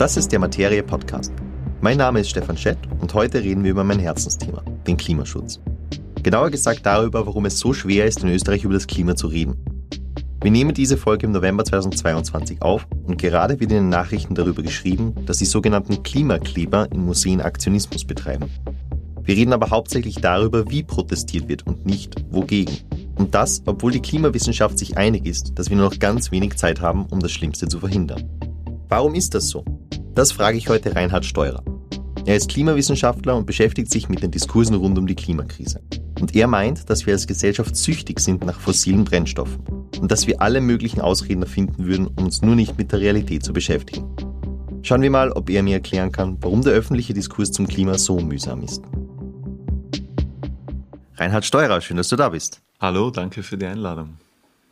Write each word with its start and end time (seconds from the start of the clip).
Das 0.00 0.16
ist 0.16 0.32
der 0.32 0.38
Materie 0.38 0.82
Podcast. 0.82 1.30
Mein 1.82 1.98
Name 1.98 2.20
ist 2.20 2.30
Stefan 2.30 2.56
Schett 2.56 2.78
und 3.02 3.12
heute 3.12 3.42
reden 3.42 3.64
wir 3.64 3.72
über 3.72 3.84
mein 3.84 3.98
Herzensthema, 3.98 4.62
den 4.86 4.96
Klimaschutz. 4.96 5.60
Genauer 6.22 6.48
gesagt 6.48 6.86
darüber, 6.86 7.26
warum 7.26 7.44
es 7.44 7.58
so 7.58 7.74
schwer 7.74 8.06
ist, 8.06 8.22
in 8.22 8.30
Österreich 8.30 8.64
über 8.64 8.72
das 8.72 8.86
Klima 8.86 9.14
zu 9.14 9.26
reden. 9.26 9.62
Wir 10.40 10.50
nehmen 10.50 10.72
diese 10.72 10.96
Folge 10.96 11.26
im 11.26 11.32
November 11.32 11.66
2022 11.66 12.62
auf 12.62 12.86
und 13.06 13.18
gerade 13.18 13.60
wird 13.60 13.72
in 13.72 13.76
den 13.76 13.88
Nachrichten 13.90 14.34
darüber 14.34 14.62
geschrieben, 14.62 15.14
dass 15.26 15.36
die 15.36 15.44
sogenannten 15.44 16.02
Klimakleber 16.02 16.88
in 16.90 17.04
Museen 17.04 17.42
Aktionismus 17.42 18.06
betreiben. 18.06 18.48
Wir 19.22 19.36
reden 19.36 19.52
aber 19.52 19.68
hauptsächlich 19.68 20.14
darüber, 20.14 20.70
wie 20.70 20.82
protestiert 20.82 21.46
wird 21.46 21.66
und 21.66 21.84
nicht 21.84 22.14
wogegen. 22.30 22.74
Und 23.16 23.34
das, 23.34 23.60
obwohl 23.66 23.92
die 23.92 24.00
Klimawissenschaft 24.00 24.78
sich 24.78 24.96
einig 24.96 25.26
ist, 25.26 25.58
dass 25.58 25.68
wir 25.68 25.76
nur 25.76 25.90
noch 25.90 25.98
ganz 25.98 26.30
wenig 26.30 26.56
Zeit 26.56 26.80
haben, 26.80 27.04
um 27.10 27.20
das 27.20 27.32
Schlimmste 27.32 27.68
zu 27.68 27.80
verhindern. 27.80 28.30
Warum 28.88 29.14
ist 29.14 29.34
das 29.34 29.50
so? 29.50 29.62
Das 30.14 30.32
frage 30.32 30.58
ich 30.58 30.68
heute 30.68 30.94
Reinhard 30.94 31.24
Steurer. 31.24 31.62
Er 32.26 32.36
ist 32.36 32.50
Klimawissenschaftler 32.50 33.36
und 33.36 33.46
beschäftigt 33.46 33.90
sich 33.90 34.08
mit 34.08 34.22
den 34.22 34.32
Diskursen 34.32 34.74
rund 34.74 34.98
um 34.98 35.06
die 35.06 35.14
Klimakrise. 35.14 35.80
Und 36.20 36.34
er 36.34 36.48
meint, 36.48 36.90
dass 36.90 37.06
wir 37.06 37.14
als 37.14 37.26
Gesellschaft 37.26 37.76
süchtig 37.76 38.18
sind 38.18 38.44
nach 38.44 38.58
fossilen 38.58 39.04
Brennstoffen 39.04 39.64
und 40.00 40.10
dass 40.10 40.26
wir 40.26 40.42
alle 40.42 40.60
möglichen 40.60 41.00
Ausreden 41.00 41.42
erfinden 41.42 41.86
würden, 41.86 42.08
um 42.08 42.24
uns 42.24 42.42
nur 42.42 42.56
nicht 42.56 42.76
mit 42.76 42.90
der 42.92 43.00
Realität 43.00 43.44
zu 43.44 43.52
beschäftigen. 43.52 44.04
Schauen 44.82 45.02
wir 45.02 45.10
mal, 45.10 45.30
ob 45.30 45.48
er 45.48 45.62
mir 45.62 45.74
erklären 45.74 46.10
kann, 46.10 46.38
warum 46.40 46.62
der 46.62 46.72
öffentliche 46.72 47.14
Diskurs 47.14 47.52
zum 47.52 47.68
Klima 47.68 47.96
so 47.96 48.18
mühsam 48.18 48.62
ist. 48.62 48.82
Reinhard 51.14 51.44
Steurer, 51.44 51.80
schön, 51.80 51.98
dass 51.98 52.08
du 52.08 52.16
da 52.16 52.30
bist. 52.30 52.60
Hallo, 52.80 53.10
danke 53.10 53.42
für 53.42 53.56
die 53.56 53.66
Einladung. 53.66 54.16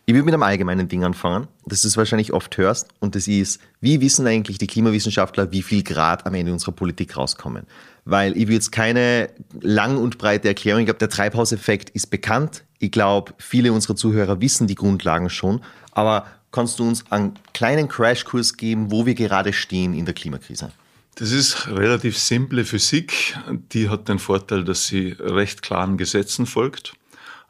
Ich 0.08 0.14
will 0.14 0.22
mit 0.22 0.32
einem 0.32 0.42
allgemeinen 0.42 0.88
Ding 0.88 1.04
anfangen, 1.04 1.48
das 1.66 1.82
du 1.82 1.94
wahrscheinlich 1.94 2.32
oft 2.32 2.56
hörst, 2.56 2.88
und 2.98 3.14
das 3.14 3.28
ist, 3.28 3.60
wie 3.82 4.00
wissen 4.00 4.26
eigentlich 4.26 4.56
die 4.56 4.66
Klimawissenschaftler, 4.66 5.52
wie 5.52 5.60
viel 5.60 5.82
Grad 5.82 6.24
am 6.24 6.32
Ende 6.32 6.50
unserer 6.50 6.72
Politik 6.72 7.18
rauskommen? 7.18 7.66
Weil 8.06 8.34
ich 8.34 8.48
will 8.48 8.54
jetzt 8.54 8.72
keine 8.72 9.28
lang 9.60 9.98
und 9.98 10.16
breite 10.16 10.48
Erklärung, 10.48 10.80
ich 10.80 10.86
glaube, 10.86 10.98
der 10.98 11.10
Treibhauseffekt 11.10 11.90
ist 11.90 12.06
bekannt. 12.06 12.64
Ich 12.78 12.90
glaube, 12.90 13.34
viele 13.36 13.70
unserer 13.70 13.96
Zuhörer 13.96 14.40
wissen 14.40 14.66
die 14.66 14.76
Grundlagen 14.76 15.28
schon, 15.28 15.60
aber 15.92 16.26
kannst 16.52 16.78
du 16.78 16.88
uns 16.88 17.04
einen 17.12 17.34
kleinen 17.52 17.88
Crashkurs 17.88 18.56
geben, 18.56 18.90
wo 18.90 19.04
wir 19.04 19.14
gerade 19.14 19.52
stehen 19.52 19.92
in 19.92 20.06
der 20.06 20.14
Klimakrise? 20.14 20.72
Das 21.16 21.32
ist 21.32 21.68
relativ 21.68 22.16
simple 22.16 22.64
Physik. 22.64 23.36
Die 23.74 23.90
hat 23.90 24.08
den 24.08 24.20
Vorteil, 24.20 24.64
dass 24.64 24.86
sie 24.86 25.14
recht 25.20 25.60
klaren 25.60 25.98
Gesetzen 25.98 26.46
folgt. 26.46 26.94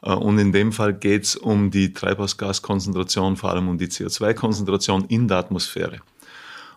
Äh, 0.01 0.13
und 0.13 0.37
in 0.37 0.51
dem 0.51 0.71
Fall 0.71 0.93
geht 0.93 1.23
es 1.23 1.35
um 1.35 1.71
die 1.71 1.93
Treibhausgaskonzentration, 1.93 3.35
vor 3.37 3.51
allem 3.51 3.67
um 3.67 3.77
die 3.77 3.87
CO2-Konzentration 3.87 5.05
in 5.05 5.27
der 5.27 5.37
Atmosphäre. 5.37 5.99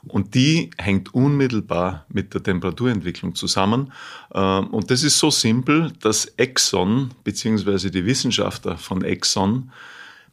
Und 0.09 0.35
die 0.35 0.71
hängt 0.79 1.15
unmittelbar 1.15 2.07
mit 2.09 2.35
der 2.35 2.43
Temperaturentwicklung 2.43 3.35
zusammen. 3.35 3.93
Äh, 4.33 4.41
und 4.41 4.91
das 4.91 5.03
ist 5.03 5.19
so 5.19 5.31
simpel, 5.31 5.93
dass 6.01 6.27
Exxon 6.37 7.11
bzw. 7.25 7.91
die 7.91 8.05
Wissenschaftler 8.05 8.77
von 8.77 9.05
Exxon 9.05 9.71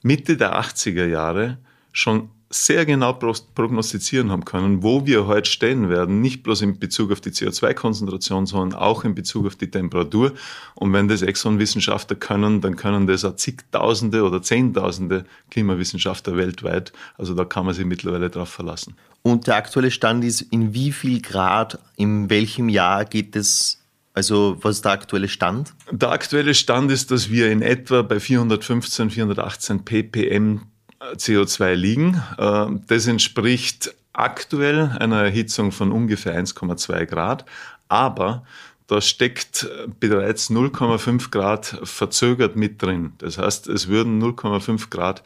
Mitte 0.02 0.38
der 0.38 0.60
80er 0.60 1.06
Jahre 1.06 1.58
schon 1.92 2.30
sehr 2.50 2.86
genau 2.86 3.14
prognostizieren 3.14 4.32
haben 4.32 4.44
können, 4.44 4.82
wo 4.82 5.06
wir 5.06 5.28
heute 5.28 5.50
stehen 5.50 5.88
werden, 5.90 6.20
nicht 6.20 6.42
bloß 6.42 6.62
in 6.64 6.80
Bezug 6.80 7.12
auf 7.12 7.22
die 7.22 7.30
CO2-Konzentration, 7.30 8.48
sondern 8.48 8.80
auch 8.80 9.04
in 9.04 9.14
Bezug 9.14 9.46
auf 9.46 9.56
die 9.56 9.70
Temperatur. 9.70 10.34
Und 10.74 10.92
wenn 10.92 11.08
das 11.08 11.22
Exxon-Wissenschaftler 11.22 12.16
können, 12.16 12.62
dann 12.62 12.76
können 12.76 13.06
das 13.06 13.24
auch 13.24 13.36
zigtausende 13.36 14.24
oder 14.24 14.42
zehntausende 14.42 15.26
Klimawissenschaftler 15.52 16.38
weltweit. 16.38 16.92
Also 17.20 17.36
da 17.36 17.46
kann 17.46 17.66
man 17.66 17.76
sich 17.76 17.86
mittlerweile 17.86 18.32
drauf 18.32 18.50
verlassen. 18.50 18.96
Und 19.22 19.46
der 19.46 19.56
aktuelle 19.56 19.92
Stand 19.92 20.24
ist, 20.24 20.42
in 20.42 20.74
wie 20.74 20.92
viel 20.92 21.22
Grad, 21.22 21.78
in 21.98 22.30
welchem 22.32 22.68
Jahr 22.68 23.06
geht 23.06 23.36
es 23.36 23.76
also 24.16 24.58
was 24.62 24.78
ist 24.78 24.86
der 24.86 24.94
aktuelle 24.94 25.30
Stand? 25.30 25.74
Der 25.92 26.10
aktuelle 26.10 26.54
Stand 26.54 26.92
ist, 26.92 27.12
dass 27.12 27.30
wir 27.30 27.52
in 27.52 27.62
etwa 27.62 28.02
bei 28.02 28.20
415, 28.20 29.12
418 29.12 29.86
ppm 29.86 30.62
CO2 31.00 31.74
liegen. 31.74 32.22
Äh, 32.38 32.68
das 32.88 33.08
entspricht 33.08 33.94
aktuell 34.14 34.96
einer 35.00 35.24
Erhitzung 35.24 35.72
von 35.72 35.92
ungefähr 35.92 36.38
1,2 36.38 37.06
Grad, 37.06 37.46
aber 37.88 38.44
da 38.88 39.02
steckt 39.02 39.70
bereits 40.00 40.50
0,5 40.50 41.30
Grad 41.30 41.80
verzögert 41.84 42.56
mit 42.56 42.82
drin. 42.82 43.14
Das 43.20 43.38
heißt, 43.38 43.68
es 43.68 43.88
würden 43.88 44.22
0,5 44.22 44.90
Grad 44.90 45.24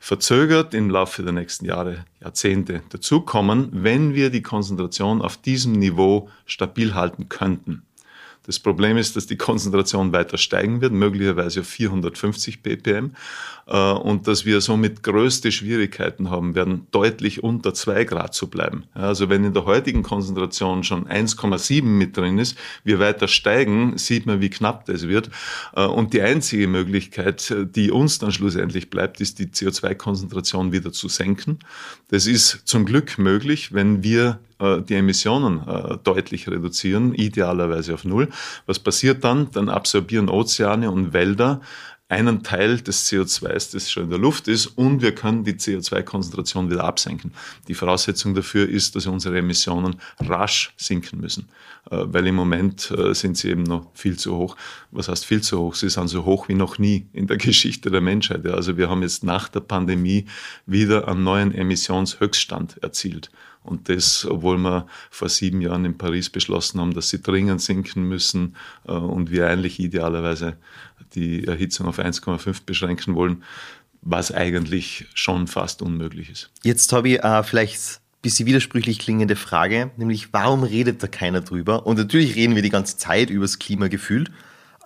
verzögert 0.00 0.74
im 0.74 0.90
Laufe 0.90 1.22
der 1.22 1.32
nächsten 1.32 1.64
Jahre, 1.64 2.04
Jahrzehnte 2.20 2.82
dazukommen, 2.90 3.68
wenn 3.72 4.14
wir 4.14 4.30
die 4.30 4.42
Konzentration 4.42 5.22
auf 5.22 5.36
diesem 5.36 5.72
Niveau 5.72 6.28
stabil 6.46 6.94
halten 6.94 7.28
könnten. 7.28 7.85
Das 8.46 8.58
Problem 8.60 8.96
ist, 8.96 9.16
dass 9.16 9.26
die 9.26 9.36
Konzentration 9.36 10.12
weiter 10.12 10.38
steigen 10.38 10.80
wird, 10.80 10.92
möglicherweise 10.92 11.60
auf 11.60 11.66
450 11.66 12.62
ppm, 12.62 13.12
äh, 13.66 13.92
und 13.92 14.28
dass 14.28 14.44
wir 14.44 14.60
somit 14.60 15.02
größte 15.02 15.50
Schwierigkeiten 15.50 16.30
haben 16.30 16.54
werden, 16.54 16.86
deutlich 16.92 17.42
unter 17.42 17.74
2 17.74 18.04
Grad 18.04 18.34
zu 18.34 18.48
bleiben. 18.48 18.84
Also 18.94 19.28
wenn 19.28 19.44
in 19.44 19.52
der 19.52 19.64
heutigen 19.64 20.02
Konzentration 20.02 20.84
schon 20.84 21.06
1,7 21.06 21.82
mit 21.82 22.16
drin 22.16 22.38
ist, 22.38 22.56
wir 22.84 22.98
weiter 23.00 23.28
steigen, 23.28 23.98
sieht 23.98 24.26
man, 24.26 24.40
wie 24.40 24.50
knapp 24.50 24.84
das 24.86 25.08
wird. 25.08 25.30
Äh, 25.74 25.84
und 25.84 26.12
die 26.12 26.22
einzige 26.22 26.68
Möglichkeit, 26.68 27.54
die 27.74 27.90
uns 27.90 28.18
dann 28.18 28.32
schlussendlich 28.32 28.90
bleibt, 28.90 29.20
ist 29.20 29.38
die 29.38 29.46
CO2-Konzentration 29.46 30.72
wieder 30.72 30.92
zu 30.92 31.08
senken. 31.08 31.58
Das 32.08 32.26
ist 32.26 32.62
zum 32.66 32.86
Glück 32.86 33.18
möglich, 33.18 33.72
wenn 33.74 34.04
wir 34.04 34.38
äh, 34.60 34.80
die 34.80 34.94
Emissionen 34.94 35.66
äh, 35.66 35.96
deutlich 36.04 36.48
reduzieren, 36.48 37.12
idealerweise 37.14 37.94
auf 37.94 38.04
Null. 38.04 38.28
Was 38.66 38.78
passiert 38.78 39.24
dann? 39.24 39.50
Dann 39.50 39.68
absorbieren 39.68 40.28
Ozeane 40.28 40.90
und 40.90 41.12
Wälder 41.12 41.60
einen 42.08 42.44
Teil 42.44 42.80
des 42.80 43.10
CO2s, 43.10 43.72
das 43.72 43.90
schon 43.90 44.04
in 44.04 44.10
der 44.10 44.18
Luft 44.18 44.46
ist, 44.46 44.66
und 44.66 45.02
wir 45.02 45.14
können 45.14 45.42
die 45.42 45.54
CO2-Konzentration 45.54 46.70
wieder 46.70 46.84
absenken. 46.84 47.32
Die 47.66 47.74
Voraussetzung 47.74 48.34
dafür 48.34 48.68
ist, 48.68 48.94
dass 48.94 49.06
unsere 49.06 49.38
Emissionen 49.38 49.96
rasch 50.20 50.72
sinken 50.76 51.20
müssen, 51.20 51.48
äh, 51.90 51.96
weil 52.04 52.26
im 52.28 52.36
Moment 52.36 52.92
sind 53.12 53.36
sie 53.36 53.50
eben 53.50 53.64
noch 53.64 53.90
viel 53.94 54.16
zu 54.16 54.36
hoch. 54.36 54.56
Was 54.92 55.08
heißt 55.08 55.24
viel 55.24 55.42
zu 55.42 55.58
hoch? 55.58 55.74
Sie 55.74 55.88
sind 55.88 56.08
so 56.08 56.24
hoch 56.24 56.48
wie 56.48 56.54
noch 56.54 56.78
nie 56.78 57.06
in 57.12 57.26
der 57.26 57.36
Geschichte 57.38 57.90
der 57.90 58.00
Menschheit. 58.00 58.46
Also 58.46 58.76
wir 58.76 58.88
haben 58.88 59.02
jetzt 59.02 59.24
nach 59.24 59.48
der 59.48 59.60
Pandemie 59.60 60.26
wieder 60.64 61.08
einen 61.08 61.24
neuen 61.24 61.52
Emissionshöchststand 61.52 62.82
erzielt. 62.82 63.30
Und 63.66 63.88
das, 63.88 64.24
obwohl 64.24 64.58
wir 64.58 64.86
vor 65.10 65.28
sieben 65.28 65.60
Jahren 65.60 65.84
in 65.84 65.98
Paris 65.98 66.30
beschlossen 66.30 66.80
haben, 66.80 66.94
dass 66.94 67.10
sie 67.10 67.20
dringend 67.20 67.60
sinken 67.60 68.04
müssen 68.04 68.54
äh, 68.86 68.92
und 68.92 69.32
wir 69.32 69.48
eigentlich 69.48 69.80
idealerweise 69.80 70.56
die 71.16 71.46
Erhitzung 71.46 71.86
auf 71.86 71.98
1,5 71.98 72.60
beschränken 72.64 73.14
wollen, 73.14 73.42
was 74.02 74.30
eigentlich 74.30 75.06
schon 75.14 75.48
fast 75.48 75.82
unmöglich 75.82 76.30
ist. 76.30 76.50
Jetzt 76.62 76.92
habe 76.92 77.08
ich 77.08 77.24
äh, 77.24 77.42
vielleicht 77.42 77.80
ein 77.80 78.22
bisschen 78.22 78.46
widersprüchlich 78.46 79.00
klingende 79.00 79.34
Frage, 79.34 79.90
nämlich 79.96 80.32
warum 80.32 80.62
redet 80.62 81.02
da 81.02 81.08
keiner 81.08 81.40
drüber? 81.40 81.86
Und 81.86 81.98
natürlich 81.98 82.36
reden 82.36 82.54
wir 82.54 82.62
die 82.62 82.70
ganze 82.70 82.96
Zeit 82.96 83.30
über 83.30 83.44
das 83.44 83.58
Klima 83.58 83.88
gefühlt, 83.88 84.30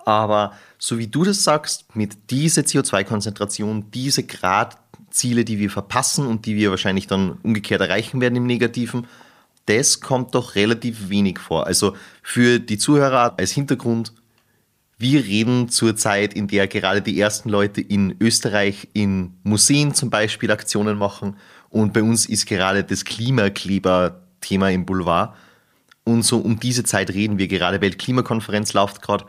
aber 0.05 0.53
so 0.79 0.97
wie 0.97 1.07
du 1.07 1.23
das 1.23 1.43
sagst, 1.43 1.95
mit 1.95 2.31
dieser 2.31 2.63
CO2-Konzentration, 2.63 3.91
diese 3.91 4.23
Grad 4.23 4.77
Ziele, 5.11 5.45
die 5.45 5.59
wir 5.59 5.69
verpassen 5.69 6.25
und 6.25 6.45
die 6.45 6.55
wir 6.55 6.71
wahrscheinlich 6.71 7.05
dann 7.05 7.37
umgekehrt 7.43 7.81
erreichen 7.81 8.21
werden 8.21 8.37
im 8.37 8.45
Negativen, 8.45 9.07
das 9.65 9.99
kommt 9.99 10.33
doch 10.33 10.55
relativ 10.55 11.09
wenig 11.09 11.39
vor. 11.39 11.67
Also 11.67 11.95
für 12.23 12.59
die 12.59 12.77
Zuhörer 12.77 13.35
als 13.37 13.51
Hintergrund, 13.51 14.13
wir 15.01 15.25
reden 15.25 15.69
zur 15.69 15.95
Zeit, 15.95 16.33
in 16.33 16.47
der 16.47 16.67
gerade 16.67 17.01
die 17.01 17.19
ersten 17.19 17.49
Leute 17.49 17.81
in 17.81 18.15
Österreich 18.19 18.87
in 18.93 19.33
Museen 19.43 19.93
zum 19.93 20.09
Beispiel 20.09 20.51
Aktionen 20.51 20.97
machen 20.97 21.35
und 21.69 21.93
bei 21.93 22.03
uns 22.03 22.27
ist 22.27 22.45
gerade 22.45 22.83
das 22.83 23.05
Klimakleber-Thema 23.05 24.69
im 24.69 24.85
Boulevard. 24.85 25.35
Und 26.03 26.23
so 26.23 26.39
um 26.39 26.59
diese 26.59 26.83
Zeit 26.83 27.11
reden 27.11 27.37
wir 27.37 27.47
gerade, 27.47 27.81
Weltklimakonferenz 27.81 28.73
läuft 28.73 29.01
gerade. 29.01 29.25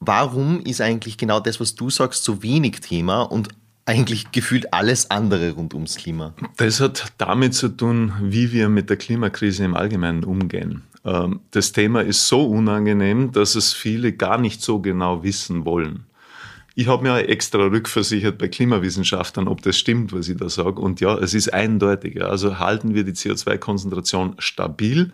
Warum 0.00 0.60
ist 0.60 0.80
eigentlich 0.80 1.16
genau 1.16 1.40
das, 1.40 1.58
was 1.58 1.74
du 1.74 1.90
sagst, 1.90 2.22
so 2.22 2.42
wenig 2.42 2.80
Thema 2.80 3.22
und 3.22 3.48
eigentlich 3.86 4.30
gefühlt 4.30 4.72
alles 4.74 5.10
andere 5.10 5.52
rund 5.52 5.72
ums 5.72 5.96
Klima? 5.96 6.34
Das 6.58 6.80
hat 6.80 7.12
damit 7.16 7.54
zu 7.54 7.68
tun, 7.68 8.12
wie 8.20 8.52
wir 8.52 8.68
mit 8.68 8.90
der 8.90 8.98
Klimakrise 8.98 9.64
im 9.64 9.74
Allgemeinen 9.74 10.24
umgehen. 10.24 10.82
Ähm, 11.08 11.40
das 11.50 11.72
Thema 11.72 12.02
ist 12.02 12.28
so 12.28 12.46
unangenehm, 12.46 13.32
dass 13.32 13.54
es 13.54 13.72
viele 13.72 14.12
gar 14.12 14.38
nicht 14.38 14.62
so 14.62 14.80
genau 14.80 15.22
wissen 15.22 15.64
wollen. 15.64 16.04
Ich 16.74 16.86
habe 16.86 17.02
mir 17.02 17.28
extra 17.28 17.64
rückversichert 17.66 18.38
bei 18.38 18.46
Klimawissenschaftlern, 18.46 19.48
ob 19.48 19.62
das 19.62 19.76
stimmt, 19.76 20.12
was 20.12 20.28
ich 20.28 20.36
da 20.36 20.48
sage. 20.48 20.80
Und 20.80 21.00
ja, 21.00 21.16
es 21.18 21.34
ist 21.34 21.52
eindeutig. 21.52 22.22
Also 22.22 22.60
halten 22.60 22.94
wir 22.94 23.02
die 23.02 23.14
CO2-Konzentration 23.14 24.36
stabil, 24.38 25.12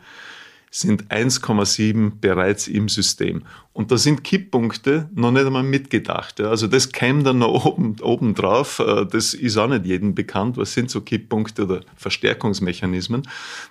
sind 0.74 1.04
1,7 1.12 2.14
bereits 2.20 2.66
im 2.66 2.88
System. 2.88 3.44
Und 3.72 3.92
da 3.92 3.96
sind 3.96 4.24
Kipppunkte 4.24 5.08
noch 5.14 5.30
nicht 5.30 5.46
einmal 5.46 5.62
mitgedacht. 5.62 6.40
Also 6.40 6.66
das 6.66 6.90
käme 6.90 7.22
dann 7.22 7.38
noch 7.38 7.64
oben, 7.64 7.94
oben 8.00 8.34
drauf. 8.34 8.80
Äh, 8.80 9.06
das 9.06 9.34
ist 9.34 9.56
auch 9.56 9.68
nicht 9.68 9.86
jedem 9.86 10.16
bekannt. 10.16 10.56
Was 10.56 10.74
sind 10.74 10.90
so 10.90 11.00
Kipppunkte 11.00 11.62
oder 11.62 11.80
Verstärkungsmechanismen? 11.94 13.22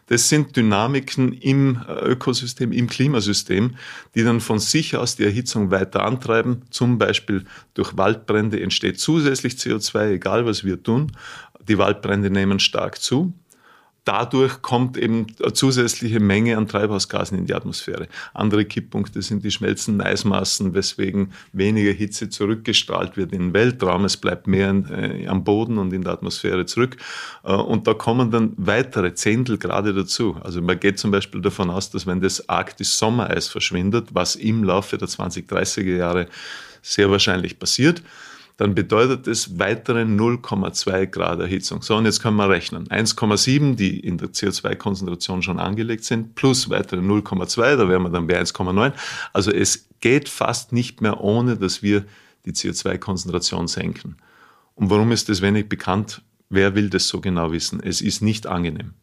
Das 0.08 0.30
sind 0.30 0.56
Dynamiken 0.56 1.34
im 1.34 1.82
äh, 1.90 2.06
Ökosystem, 2.06 2.72
im 2.72 2.88
Klimasystem, 2.88 3.76
die 4.16 4.24
dann 4.24 4.40
von 4.40 4.60
sich 4.60 4.96
aus 4.96 5.18
die 5.18 5.26
Erhitzung 5.26 5.72
weiter 5.72 6.06
antreiben. 6.06 6.62
Zum 6.70 6.98
Beispiel 6.98 7.44
durch 7.74 7.98
Waldbrände 7.98 8.62
entsteht 8.62 8.98
zusätzlich 8.98 9.56
CO2, 9.56 10.12
egal 10.12 10.46
was 10.46 10.64
wir 10.64 10.82
tun. 10.82 11.12
Die 11.68 11.78
Waldbrände 11.78 12.30
nehmen 12.30 12.60
stark 12.60 13.02
zu 13.02 13.34
dadurch 14.06 14.62
kommt 14.62 14.98
eben 14.98 15.28
eine 15.42 15.54
zusätzliche 15.54 16.20
Menge 16.20 16.58
an 16.58 16.68
Treibhausgasen 16.68 17.38
in 17.38 17.46
die 17.46 17.54
Atmosphäre. 17.54 18.08
Andere 18.34 18.66
Kipppunkte 18.66 19.22
sind 19.22 19.44
die 19.44 19.52
schmelzenden 19.52 20.06
Eismassen, 20.06 20.74
weswegen 20.74 21.32
weniger 21.54 21.92
Hitze 21.92 22.30
zurückgestrahlt 22.30 23.16
wird 23.16 23.32
in 23.32 23.40
den 23.40 23.54
Weltraum. 23.54 24.06
Es 24.06 24.18
bleibt 24.18 24.48
mehr 24.48 24.74
äh, 24.92 25.28
am 25.28 25.44
Boden 25.44 25.78
und 25.78 25.94
in 25.94 26.04
der 26.04 26.14
Atmosphäre 26.14 26.66
zurück. 26.66 26.98
Äh, 27.44 27.54
und 27.54 27.88
da 27.88 27.94
kommen 27.94 28.32
dann 28.32 28.54
weitere 28.58 29.14
Zehntelgrade 29.14 29.94
dazu. 29.94 30.38
Also 30.42 30.62
man 30.62 30.80
geht 30.80 31.00
zum 31.00 31.12
Beispiel 31.12 31.42
davon 31.42 31.70
aus, 31.70 31.90
dass 31.90 32.06
wenn 32.06 32.20
das 32.20 32.50
Arktis-Sommereis 32.50 33.48
verschwindet, 33.48 34.10
was 34.14 34.36
im 34.36 34.64
Laufe 34.64 34.98
der 34.98 35.08
2030er 35.08 35.96
Jahre 35.96 36.28
sehr 36.82 37.10
wahrscheinlich 37.10 37.58
passiert, 37.58 38.04
dann 38.58 38.76
bedeutet 38.76 39.28
es 39.28 39.58
weitere 39.58 40.04
0,2 40.04 41.08
Grad 41.08 41.40
Erhitzung. 41.40 41.82
So, 41.82 41.96
und 41.96 42.06
jetzt 42.06 42.22
können 42.22 42.38
wir 42.38 42.50
rechnen. 42.50 42.88
1,7, 42.88 43.76
die 43.76 44.00
in 44.00 44.18
der 44.18 44.30
CO2-Konzentration 44.30 45.42
schon 45.42 45.60
angelegt 45.60 46.04
sind, 46.04 46.36
plus 46.36 46.70
weitere 46.70 47.00
0,2, 47.00 47.78
da 47.78 47.90
wären 47.90 48.04
wir 48.04 48.10
dann 48.10 48.28
bei 48.28 48.40
1,9. 48.40 48.94
Also 49.34 49.52
es 49.52 49.88
geht 50.02 50.30
fast 50.30 50.72
nicht 50.72 51.02
mehr 51.02 51.22
ohne, 51.22 51.58
dass 51.58 51.82
wir 51.82 52.06
die 52.46 52.52
CO2-Konzentration 52.52 53.68
senken. 53.68 54.18
Und 54.76 54.90
warum 54.90 55.12
ist 55.12 55.30
das 55.30 55.42
wenig 55.42 55.68
bekannt? 55.70 56.22
Wer 56.50 56.76
will 56.76 56.90
das 56.90 57.08
so 57.08 57.22
genau 57.22 57.52
wissen? 57.52 57.82
Es 57.82 58.02
ist 58.02 58.22
nicht 58.22 58.46
angenehm. 58.46 58.94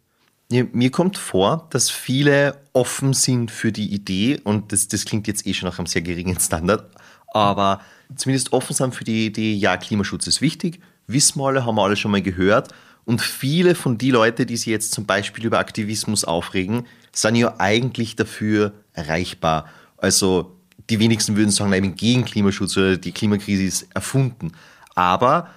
Mir 0.50 0.91
kommt 0.91 1.17
vor, 1.17 1.69
dass 1.70 1.91
viele 1.91 2.61
offen 2.73 3.12
sind 3.12 3.53
für 3.53 3.70
die 3.70 3.93
Idee 3.93 4.41
und 4.43 4.73
das, 4.73 4.88
das 4.88 5.05
klingt 5.05 5.29
jetzt 5.29 5.46
eh 5.46 5.55
schon 5.55 5.69
nach 5.69 5.79
einem 5.79 5.87
sehr 5.87 6.03
geringen 6.03 6.41
Standard, 6.41 6.91
aber 7.32 7.81
zumindest 8.17 8.53
offen 8.53 8.75
sind 8.75 8.94
für 8.94 9.05
die 9.05 9.27
Idee, 9.27 9.55
ja, 9.55 9.77
Klimaschutz 9.77 10.27
ist 10.27 10.41
wichtig, 10.41 10.81
wissen 11.06 11.41
wir 11.41 11.47
alle, 11.47 11.65
haben 11.65 11.77
wir 11.77 11.82
alle 11.82 11.97
schon 11.97 12.11
mal 12.11 12.23
gehört. 12.23 12.69
Und 13.05 13.21
viele 13.21 13.75
von 13.75 13.99
den 13.99 14.12
Leuten, 14.12 14.47
die 14.47 14.56
sich 14.56 14.67
jetzt 14.67 14.93
zum 14.93 15.06
Beispiel 15.06 15.47
über 15.47 15.59
Aktivismus 15.59 16.25
aufregen, 16.25 16.87
sind 17.12 17.37
ja 17.37 17.55
eigentlich 17.59 18.15
dafür 18.15 18.73
erreichbar. 18.93 19.67
Also 19.97 20.56
die 20.91 20.99
wenigsten 20.99 21.37
würden 21.37 21.50
sagen, 21.50 21.71
nein, 21.71 21.94
gegen 21.94 22.25
Klimaschutz 22.25 22.77
oder 22.77 22.97
die 22.97 23.12
Klimakrise 23.12 23.65
ist 23.65 23.88
erfunden. 23.94 24.53
Aber 24.94 25.49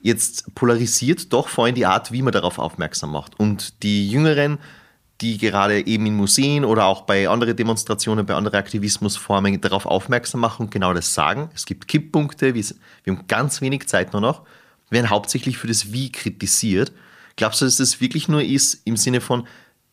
jetzt 0.00 0.54
polarisiert 0.54 1.32
doch 1.32 1.48
vor 1.48 1.64
allem 1.66 1.74
die 1.74 1.86
Art, 1.86 2.12
wie 2.12 2.22
man 2.22 2.32
darauf 2.32 2.58
aufmerksam 2.58 3.12
macht. 3.12 3.38
Und 3.38 3.82
die 3.82 4.10
Jüngeren 4.10 4.58
die 5.20 5.36
gerade 5.38 5.86
eben 5.86 6.06
in 6.06 6.14
Museen 6.14 6.64
oder 6.64 6.86
auch 6.86 7.02
bei 7.02 7.28
anderen 7.28 7.56
Demonstrationen, 7.56 8.24
bei 8.24 8.34
anderen 8.34 8.58
Aktivismusformen 8.58 9.60
darauf 9.60 9.84
aufmerksam 9.86 10.40
machen 10.40 10.66
und 10.66 10.70
genau 10.70 10.92
das 10.92 11.12
sagen. 11.12 11.50
Es 11.54 11.66
gibt 11.66 11.88
Kipppunkte, 11.88 12.54
wir 12.54 12.64
haben 13.06 13.26
ganz 13.26 13.60
wenig 13.60 13.88
Zeit 13.88 14.12
nur 14.12 14.22
noch, 14.22 14.42
werden 14.90 15.10
hauptsächlich 15.10 15.58
für 15.58 15.66
das 15.66 15.92
Wie 15.92 16.12
kritisiert. 16.12 16.92
Glaubst 17.36 17.60
du, 17.60 17.64
dass 17.64 17.76
das 17.76 18.00
wirklich 18.00 18.28
nur 18.28 18.42
ist 18.42 18.82
im 18.84 18.96
Sinne 18.96 19.20
von, 19.20 19.46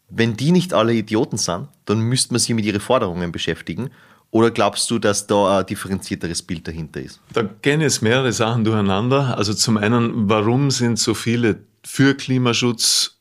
wenn 0.10 0.38
die 0.38 0.52
nicht 0.52 0.74
alle 0.74 0.94
Idioten 0.94 1.38
sind, 1.38 1.68
dann 1.86 2.00
müsste 2.00 2.34
man 2.34 2.40
sich 2.40 2.54
mit 2.54 2.66
ihren 2.66 2.82
Forderungen 2.82 3.32
beschäftigen? 3.32 3.90
Oder 4.30 4.52
glaubst 4.52 4.92
du, 4.92 5.00
dass 5.00 5.28
da 5.28 5.60
ein 5.60 5.66
differenzierteres 5.66 6.42
Bild 6.44 6.68
dahinter 6.68 7.02
ist? 7.02 7.22
Da 7.34 7.44
gehen 7.44 7.82
jetzt 7.82 8.02
mehrere 8.02 8.32
Sachen 8.34 8.64
durcheinander. 8.64 9.38
Also 9.38 9.54
zum 9.54 9.78
einen, 9.78 10.30
warum 10.30 10.72
sind 10.72 11.00
so 11.00 11.14
viele 11.14 11.60
für 11.84 12.16
Klimaschutz 12.16 13.15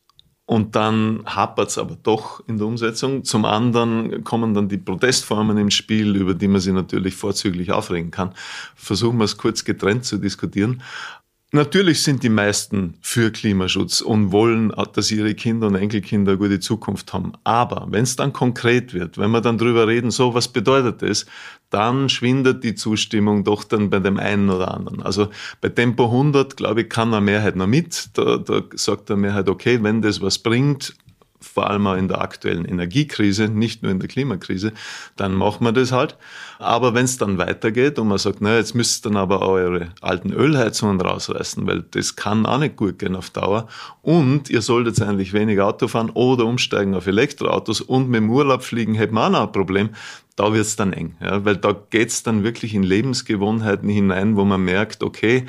und 0.45 0.75
dann 0.75 1.23
hapert 1.25 1.69
es 1.69 1.77
aber 1.77 1.97
doch 2.01 2.43
in 2.47 2.57
der 2.57 2.67
Umsetzung. 2.67 3.23
Zum 3.23 3.45
anderen 3.45 4.23
kommen 4.23 4.53
dann 4.53 4.69
die 4.69 4.77
Protestformen 4.77 5.57
im 5.57 5.71
Spiel, 5.71 6.15
über 6.15 6.35
die 6.35 6.47
man 6.47 6.61
sich 6.61 6.73
natürlich 6.73 7.15
vorzüglich 7.15 7.71
aufregen 7.71 8.11
kann. 8.11 8.33
Versuchen 8.75 9.17
wir 9.17 9.25
es 9.25 9.37
kurz 9.37 9.65
getrennt 9.65 10.05
zu 10.05 10.17
diskutieren. 10.17 10.83
Natürlich 11.55 12.03
sind 12.03 12.21
die 12.21 12.27
meisten 12.27 12.95
für 12.99 13.31
Klimaschutz 13.31 14.01
und 14.01 14.33
wollen, 14.33 14.73
dass 14.91 15.09
ihre 15.09 15.33
Kinder 15.35 15.67
und 15.67 15.75
Enkelkinder 15.75 16.33
eine 16.33 16.37
gute 16.37 16.59
Zukunft 16.59 17.13
haben. 17.13 17.31
Aber 17.45 17.87
wenn 17.91 18.03
es 18.03 18.17
dann 18.17 18.33
konkret 18.33 18.93
wird, 18.93 19.17
wenn 19.17 19.31
wir 19.31 19.39
dann 19.39 19.57
drüber 19.57 19.87
reden, 19.87 20.11
so 20.11 20.33
was 20.33 20.49
bedeutet 20.49 21.01
das, 21.01 21.25
dann 21.69 22.09
schwindet 22.09 22.65
die 22.65 22.75
Zustimmung 22.75 23.45
doch 23.45 23.63
dann 23.63 23.89
bei 23.89 23.99
dem 23.99 24.19
einen 24.19 24.49
oder 24.49 24.73
anderen. 24.73 25.01
Also 25.01 25.29
bei 25.61 25.69
Tempo 25.69 26.07
100, 26.07 26.57
glaube 26.57 26.81
ich, 26.81 26.89
kann 26.89 27.13
eine 27.13 27.23
Mehrheit 27.23 27.55
noch 27.55 27.67
mit. 27.67 28.09
Da, 28.15 28.35
da 28.35 28.61
sagt 28.73 29.09
eine 29.09 29.21
Mehrheit, 29.21 29.47
okay, 29.47 29.81
wenn 29.81 30.01
das 30.01 30.21
was 30.21 30.37
bringt, 30.39 30.93
vor 31.45 31.69
allem 31.69 31.87
auch 31.87 31.95
in 31.95 32.07
der 32.07 32.21
aktuellen 32.21 32.65
Energiekrise, 32.65 33.47
nicht 33.47 33.83
nur 33.83 33.91
in 33.91 33.99
der 33.99 34.09
Klimakrise, 34.09 34.73
dann 35.15 35.33
machen 35.33 35.65
wir 35.65 35.71
das 35.71 35.91
halt. 35.91 36.17
Aber 36.59 36.93
wenn 36.93 37.05
es 37.05 37.17
dann 37.17 37.37
weitergeht 37.37 37.99
und 37.99 38.07
man 38.07 38.17
sagt, 38.17 38.41
na, 38.41 38.57
jetzt 38.57 38.75
müsst 38.75 39.05
ihr 39.05 39.09
dann 39.09 39.17
aber 39.17 39.41
eure 39.41 39.89
alten 40.01 40.33
Ölheizungen 40.33 40.99
rausreißen, 40.99 41.65
weil 41.67 41.83
das 41.91 42.15
kann 42.15 42.45
auch 42.45 42.57
nicht 42.57 42.75
gut 42.75 42.99
gehen 42.99 43.15
auf 43.15 43.29
Dauer. 43.29 43.67
Und 44.01 44.49
ihr 44.49 44.61
solltet 44.61 45.01
eigentlich 45.01 45.33
weniger 45.33 45.67
Auto 45.67 45.87
fahren 45.87 46.09
oder 46.09 46.45
umsteigen 46.45 46.95
auf 46.95 47.07
Elektroautos 47.07 47.81
und 47.81 48.09
mit 48.09 48.21
dem 48.21 48.29
Urlaub 48.29 48.63
fliegen 48.63 48.95
hätten 48.95 49.15
wir 49.15 49.25
auch 49.25 49.29
noch 49.29 49.47
ein 49.47 49.51
Problem. 49.51 49.89
Da 50.35 50.51
wird 50.51 50.65
es 50.65 50.75
dann 50.75 50.91
eng, 50.91 51.15
ja, 51.21 51.45
weil 51.45 51.55
da 51.55 51.73
geht 51.89 52.09
es 52.09 52.23
dann 52.23 52.43
wirklich 52.43 52.73
in 52.73 52.83
Lebensgewohnheiten 52.83 53.87
hinein, 53.87 54.35
wo 54.35 54.43
man 54.43 54.61
merkt, 54.65 55.01
okay, 55.01 55.45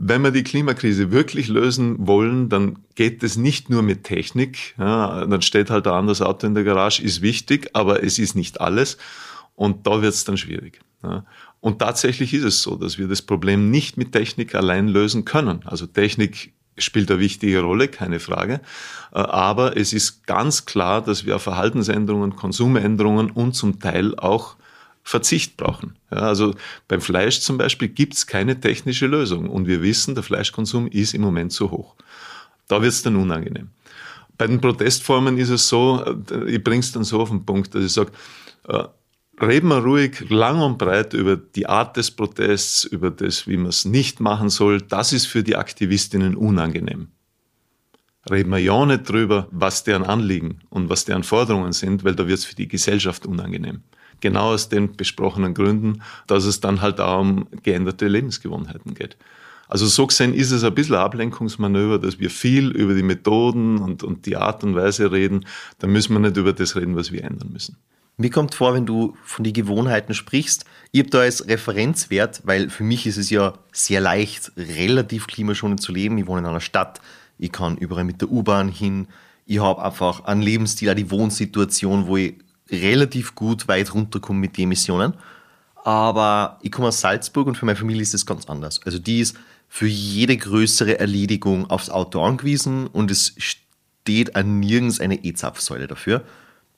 wenn 0.00 0.22
wir 0.22 0.30
die 0.30 0.44
Klimakrise 0.44 1.10
wirklich 1.10 1.48
lösen 1.48 2.06
wollen, 2.06 2.48
dann 2.48 2.78
geht 2.94 3.24
es 3.24 3.36
nicht 3.36 3.68
nur 3.68 3.82
mit 3.82 4.04
Technik. 4.04 4.76
Ja, 4.78 5.26
dann 5.26 5.42
steht 5.42 5.70
halt 5.70 5.88
ein 5.88 5.92
anderes 5.92 6.22
Auto 6.22 6.46
in 6.46 6.54
der 6.54 6.62
Garage, 6.62 7.02
ist 7.02 7.20
wichtig, 7.20 7.70
aber 7.72 8.04
es 8.04 8.20
ist 8.20 8.36
nicht 8.36 8.60
alles. 8.60 8.96
Und 9.56 9.88
da 9.88 10.00
wird 10.00 10.14
es 10.14 10.24
dann 10.24 10.36
schwierig. 10.36 10.80
Ja. 11.02 11.24
Und 11.60 11.80
tatsächlich 11.80 12.32
ist 12.32 12.44
es 12.44 12.62
so, 12.62 12.76
dass 12.76 12.96
wir 12.96 13.08
das 13.08 13.22
Problem 13.22 13.72
nicht 13.72 13.96
mit 13.96 14.12
Technik 14.12 14.54
allein 14.54 14.86
lösen 14.86 15.24
können. 15.24 15.62
Also 15.64 15.86
Technik 15.86 16.52
spielt 16.76 17.10
eine 17.10 17.18
wichtige 17.18 17.62
Rolle, 17.62 17.88
keine 17.88 18.20
Frage. 18.20 18.60
Äh, 19.12 19.18
aber 19.18 19.76
es 19.76 19.92
ist 19.92 20.28
ganz 20.28 20.64
klar, 20.64 21.02
dass 21.02 21.26
wir 21.26 21.40
Verhaltensänderungen, 21.40 22.36
Konsumänderungen 22.36 23.32
und 23.32 23.54
zum 23.54 23.80
Teil 23.80 24.14
auch 24.16 24.54
Verzicht 25.08 25.56
brauchen. 25.56 25.96
Ja, 26.10 26.18
also 26.18 26.54
beim 26.86 27.00
Fleisch 27.00 27.40
zum 27.40 27.56
Beispiel 27.56 27.88
gibt 27.88 28.12
es 28.12 28.26
keine 28.26 28.60
technische 28.60 29.06
Lösung 29.06 29.48
und 29.48 29.66
wir 29.66 29.80
wissen, 29.80 30.14
der 30.14 30.22
Fleischkonsum 30.22 30.86
ist 30.86 31.14
im 31.14 31.22
Moment 31.22 31.50
zu 31.50 31.70
hoch. 31.70 31.94
Da 32.66 32.82
wird 32.82 32.92
es 32.92 33.02
dann 33.02 33.16
unangenehm. 33.16 33.70
Bei 34.36 34.46
den 34.46 34.60
Protestformen 34.60 35.38
ist 35.38 35.48
es 35.48 35.66
so, 35.66 36.04
äh, 36.30 36.50
ich 36.50 36.62
bringe 36.62 36.80
es 36.80 36.92
dann 36.92 37.04
so 37.04 37.20
auf 37.20 37.30
den 37.30 37.46
Punkt, 37.46 37.74
dass 37.74 37.84
ich 37.84 37.92
sage, 37.92 38.12
äh, 38.68 38.84
reden 39.40 39.68
wir 39.68 39.78
ruhig 39.78 40.28
lang 40.28 40.60
und 40.60 40.76
breit 40.76 41.14
über 41.14 41.36
die 41.38 41.66
Art 41.66 41.96
des 41.96 42.10
Protests, 42.10 42.84
über 42.84 43.10
das, 43.10 43.46
wie 43.46 43.56
man 43.56 43.68
es 43.68 43.86
nicht 43.86 44.20
machen 44.20 44.50
soll. 44.50 44.82
Das 44.82 45.14
ist 45.14 45.24
für 45.24 45.42
die 45.42 45.56
Aktivistinnen 45.56 46.36
unangenehm. 46.36 47.08
Reden 48.30 48.50
wir 48.50 48.58
ja 48.58 48.84
nicht 48.84 49.08
drüber, 49.08 49.48
was 49.52 49.84
deren 49.84 50.04
Anliegen 50.04 50.60
und 50.68 50.90
was 50.90 51.06
deren 51.06 51.22
Forderungen 51.22 51.72
sind, 51.72 52.04
weil 52.04 52.14
da 52.14 52.28
wird 52.28 52.40
es 52.40 52.44
für 52.44 52.56
die 52.56 52.68
Gesellschaft 52.68 53.24
unangenehm. 53.24 53.80
Genau 54.20 54.52
aus 54.52 54.68
den 54.68 54.96
besprochenen 54.96 55.54
Gründen, 55.54 56.02
dass 56.26 56.44
es 56.44 56.60
dann 56.60 56.80
halt 56.80 57.00
auch 57.00 57.20
um 57.20 57.46
geänderte 57.62 58.08
Lebensgewohnheiten 58.08 58.94
geht. 58.94 59.16
Also 59.68 59.86
so 59.86 60.06
gesehen 60.06 60.32
ist 60.32 60.50
es 60.50 60.64
ein 60.64 60.74
bisschen 60.74 60.94
ein 60.94 61.02
Ablenkungsmanöver, 61.02 61.98
dass 61.98 62.18
wir 62.18 62.30
viel 62.30 62.70
über 62.70 62.94
die 62.94 63.02
Methoden 63.02 63.78
und, 63.78 64.02
und 64.02 64.24
die 64.24 64.36
Art 64.36 64.64
und 64.64 64.74
Weise 64.74 65.12
reden. 65.12 65.44
Da 65.78 65.86
müssen 65.86 66.14
wir 66.14 66.20
nicht 66.20 66.38
über 66.38 66.54
das 66.54 66.74
reden, 66.74 66.96
was 66.96 67.12
wir 67.12 67.22
ändern 67.22 67.50
müssen. 67.52 67.76
Mir 68.16 68.30
kommt 68.30 68.54
vor, 68.54 68.74
wenn 68.74 68.86
du 68.86 69.16
von 69.22 69.44
den 69.44 69.52
Gewohnheiten 69.52 70.12
sprichst, 70.12 70.64
ich 70.90 71.00
habe 71.00 71.10
da 71.10 71.20
als 71.20 71.46
Referenzwert, 71.46 72.40
weil 72.44 72.68
für 72.68 72.82
mich 72.82 73.06
ist 73.06 73.16
es 73.16 73.30
ja 73.30 73.54
sehr 73.70 74.00
leicht, 74.00 74.50
relativ 74.56 75.28
klimaschonend 75.28 75.80
zu 75.80 75.92
leben. 75.92 76.18
Ich 76.18 76.26
wohne 76.26 76.40
in 76.40 76.46
einer 76.46 76.60
Stadt, 76.60 77.00
ich 77.38 77.52
kann 77.52 77.76
überall 77.76 78.02
mit 78.02 78.20
der 78.20 78.30
U-Bahn 78.30 78.70
hin. 78.70 79.06
Ich 79.46 79.60
habe 79.60 79.84
einfach 79.84 80.24
einen 80.24 80.42
Lebensstil, 80.42 80.90
auch 80.90 80.94
die 80.94 81.10
Wohnsituation, 81.12 82.08
wo 82.08 82.16
ich 82.16 82.34
relativ 82.70 83.34
gut 83.34 83.68
weit 83.68 83.94
runterkommen 83.94 84.40
mit 84.40 84.56
den 84.56 84.64
Emissionen. 84.64 85.14
Aber 85.84 86.58
ich 86.62 86.70
komme 86.70 86.88
aus 86.88 87.00
Salzburg 87.00 87.46
und 87.46 87.56
für 87.56 87.66
meine 87.66 87.76
Familie 87.76 88.02
ist 88.02 88.14
das 88.14 88.26
ganz 88.26 88.46
anders. 88.46 88.80
Also 88.84 88.98
die 88.98 89.20
ist 89.20 89.36
für 89.68 89.86
jede 89.86 90.36
größere 90.36 90.98
Erledigung 90.98 91.70
aufs 91.70 91.90
Auto 91.90 92.22
angewiesen 92.22 92.86
und 92.86 93.10
es 93.10 93.34
steht 93.38 94.34
an 94.36 94.60
nirgends 94.60 95.00
eine 95.00 95.24
E-Zapfsäule 95.24 95.86
dafür. 95.86 96.24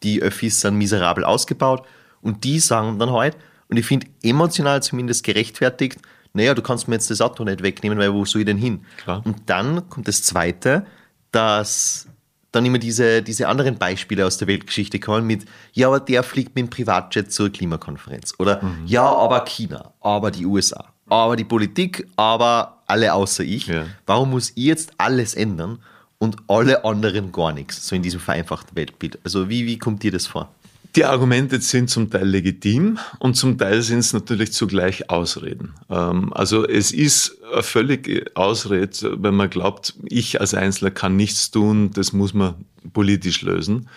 Die 0.03 0.23
Öffis 0.23 0.61
sind 0.61 0.77
miserabel 0.77 1.25
ausgebaut 1.25 1.87
und 2.21 2.45
die 2.45 2.59
sagen 2.59 2.99
dann 2.99 3.11
halt, 3.11 3.37
und 3.69 3.77
ich 3.77 3.87
finde 3.87 4.07
emotional 4.23 4.83
zumindest 4.83 5.25
gerechtfertigt, 5.25 5.99
naja, 6.33 6.55
du 6.55 6.63
kannst 6.63 6.89
mir 6.89 6.95
jetzt 6.95 7.11
das 7.11 7.21
Auto 7.21 7.45
nicht 7.45 7.63
wegnehmen, 7.63 7.99
weil 7.99 8.13
wo 8.13 8.25
soll 8.25 8.43
ich 8.43 8.47
denn 8.47 8.59
hin? 8.59 8.85
Klar. 8.97 9.23
Und 9.25 9.37
dann 9.47 9.89
kommt 9.89 10.09
das 10.09 10.23
Zweite, 10.23 10.87
dass 11.33 12.07
dann 12.53 12.65
immer 12.65 12.79
diese, 12.79 13.23
diese 13.23 13.49
anderen 13.49 13.77
Beispiele 13.77 14.27
aus 14.27 14.39
der 14.39 14.49
Weltgeschichte 14.49 14.99
kommen 14.99 15.27
mit, 15.27 15.45
ja, 15.73 15.87
aber 15.87 16.01
der 16.01 16.23
fliegt 16.23 16.55
mit 16.57 16.67
dem 16.67 16.71
Privatjet 16.71 17.33
zur 17.33 17.51
Klimakonferenz. 17.51 18.35
Oder 18.39 18.63
mhm. 18.63 18.87
ja, 18.87 19.05
aber 19.05 19.45
China, 19.45 19.93
aber 20.01 20.31
die 20.31 20.47
USA, 20.47 20.93
aber 21.09 21.37
die 21.37 21.45
Politik, 21.45 22.07
aber 22.17 22.83
alle 22.87 23.15
außer 23.15 23.45
ich. 23.45 23.67
Ja. 23.67 23.87
Warum 24.07 24.31
muss 24.31 24.51
ich 24.51 24.65
jetzt 24.65 24.93
alles 24.99 25.35
ändern 25.35 25.79
und 26.19 26.37
alle 26.49 26.85
anderen 26.85 27.33
gar 27.33 27.53
nichts? 27.53 27.87
So 27.87 27.95
in 27.95 28.03
diesem 28.03 28.21
vereinfachten 28.21 28.77
Weltbild. 28.77 29.19
Also 29.25 29.49
wie, 29.49 29.67
wie 29.67 29.79
kommt 29.79 30.03
dir 30.03 30.11
das 30.13 30.27
vor? 30.27 30.49
Die 30.97 31.05
Argumente 31.05 31.61
sind 31.61 31.89
zum 31.89 32.11
Teil 32.11 32.27
legitim 32.27 32.99
und 33.21 33.37
zum 33.37 33.59
Teil 33.59 33.81
sind 33.83 34.01
es 34.01 34.13
natürlich 34.13 34.53
zugleich 34.53 35.09
Ausreden. 35.09 35.75
Ähm, 35.89 36.33
also 36.33 36.67
es 36.67 36.91
ist 36.91 37.39
völlig 37.61 38.37
Ausrede, 38.37 39.23
wenn 39.23 39.35
man 39.35 39.51
glaubt, 39.51 39.95
ich 40.05 40.41
als 40.41 40.55
Einzelner 40.55 40.91
kann 40.91 41.17
nichts 41.17 41.51
tun, 41.51 41.91
das 41.93 42.13
muss 42.13 42.35
man 42.35 42.55
politisch 42.93 43.43
lösen. 43.43 43.89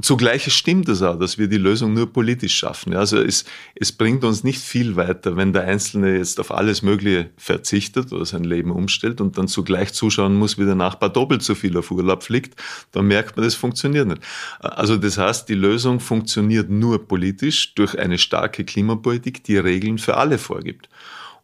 Zugleich 0.00 0.50
stimmt 0.52 0.88
es 0.88 1.02
auch, 1.02 1.18
dass 1.18 1.38
wir 1.38 1.48
die 1.48 1.58
Lösung 1.58 1.92
nur 1.92 2.12
politisch 2.12 2.54
schaffen. 2.54 2.94
Also 2.94 3.18
es, 3.18 3.44
es 3.74 3.92
bringt 3.92 4.24
uns 4.24 4.42
nicht 4.42 4.60
viel 4.60 4.96
weiter, 4.96 5.36
wenn 5.36 5.52
der 5.52 5.64
Einzelne 5.64 6.16
jetzt 6.16 6.40
auf 6.40 6.50
alles 6.50 6.82
Mögliche 6.82 7.30
verzichtet 7.36 8.12
oder 8.12 8.24
sein 8.24 8.44
Leben 8.44 8.70
umstellt 8.70 9.20
und 9.20 9.36
dann 9.36 9.48
zugleich 9.48 9.92
zuschauen 9.92 10.34
muss, 10.34 10.58
wie 10.58 10.64
der 10.64 10.74
Nachbar 10.74 11.10
doppelt 11.10 11.42
so 11.42 11.54
viel 11.54 11.76
auf 11.76 11.90
Urlaub 11.90 12.22
fliegt. 12.22 12.60
Dann 12.92 13.06
merkt 13.06 13.36
man, 13.36 13.44
das 13.44 13.54
funktioniert 13.54 14.08
nicht. 14.08 14.22
Also 14.60 14.96
das 14.96 15.18
heißt, 15.18 15.48
die 15.48 15.54
Lösung 15.54 16.00
funktioniert 16.00 16.70
nur 16.70 17.06
politisch 17.06 17.74
durch 17.74 17.98
eine 17.98 18.18
starke 18.18 18.64
Klimapolitik, 18.64 19.44
die 19.44 19.58
Regeln 19.58 19.98
für 19.98 20.16
alle 20.16 20.38
vorgibt. 20.38 20.88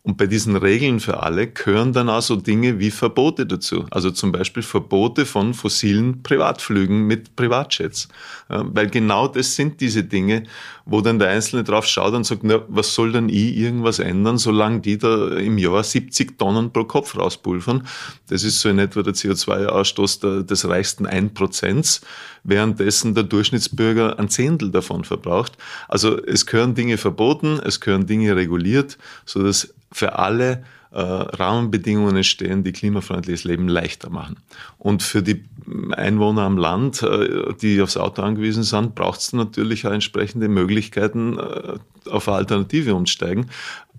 Und 0.03 0.17
bei 0.17 0.27
diesen 0.27 0.57
Regeln 0.57 1.01
für 1.01 1.23
alle 1.23 1.49
gehören 1.49 1.93
dann 1.93 2.09
auch 2.09 2.23
so 2.23 2.37
Dinge 2.37 2.79
wie 2.79 2.91
Verbote 2.91 3.45
dazu. 3.45 3.85
Also 3.91 4.11
zum 4.11 4.33
Beispiel 4.33 4.63
Verbote 4.63 5.27
von 5.27 5.53
fossilen 5.53 6.23
Privatflügen 6.23 7.07
mit 7.07 7.37
Privatjets. 7.37 8.09
Weil 8.49 8.89
genau 8.89 9.29
das 9.29 9.55
sind 9.55 9.81
diese 9.81 10.05
Dinge, 10.05 10.45
wo 10.91 11.03
dann 11.03 11.19
der 11.19 11.29
Einzelne 11.29 11.65
drauf 11.65 11.87
schaut 11.87 12.15
und 12.15 12.25
sagt, 12.25 12.45
na, 12.45 12.63
was 12.69 12.95
soll 12.95 13.13
denn 13.13 13.29
ich 13.29 13.57
irgendwas 13.59 13.99
ändern, 13.99 14.39
solange 14.39 14.81
die 14.81 14.97
da 14.97 15.37
im 15.37 15.59
Jahr 15.59 15.85
70 15.85 16.39
Tonnen 16.39 16.73
pro 16.73 16.85
Kopf 16.85 17.15
rauspulvern. 17.15 17.87
Das 18.29 18.43
ist 18.43 18.61
so 18.61 18.71
in 18.71 18.79
etwa 18.79 19.03
der 19.03 19.13
CO2-Ausstoß 19.13 20.45
des 20.45 20.67
reichsten 20.67 21.07
1%, 21.07 22.01
währenddessen 22.43 23.15
der 23.15 23.25
Durchschnittsbürger 23.25 24.19
ein 24.19 24.31
Zehntel 24.31 24.71
davon 24.71 25.05
verbraucht. 25.05 25.59
Also 25.89 26.17
es 26.25 26.47
gehören 26.47 26.75
Dinge 26.75 26.97
verboten, 26.97 27.61
es 27.63 27.81
gehören 27.81 28.07
Dinge 28.07 28.35
reguliert, 28.35 28.97
so 29.27 29.43
dass 29.43 29.75
für 29.93 30.19
alle 30.19 30.65
Rahmenbedingungen 31.01 32.17
entstehen, 32.17 32.65
die 32.65 32.73
klimafreundliches 32.73 33.45
Leben 33.45 33.69
leichter 33.69 34.11
machen. 34.11 34.37
Und 34.79 35.03
für 35.03 35.23
die 35.23 35.45
Einwohner 35.93 36.43
am 36.43 36.57
Land, 36.57 37.03
äh, 37.03 37.55
die 37.61 37.81
aufs 37.81 37.97
Auto 37.97 38.23
angewiesen 38.23 38.63
sind, 38.63 38.95
braucht 38.95 39.21
es 39.21 39.33
natürlich 39.33 39.87
auch 39.87 39.93
entsprechende 39.93 40.49
Möglichkeiten, 40.49 41.39
äh, 41.39 41.75
auf 42.09 42.29
eine 42.29 42.39
Alternative 42.39 42.95
umsteigen. 42.95 43.51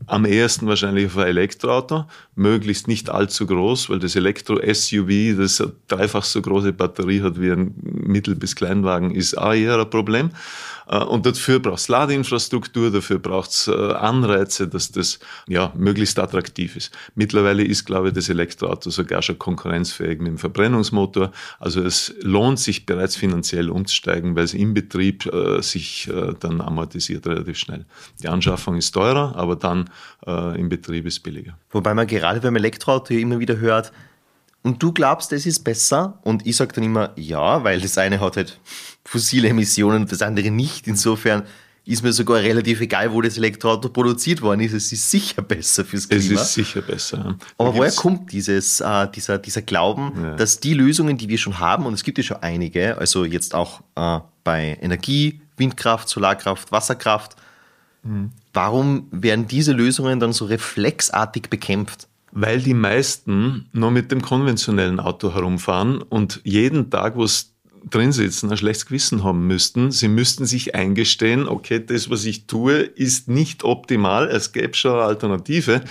Am 0.08 0.26
ehesten 0.26 0.68
wahrscheinlich 0.68 1.08
auf 1.08 1.18
ein 1.18 1.28
Elektroauto, 1.28 2.06
möglichst 2.36 2.88
nicht 2.88 3.10
allzu 3.10 3.46
groß, 3.46 3.90
weil 3.90 4.00
das 4.00 4.16
Elektro-SUV, 4.16 5.38
das 5.38 5.62
eine 5.62 5.74
dreifach 5.88 6.24
so 6.24 6.42
große 6.42 6.74
Batterie 6.74 7.22
hat 7.22 7.40
wie 7.40 7.52
ein 7.52 7.74
Mittel- 7.82 8.36
bis 8.36 8.56
Kleinwagen, 8.56 9.12
ist 9.12 9.38
auch 9.38 9.54
eher 9.54 9.78
ein 9.78 9.90
Problem. 9.90 10.32
Äh, 10.90 11.04
und 11.04 11.26
dafür 11.26 11.60
braucht 11.60 11.80
es 11.80 11.88
Ladeinfrastruktur, 11.88 12.92
dafür 12.92 13.20
braucht 13.20 13.52
es 13.52 13.68
äh, 13.68 13.72
Anreize, 13.72 14.68
dass 14.68 14.92
das 14.92 15.20
ja, 15.48 15.72
möglichst 15.78 16.18
attraktiv 16.20 16.76
ist. 16.76 16.92
Mittlerweile 17.16 17.64
ist, 17.64 17.86
glaube 17.86 18.10
ich, 18.10 18.14
das 18.14 18.30
Elektroauto 18.30 18.90
sogar 18.90 19.22
schon 19.22 19.38
konkurrenzfähig 19.38 20.20
mit 20.20 20.28
dem 20.28 20.38
Verbrennungsmotor. 20.38 21.32
Also 21.60 21.82
es 21.82 22.14
lohnt 22.22 22.60
sich 22.60 22.86
bereits 22.86 23.16
finanziell 23.16 23.70
umzusteigen, 23.70 24.36
weil 24.36 24.46
es 24.46 24.54
im 24.54 24.74
Betrieb 24.74 25.26
äh, 25.28 25.62
sich 25.62 26.10
äh, 26.10 26.34
dann 26.40 26.62
amortisiert 26.62 27.28
relativ 27.28 27.58
schnell. 27.58 27.86
Die 28.22 28.28
Anschaffung 28.28 28.76
ist 28.76 28.92
teurer, 28.92 29.36
aber 29.36 29.56
dann 29.56 29.90
äh, 30.26 30.60
im 30.60 30.70
Betrieb 30.70 31.06
ist 31.06 31.20
billiger. 31.22 31.58
Wobei 31.72 31.94
man 31.94 32.08
gerade 32.08 32.40
beim 32.42 32.56
Elektroauto 32.56 33.14
ja 33.14 33.20
immer 33.20 33.40
wieder 33.40 33.58
hört, 33.58 33.92
und 34.62 34.84
du 34.84 34.92
glaubst, 34.92 35.32
es 35.32 35.46
ist 35.46 35.64
besser? 35.64 36.20
Und 36.24 36.46
ich 36.46 36.58
sage 36.58 36.74
dann 36.74 36.84
immer, 36.84 37.12
ja, 37.16 37.64
weil 37.64 37.80
das 37.80 37.98
eine 37.98 38.20
hat 38.20 38.36
halt 38.36 38.60
fossile 39.06 39.48
Emissionen 39.48 40.02
und 40.02 40.12
das 40.12 40.22
andere 40.22 40.52
nicht. 40.52 40.86
Insofern 40.88 41.44
ist 41.86 42.04
mir 42.04 42.14
sogar 42.14 42.42
relativ 42.42 42.82
egal, 42.82 43.12
wo 43.12 43.22
das 43.22 43.38
Elektroauto 43.38 43.90
produziert 43.90 44.42
worden 44.42 44.60
ist. 44.62 44.74
Es 44.74 44.92
ist 44.92 45.10
sicher 45.10 45.42
besser 45.42 45.86
fürs 45.86 46.08
Klima. 46.08 46.36
Es 46.36 46.50
ist 46.50 46.54
sicher 46.54 46.82
besser. 46.82 47.36
Aber 47.58 47.74
woher 47.74 47.92
kommt 47.92 48.32
dieses, 48.32 48.82
äh, 48.82 49.08
dieser, 49.10 49.38
dieser 49.38 49.62
Glauben, 49.62 50.12
ja. 50.22 50.36
dass 50.36 50.60
die 50.60 50.74
Lösungen, 50.74 51.18
die 51.18 51.30
wir 51.30 51.38
schon 51.38 51.58
haben, 51.58 51.86
und 51.86 51.94
es 51.94 52.04
gibt 52.04 52.18
ja 52.18 52.24
schon 52.24 52.44
einige, 52.44 52.98
also 52.98 53.26
jetzt 53.26 53.56
auch 53.56 53.82
äh, 53.96 54.20
bei 54.44 54.78
Energie, 54.82 55.42
Windkraft, 55.58 56.10
Solarkraft, 56.10 56.72
Wasserkraft, 56.72 57.38
mhm. 58.10 58.32
warum 58.54 59.08
werden 59.12 59.48
diese 59.48 59.74
Lösungen 59.74 60.20
dann 60.20 60.34
so 60.34 60.46
reflexartig 60.46 61.50
bekämpft? 61.50 62.08
Weil 62.32 62.62
die 62.62 62.74
meisten 62.74 63.68
nur 63.74 63.92
mit 63.92 64.12
dem 64.12 64.22
konventionellen 64.22 65.00
Auto 65.00 65.34
herumfahren 65.34 66.02
und 66.02 66.42
jeden 66.44 66.90
Tag, 66.92 67.16
wo 67.16 67.24
es 67.24 67.54
drin 67.90 68.12
sitzen, 68.12 68.52
ein 68.52 68.58
schlechtes 68.58 68.86
Gewissen 68.86 69.24
haben 69.24 69.48
müssten. 69.48 69.92
Sie 69.92 70.08
müssten 70.08 70.46
sich 70.46 70.76
eingestehen, 70.76 71.48
okay, 71.48 71.84
das, 71.84 72.10
was 72.10 72.26
ich 72.26 72.46
tue, 72.46 72.80
ist 72.80 73.30
nicht 73.30 73.64
optimal. 73.64 74.28
Es 74.28 74.52
gäbe 74.52 74.76
schon 74.76 74.94
eine 74.94 75.04
Alternative. 75.04 75.82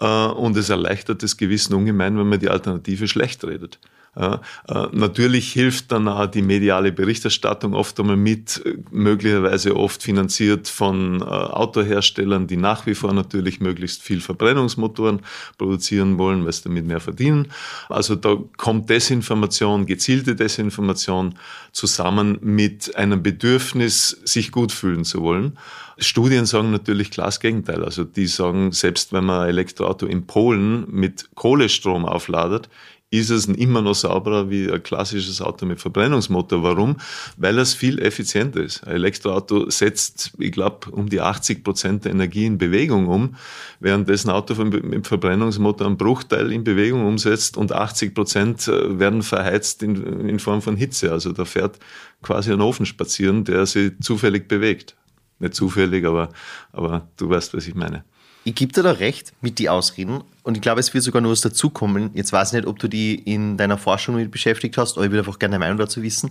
Äh, 0.00 0.26
und 0.26 0.56
es 0.56 0.68
erleichtert 0.68 1.22
das 1.22 1.36
Gewissen 1.36 1.74
ungemein, 1.74 2.18
wenn 2.18 2.28
man 2.28 2.40
die 2.40 2.48
Alternative 2.48 3.08
schlecht 3.08 3.44
redet. 3.44 3.78
Ja, 4.18 4.40
äh, 4.68 4.86
natürlich 4.92 5.52
hilft 5.52 5.92
dann 5.92 6.08
auch 6.08 6.26
die 6.26 6.40
mediale 6.40 6.90
Berichterstattung 6.90 7.74
oft 7.74 8.00
einmal 8.00 8.16
mit, 8.16 8.62
möglicherweise 8.90 9.76
oft 9.76 10.02
finanziert 10.02 10.68
von 10.68 11.20
äh, 11.20 11.24
Autoherstellern, 11.24 12.46
die 12.46 12.56
nach 12.56 12.86
wie 12.86 12.94
vor 12.94 13.12
natürlich 13.12 13.60
möglichst 13.60 14.02
viel 14.02 14.22
Verbrennungsmotoren 14.22 15.20
produzieren 15.58 16.16
wollen, 16.16 16.46
weil 16.46 16.52
sie 16.52 16.62
damit 16.62 16.86
mehr 16.86 17.00
verdienen. 17.00 17.48
Also 17.90 18.14
da 18.14 18.38
kommt 18.56 18.88
Desinformation, 18.88 19.84
gezielte 19.84 20.34
Desinformation 20.34 21.34
zusammen 21.72 22.38
mit 22.40 22.96
einem 22.96 23.22
Bedürfnis, 23.22 24.18
sich 24.24 24.50
gut 24.50 24.72
fühlen 24.72 25.04
zu 25.04 25.20
wollen. 25.20 25.58
Studien 25.98 26.44
sagen 26.44 26.72
natürlich 26.72 27.10
klar 27.10 27.26
das 27.26 27.40
Gegenteil. 27.40 27.84
Also 27.84 28.04
die 28.04 28.26
sagen, 28.26 28.72
selbst 28.72 29.12
wenn 29.12 29.24
man 29.24 29.42
ein 29.42 29.48
Elektroauto 29.48 30.06
in 30.06 30.26
Polen 30.26 30.86
mit 30.90 31.30
Kohlestrom 31.34 32.04
aufladet, 32.04 32.68
ist 33.10 33.30
es 33.30 33.46
immer 33.46 33.82
noch 33.82 33.94
sauberer 33.94 34.50
wie 34.50 34.70
ein 34.70 34.82
klassisches 34.82 35.40
Auto 35.40 35.64
mit 35.64 35.80
Verbrennungsmotor. 35.80 36.62
Warum? 36.62 36.96
Weil 37.36 37.58
es 37.58 37.72
viel 37.72 38.00
effizienter 38.00 38.60
ist. 38.60 38.84
Ein 38.84 38.96
Elektroauto 38.96 39.70
setzt, 39.70 40.32
ich 40.38 40.50
glaube, 40.50 40.90
um 40.90 41.08
die 41.08 41.20
80 41.20 41.62
Prozent 41.62 42.04
der 42.04 42.12
Energie 42.12 42.46
in 42.46 42.58
Bewegung 42.58 43.06
um, 43.06 43.36
während 43.78 44.10
ein 44.10 44.30
Auto 44.30 44.54
mit 44.64 45.06
Verbrennungsmotor 45.06 45.86
einen 45.86 45.96
Bruchteil 45.96 46.50
in 46.50 46.64
Bewegung 46.64 47.06
umsetzt 47.06 47.56
und 47.56 47.72
80 47.72 48.12
Prozent 48.12 48.66
äh, 48.66 48.98
werden 48.98 49.22
verheizt 49.22 49.84
in, 49.84 50.28
in 50.28 50.40
Form 50.40 50.60
von 50.60 50.76
Hitze. 50.76 51.12
Also 51.12 51.30
da 51.32 51.44
fährt 51.44 51.78
quasi 52.22 52.52
ein 52.52 52.60
Ofen 52.60 52.86
spazieren, 52.86 53.44
der 53.44 53.66
sich 53.66 53.92
zufällig 54.00 54.48
bewegt. 54.48 54.96
Nicht 55.38 55.54
zufällig, 55.54 56.04
aber, 56.06 56.30
aber 56.72 57.08
du 57.16 57.28
weißt, 57.28 57.54
was 57.54 57.68
ich 57.68 57.74
meine. 57.74 58.04
Ich 58.46 58.54
gebe 58.54 58.72
dir 58.72 58.84
da 58.84 58.92
recht 58.92 59.32
mit 59.40 59.58
die 59.58 59.68
Ausreden 59.68 60.22
und 60.44 60.56
ich 60.56 60.62
glaube, 60.62 60.78
es 60.78 60.94
wird 60.94 61.02
sogar 61.02 61.20
noch 61.20 61.30
was 61.30 61.40
dazukommen. 61.40 62.12
Jetzt 62.14 62.32
weiß 62.32 62.50
ich 62.50 62.52
nicht, 62.52 62.68
ob 62.68 62.78
du 62.78 62.86
die 62.86 63.16
in 63.16 63.56
deiner 63.56 63.76
Forschung 63.76 64.14
mit 64.14 64.30
beschäftigt 64.30 64.78
hast, 64.78 64.96
aber 64.96 65.04
ich 65.04 65.10
würde 65.10 65.22
einfach 65.22 65.40
gerne 65.40 65.54
deine 65.54 65.64
Meinung 65.64 65.78
dazu 65.78 66.00
wissen. 66.00 66.30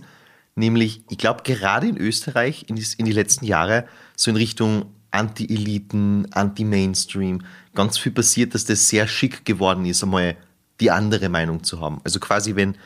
Nämlich, 0.54 1.02
ich 1.10 1.18
glaube, 1.18 1.42
gerade 1.42 1.86
in 1.86 1.98
Österreich 1.98 2.64
in 2.68 2.76
die, 2.76 2.86
in 2.96 3.04
die 3.04 3.12
letzten 3.12 3.44
Jahre 3.44 3.84
so 4.16 4.30
in 4.30 4.38
Richtung 4.38 4.86
Anti-Eliten, 5.10 6.32
Anti-Mainstream 6.32 7.42
ganz 7.74 7.98
viel 7.98 8.12
passiert, 8.12 8.54
dass 8.54 8.64
das 8.64 8.88
sehr 8.88 9.06
schick 9.06 9.44
geworden 9.44 9.84
ist, 9.84 10.02
einmal 10.02 10.38
die 10.80 10.90
andere 10.90 11.28
Meinung 11.28 11.64
zu 11.64 11.82
haben. 11.82 12.00
Also 12.02 12.18
quasi, 12.18 12.56
wenn, 12.56 12.76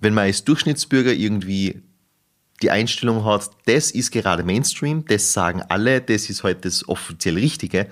wenn 0.00 0.14
man 0.14 0.26
als 0.26 0.44
Durchschnittsbürger 0.44 1.14
irgendwie 1.14 1.82
die 2.62 2.70
Einstellung 2.70 3.24
hat, 3.24 3.50
das 3.66 3.90
ist 3.90 4.12
gerade 4.12 4.44
Mainstream, 4.44 5.04
das 5.04 5.32
sagen 5.32 5.62
alle, 5.68 6.00
das 6.00 6.30
ist 6.30 6.44
heute 6.44 6.54
halt 6.54 6.64
das 6.64 6.88
offiziell 6.88 7.34
Richtige, 7.34 7.88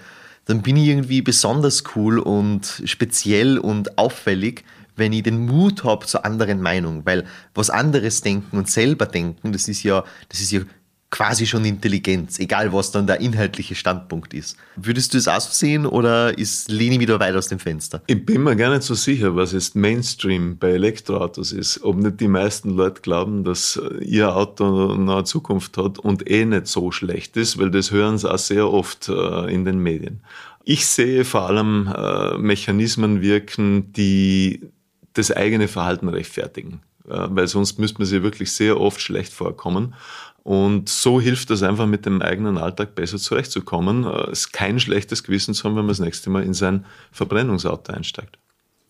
dann 0.47 0.63
bin 0.63 0.77
ich 0.77 0.89
irgendwie 0.89 1.23
besonders 1.23 1.85
cool 1.95 2.19
und 2.19 2.83
speziell 2.85 3.59
und 3.59 3.99
auffällig, 3.99 4.65
wenn 4.95 5.13
ich 5.13 5.25
den 5.25 5.45
Mut 5.45 5.85
habe 5.85 6.07
zur 6.07 6.25
anderen 6.25 6.63
Meinung, 6.63 7.05
weil 7.05 7.27
was 7.55 7.69
anderes 7.69 8.23
denken 8.23 8.57
und 8.57 8.71
selber 8.71 9.07
denken, 9.07 9.53
das 9.53 9.69
ist 9.69 9.83
ja, 9.83 10.05
das 10.31 10.41
ist 10.41 10.53
ja 10.53 10.61
quasi 11.11 11.47
schon 11.47 11.65
Intelligenz, 11.65 12.39
egal 12.39 12.73
was 12.73 12.91
dann 12.91 13.07
der 13.07 13.21
inhaltliche 13.21 13.75
Standpunkt 13.75 14.35
ist. 14.35 14.57
Würdest 14.77 15.15
du 15.15 15.19
es 15.19 15.29
auch 15.29 15.41
so 15.41 15.53
sehen 15.53 15.87
oder 15.87 16.37
ist 16.37 16.71
Leni 16.71 16.99
wieder 16.99 17.21
weit 17.21 17.35
aus 17.35 17.49
dem 17.49 17.59
Fenster? 17.59 18.03
Ich 18.07 18.27
bin 18.27 18.43
mir 18.43 18.57
gar 18.57 18.71
nicht 18.71 18.83
so 18.83 18.95
sicher, 18.95 19.37
was 19.37 19.53
jetzt 19.53 19.77
Mainstream 19.77 20.59
bei 20.59 20.71
Elektroautos 20.71 21.53
ist. 21.53 21.83
Ob 21.83 21.97
nicht 21.97 22.21
die 22.21 22.29
meisten 22.29 22.71
Leute 22.71 23.03
glauben, 23.03 23.45
dass 23.45 23.81
ihr 24.01 24.35
Auto 24.35 24.93
eine 24.93 25.25
Zukunft 25.25 25.77
hat 25.79 25.99
und 25.99 26.29
eh 26.29 26.45
nicht 26.45 26.67
so 26.67 26.91
schlecht 26.91 27.37
ist, 27.37 27.59
weil 27.59 27.71
das 27.71 27.93
hören 27.93 28.19
sie 28.19 28.31
auch 28.31 28.39
sehr 28.39 28.71
oft 28.71 29.09
äh, 29.09 29.53
in 29.53 29.65
den 29.65 29.79
Medien. 29.79 30.21
Ich 30.65 30.87
sehe 30.87 31.25
vor 31.25 31.43
allem 31.43 31.93
äh, 31.97 32.37
Mechanismen 32.39 33.23
wirken, 33.23 33.93
die 33.93 34.69
das 35.13 35.31
eigene 35.31 35.69
Verhalten 35.69 36.09
rechtfertigen. 36.09 36.81
Weil 37.07 37.49
sonst 37.49 37.79
müsste 37.79 37.99
man 37.99 38.07
sich 38.07 38.23
wirklich 38.23 38.53
sehr 38.53 38.81
oft 38.81 39.01
schlecht 39.01 39.33
vorkommen. 39.33 39.95
Und 40.43 40.89
so 40.89 41.21
hilft 41.21 41.51
das 41.51 41.65
einfach 41.65 41.87
mit 41.87 42.07
dem 42.07 42.23
eigenen 42.23 42.57
Alltag 42.57 42.95
besser 42.95 43.19
zurechtzukommen. 43.19 44.05
Es 44.05 44.41
ist 44.41 44.53
kein 44.53 44.79
schlechtes 44.79 45.25
Gewissen 45.25 45.55
zu 45.55 45.65
haben, 45.65 45.75
wenn 45.75 45.83
man 45.83 45.89
das 45.89 45.99
nächste 45.99 46.31
Mal 46.31 46.45
in 46.45 46.55
sein 46.55 46.85
Verbrennungsauto 47.11 47.93
einsteigt. 47.93 48.39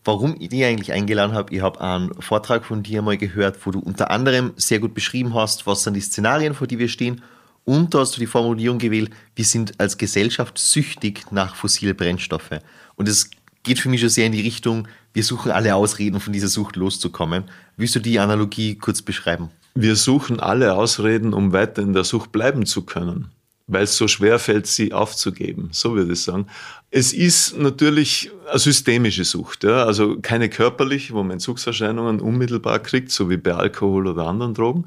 Warum 0.04 0.36
ich 0.38 0.50
dich 0.50 0.64
eigentlich 0.64 0.92
eingeladen 0.92 1.34
habe, 1.34 1.54
ich 1.54 1.62
habe 1.62 1.80
einen 1.80 2.12
Vortrag 2.20 2.64
von 2.64 2.82
dir 2.82 3.02
mal 3.02 3.16
gehört, 3.16 3.56
wo 3.64 3.70
du 3.70 3.80
unter 3.80 4.10
anderem 4.10 4.52
sehr 4.56 4.78
gut 4.78 4.94
beschrieben 4.94 5.34
hast, 5.34 5.66
was 5.66 5.82
sind 5.82 5.94
die 5.94 6.00
Szenarien, 6.00 6.54
vor 6.54 6.66
die 6.66 6.78
wir 6.78 6.88
stehen. 6.88 7.22
Und 7.64 7.94
da 7.94 8.00
hast 8.00 8.14
du 8.16 8.20
die 8.20 8.26
Formulierung 8.26 8.78
gewählt, 8.78 9.10
wir 9.34 9.44
sind 9.44 9.80
als 9.80 9.98
Gesellschaft 9.98 10.58
süchtig 10.58 11.32
nach 11.32 11.56
fossile 11.56 11.94
Brennstoffe. 11.94 12.60
Und 12.94 13.08
es 13.08 13.30
geht 13.66 13.80
für 13.80 13.90
mich 13.90 14.00
schon 14.00 14.08
sehr 14.08 14.26
in 14.26 14.32
die 14.32 14.40
Richtung, 14.40 14.88
wir 15.12 15.24
suchen 15.24 15.50
alle 15.50 15.74
Ausreden, 15.74 16.20
von 16.20 16.32
dieser 16.32 16.48
Sucht 16.48 16.76
loszukommen. 16.76 17.44
Willst 17.76 17.94
du 17.94 18.00
die 18.00 18.18
Analogie 18.18 18.76
kurz 18.76 19.02
beschreiben? 19.02 19.50
Wir 19.74 19.96
suchen 19.96 20.40
alle 20.40 20.74
Ausreden, 20.74 21.34
um 21.34 21.52
weiter 21.52 21.82
in 21.82 21.92
der 21.92 22.04
Sucht 22.04 22.32
bleiben 22.32 22.64
zu 22.64 22.82
können, 22.82 23.32
weil 23.66 23.84
es 23.84 23.96
so 23.96 24.08
schwer 24.08 24.38
fällt, 24.38 24.66
sie 24.66 24.92
aufzugeben. 24.94 25.68
So 25.72 25.94
würde 25.94 26.12
ich 26.12 26.22
sagen. 26.22 26.46
Es 26.90 27.12
ist 27.12 27.58
natürlich 27.58 28.30
eine 28.48 28.58
systemische 28.58 29.24
Sucht, 29.24 29.64
ja? 29.64 29.84
also 29.84 30.16
keine 30.22 30.48
körperliche, 30.48 31.12
wo 31.12 31.22
man 31.22 31.32
Entzugserscheinungen 31.32 32.20
unmittelbar 32.20 32.78
kriegt, 32.78 33.10
so 33.10 33.28
wie 33.28 33.36
bei 33.36 33.52
Alkohol 33.52 34.06
oder 34.06 34.26
anderen 34.26 34.54
Drogen. 34.54 34.86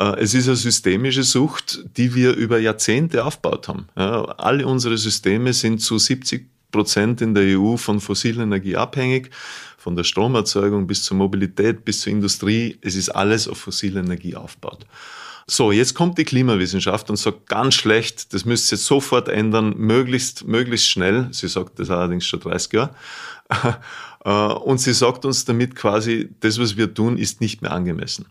Äh, 0.00 0.20
es 0.20 0.34
ist 0.34 0.48
eine 0.48 0.56
systemische 0.56 1.22
Sucht, 1.22 1.84
die 1.96 2.14
wir 2.14 2.32
über 2.32 2.58
Jahrzehnte 2.58 3.24
aufgebaut 3.24 3.68
haben. 3.68 3.86
Ja? 3.96 4.22
Alle 4.22 4.66
unsere 4.66 4.96
Systeme 4.96 5.52
sind 5.52 5.80
zu 5.80 5.98
70 5.98 6.53
Prozent 6.74 7.20
in 7.20 7.34
der 7.34 7.58
EU 7.58 7.76
von 7.76 8.00
fossiler 8.00 8.42
Energie 8.42 8.76
abhängig, 8.76 9.30
von 9.78 9.94
der 9.94 10.02
Stromerzeugung 10.02 10.88
bis 10.88 11.04
zur 11.04 11.16
Mobilität, 11.16 11.84
bis 11.84 12.00
zur 12.00 12.12
Industrie. 12.12 12.76
Es 12.80 12.96
ist 12.96 13.10
alles 13.10 13.46
auf 13.46 13.58
fossile 13.58 14.00
Energie 14.00 14.34
aufgebaut. 14.34 14.84
So, 15.46 15.70
jetzt 15.70 15.94
kommt 15.94 16.18
die 16.18 16.24
Klimawissenschaft 16.24 17.10
und 17.10 17.16
sagt 17.16 17.46
ganz 17.46 17.74
schlecht, 17.74 18.34
das 18.34 18.44
müsst 18.44 18.72
ihr 18.72 18.78
sofort 18.78 19.28
ändern, 19.28 19.74
möglichst, 19.76 20.46
möglichst 20.48 20.88
schnell. 20.88 21.28
Sie 21.30 21.48
sagt 21.48 21.78
das 21.78 21.90
allerdings 21.90 22.26
schon 22.26 22.40
30 22.40 22.72
Jahre. 22.72 22.94
Äh, 24.26 24.30
und 24.30 24.78
sie 24.78 24.94
sagt 24.94 25.26
uns 25.26 25.44
damit 25.44 25.76
quasi, 25.76 26.30
das, 26.40 26.58
was 26.58 26.78
wir 26.78 26.94
tun, 26.94 27.18
ist 27.18 27.42
nicht 27.42 27.60
mehr 27.60 27.72
angemessen. 27.72 28.24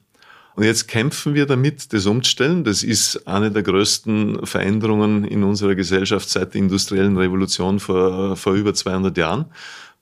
Und 0.56 0.64
jetzt 0.64 0.88
kämpfen 0.88 1.34
wir 1.34 1.46
damit, 1.46 1.94
das 1.94 2.06
umzustellen. 2.06 2.64
Das 2.64 2.84
ist 2.84 3.28
eine 3.28 3.52
der 3.52 3.64
größten 3.64 4.46
Veränderungen 4.46 5.24
in 5.24 5.44
unserer 5.44 5.76
Gesellschaft 5.76 6.30
seit 6.30 6.54
der 6.54 6.62
industriellen 6.62 7.18
Revolution 7.18 7.80
vor, 7.80 8.36
vor 8.36 8.54
über 8.54 8.74
200 8.74 9.18
Jahren, 9.18 9.46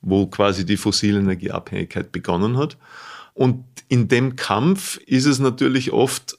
wo 0.02 0.28
quasi 0.28 0.66
die 0.66 0.78
fossile 0.78 1.20
Energieabhängigkeit 1.20 2.12
begonnen 2.12 2.58
hat. 2.58 2.78
Und 3.34 3.64
in 3.88 4.10
dem 4.10 4.36
Kampf 4.36 4.98
ist 5.06 5.26
es 5.26 5.40
natürlich 5.40 5.92
oft 5.94 6.38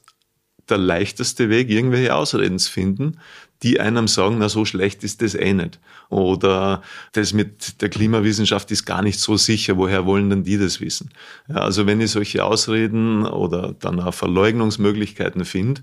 der 0.69 0.77
leichteste 0.77 1.49
Weg, 1.49 1.69
irgendwelche 1.69 2.15
Ausreden 2.15 2.59
zu 2.59 2.71
finden, 2.71 3.19
die 3.63 3.79
einem 3.79 4.07
sagen, 4.07 4.37
na 4.39 4.49
so 4.49 4.65
schlecht 4.65 5.03
ist 5.03 5.21
das 5.21 5.35
eh 5.35 5.53
nicht. 5.53 5.79
Oder 6.09 6.81
das 7.13 7.33
mit 7.33 7.81
der 7.81 7.89
Klimawissenschaft 7.89 8.69
ist 8.71 8.85
gar 8.85 9.01
nicht 9.01 9.19
so 9.19 9.37
sicher, 9.37 9.77
woher 9.77 10.05
wollen 10.05 10.29
denn 10.29 10.43
die 10.43 10.57
das 10.57 10.81
wissen? 10.81 11.09
Ja, 11.47 11.55
also 11.55 11.87
wenn 11.87 12.01
ich 12.01 12.11
solche 12.11 12.43
Ausreden 12.43 13.25
oder 13.25 13.73
dann 13.79 13.99
auch 13.99 14.13
Verleugnungsmöglichkeiten 14.13 15.45
finde, 15.45 15.81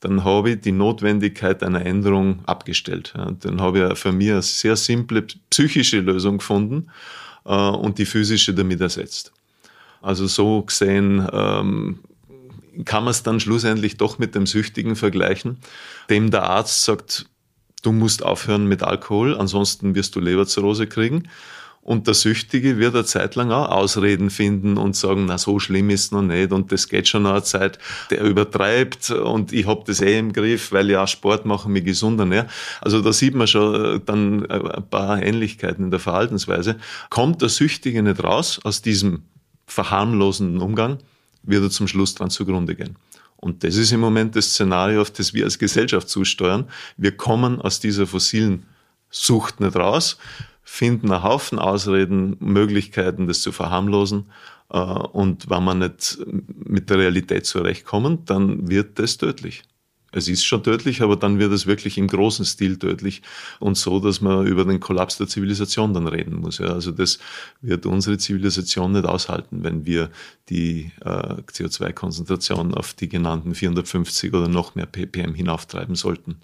dann 0.00 0.24
habe 0.24 0.50
ich 0.50 0.60
die 0.60 0.72
Notwendigkeit 0.72 1.62
einer 1.62 1.84
Änderung 1.84 2.44
abgestellt. 2.46 3.12
Ja, 3.16 3.30
dann 3.32 3.60
habe 3.60 3.90
ich 3.92 3.98
für 3.98 4.12
mich 4.12 4.30
eine 4.30 4.42
sehr 4.42 4.76
simple 4.76 5.26
psychische 5.50 6.00
Lösung 6.00 6.38
gefunden 6.38 6.90
äh, 7.44 7.50
und 7.50 7.98
die 7.98 8.06
physische 8.06 8.54
damit 8.54 8.80
ersetzt. 8.80 9.32
Also 10.00 10.26
so 10.26 10.62
gesehen 10.62 11.26
ähm, 11.32 11.98
kann 12.86 13.04
man 13.04 13.10
es 13.10 13.22
dann 13.22 13.40
schlussendlich 13.40 13.98
doch 13.98 14.18
mit 14.18 14.34
dem 14.34 14.46
Süchtigen 14.46 14.96
vergleichen, 14.96 15.58
dem 16.08 16.30
der 16.30 16.44
Arzt 16.44 16.84
sagt, 16.84 17.26
du 17.82 17.92
musst 17.92 18.24
aufhören 18.24 18.66
mit 18.66 18.82
Alkohol, 18.82 19.36
ansonsten 19.36 19.94
wirst 19.94 20.16
du 20.16 20.20
Leberzirrhose 20.20 20.86
kriegen. 20.86 21.28
Und 21.86 22.08
der 22.08 22.14
Süchtige 22.14 22.78
wird 22.78 22.96
eine 22.96 23.04
Zeit 23.04 23.36
lang 23.36 23.52
auch 23.52 23.68
Ausreden 23.68 24.28
finden 24.28 24.76
und 24.76 24.96
sagen, 24.96 25.26
na 25.26 25.38
so 25.38 25.60
schlimm 25.60 25.88
ist 25.90 26.06
es 26.06 26.10
noch 26.10 26.22
nicht 26.22 26.50
und 26.50 26.72
das 26.72 26.88
geht 26.88 27.06
schon 27.06 27.22
noch 27.22 27.30
eine 27.30 27.44
Zeit. 27.44 27.78
Der 28.10 28.24
übertreibt 28.24 29.10
und 29.10 29.52
ich 29.52 29.68
hab 29.68 29.84
das 29.84 30.00
eh 30.00 30.18
im 30.18 30.32
Griff, 30.32 30.72
weil 30.72 30.90
ja 30.90 31.06
Sport 31.06 31.46
machen 31.46 31.72
mich 31.72 31.84
gesunder. 31.84 32.24
Ne? 32.24 32.48
Also 32.80 33.02
da 33.02 33.12
sieht 33.12 33.36
man 33.36 33.46
schon 33.46 33.98
äh, 33.98 34.00
dann 34.04 34.44
ein 34.50 34.90
paar 34.90 35.22
Ähnlichkeiten 35.22 35.84
in 35.84 35.90
der 35.92 36.00
Verhaltensweise. 36.00 36.74
Kommt 37.08 37.40
der 37.40 37.50
Süchtige 37.50 38.02
nicht 38.02 38.24
raus 38.24 38.58
aus 38.64 38.82
diesem 38.82 39.22
verharmlosenden 39.68 40.62
Umgang, 40.62 40.98
wird 41.46 41.62
er 41.62 41.70
zum 41.70 41.88
Schluss 41.88 42.14
dran 42.14 42.30
zugrunde 42.30 42.74
gehen. 42.74 42.96
Und 43.36 43.64
das 43.64 43.76
ist 43.76 43.92
im 43.92 44.00
Moment 44.00 44.34
das 44.34 44.50
Szenario, 44.50 45.02
auf 45.02 45.10
das 45.10 45.34
wir 45.34 45.44
als 45.44 45.58
Gesellschaft 45.58 46.08
zusteuern. 46.08 46.68
Wir 46.96 47.16
kommen 47.16 47.60
aus 47.60 47.80
dieser 47.80 48.06
fossilen 48.06 48.66
Sucht 49.10 49.60
nicht 49.60 49.76
raus, 49.76 50.18
finden 50.62 51.12
einen 51.12 51.22
Haufen 51.22 51.58
Ausreden, 51.58 52.36
Möglichkeiten, 52.40 53.26
das 53.26 53.40
zu 53.40 53.52
verharmlosen. 53.52 54.30
Äh, 54.70 54.78
und 54.78 55.48
wenn 55.48 55.64
wir 55.64 55.74
nicht 55.74 56.18
mit 56.48 56.90
der 56.90 56.98
Realität 56.98 57.46
zurechtkommen, 57.46 58.24
dann 58.24 58.68
wird 58.68 58.98
das 58.98 59.16
tödlich. 59.16 59.62
Es 60.16 60.28
ist 60.28 60.46
schon 60.46 60.62
tödlich, 60.62 61.02
aber 61.02 61.16
dann 61.16 61.38
wird 61.38 61.52
es 61.52 61.66
wirklich 61.66 61.98
im 61.98 62.08
großen 62.08 62.46
Stil 62.46 62.78
tödlich 62.78 63.20
und 63.60 63.76
so, 63.76 64.00
dass 64.00 64.22
man 64.22 64.46
über 64.46 64.64
den 64.64 64.80
Kollaps 64.80 65.18
der 65.18 65.28
Zivilisation 65.28 65.92
dann 65.92 66.08
reden 66.08 66.36
muss. 66.36 66.56
Ja. 66.56 66.68
Also 66.68 66.90
das 66.90 67.18
wird 67.60 67.84
unsere 67.84 68.16
Zivilisation 68.16 68.92
nicht 68.92 69.04
aushalten, 69.04 69.62
wenn 69.62 69.84
wir 69.84 70.10
die 70.48 70.90
äh, 71.04 71.34
CO2-Konzentration 71.42 72.72
auf 72.72 72.94
die 72.94 73.10
genannten 73.10 73.54
450 73.54 74.32
oder 74.32 74.48
noch 74.48 74.74
mehr 74.74 74.86
ppm 74.86 75.34
hinauftreiben 75.34 75.96
sollten. 75.96 76.36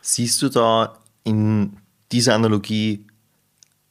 Siehst 0.00 0.40
du 0.40 0.48
da 0.48 0.96
in 1.22 1.76
dieser 2.12 2.34
Analogie 2.34 3.04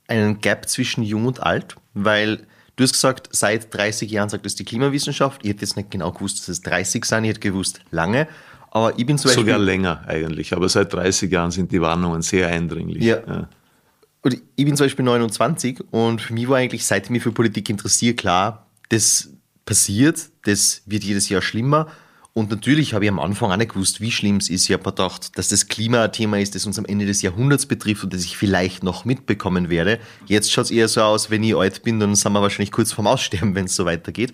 einen 0.08 0.41
Gap 0.41 0.68
zwischen 0.68 1.04
jung 1.04 1.28
und 1.28 1.44
alt? 1.44 1.76
Weil 1.94 2.48
Du 2.76 2.84
hast 2.84 2.91
gesagt, 2.91 3.30
seit 3.32 3.74
30 3.74 4.12
Jahren 4.12 4.28
sagt 4.28 4.46
es 4.46 4.56
die 4.56 4.65
Klimawissenschaft. 4.65 5.41
Ich 5.44 5.52
hätte 5.52 5.62
jetzt 5.62 5.78
nicht 5.78 5.91
genau 5.91 6.12
gewusst, 6.12 6.39
dass 6.39 6.50
es 6.50 6.62
30 6.62 7.06
sind, 7.06 7.24
ich 7.24 7.30
hätte 7.30 7.39
gewusst, 7.39 7.80
lange. 7.91 8.28
Aber 8.76 9.00
ich 9.00 9.06
bin 9.06 9.18
zum 9.18 9.30
Beispiel. 9.30 9.46
Sogar 9.46 9.58
länger 9.58 10.04
eigentlich, 10.06 10.52
aber 10.52 10.68
seit 10.68 10.92
30 10.92 11.32
Jahren 11.32 11.50
sind 11.50 11.72
die 11.72 11.80
Warnungen 11.80 12.22
sehr 12.22 12.50
eindringlich. 12.50 13.02
Ja. 13.06 13.22
ja. 13.26 13.50
Und 14.22 14.34
ich 14.34 14.66
bin 14.66 14.76
zum 14.76 14.84
Beispiel 14.84 15.06
29 15.06 15.82
und 15.92 16.22
für 16.22 16.34
mich 16.34 16.50
war 16.50 16.58
eigentlich, 16.58 16.86
seit 16.86 17.06
ich 17.06 17.10
mich 17.10 17.24
für 17.24 17.32
Politik 17.32 17.70
interessiere, 17.70 18.16
klar, 18.16 18.66
das 18.90 19.30
passiert, 19.64 20.30
das 20.44 20.82
wird 20.88 21.06
jedes 21.06 21.30
Jahr 21.30 21.42
schlimmer. 21.42 21.88
Und 22.34 22.50
natürlich 22.52 22.94
habe 22.94 23.06
ich 23.06 23.12
am 23.12 23.20
Anfang 23.20 23.50
auch 23.50 23.56
nicht 23.56 23.72
gewusst, 23.72 24.02
wie 24.02 24.12
schlimm 24.12 24.38
es 24.38 24.50
ist. 24.50 24.66
Ich 24.66 24.74
habe 24.74 24.84
mir 24.84 24.92
gedacht, 24.92 25.38
dass 25.38 25.48
das 25.48 25.70
Klima 25.70 26.04
ein 26.04 26.12
Thema 26.12 26.38
ist, 26.38 26.54
das 26.54 26.66
uns 26.66 26.78
am 26.78 26.84
Ende 26.84 27.06
des 27.06 27.22
Jahrhunderts 27.22 27.68
betrifft 27.68 28.04
und 28.04 28.14
das 28.14 28.26
ich 28.26 28.36
vielleicht 28.36 28.84
noch 28.84 29.06
mitbekommen 29.06 29.70
werde. 29.70 30.00
Jetzt 30.26 30.52
schaut 30.52 30.66
es 30.66 30.72
eher 30.72 30.90
so 30.90 31.02
aus, 31.02 31.30
wenn 31.30 31.44
ich 31.44 31.56
alt 31.56 31.84
bin, 31.84 32.02
dann 32.02 32.14
sind 32.14 32.34
wir 32.34 32.42
wahrscheinlich 32.42 32.74
kurz 32.74 32.92
vorm 32.92 33.08
Aussterben, 33.08 33.56
wenn 33.56 33.66
es 33.66 33.76
so 33.78 33.86
weitergeht. 33.86 34.34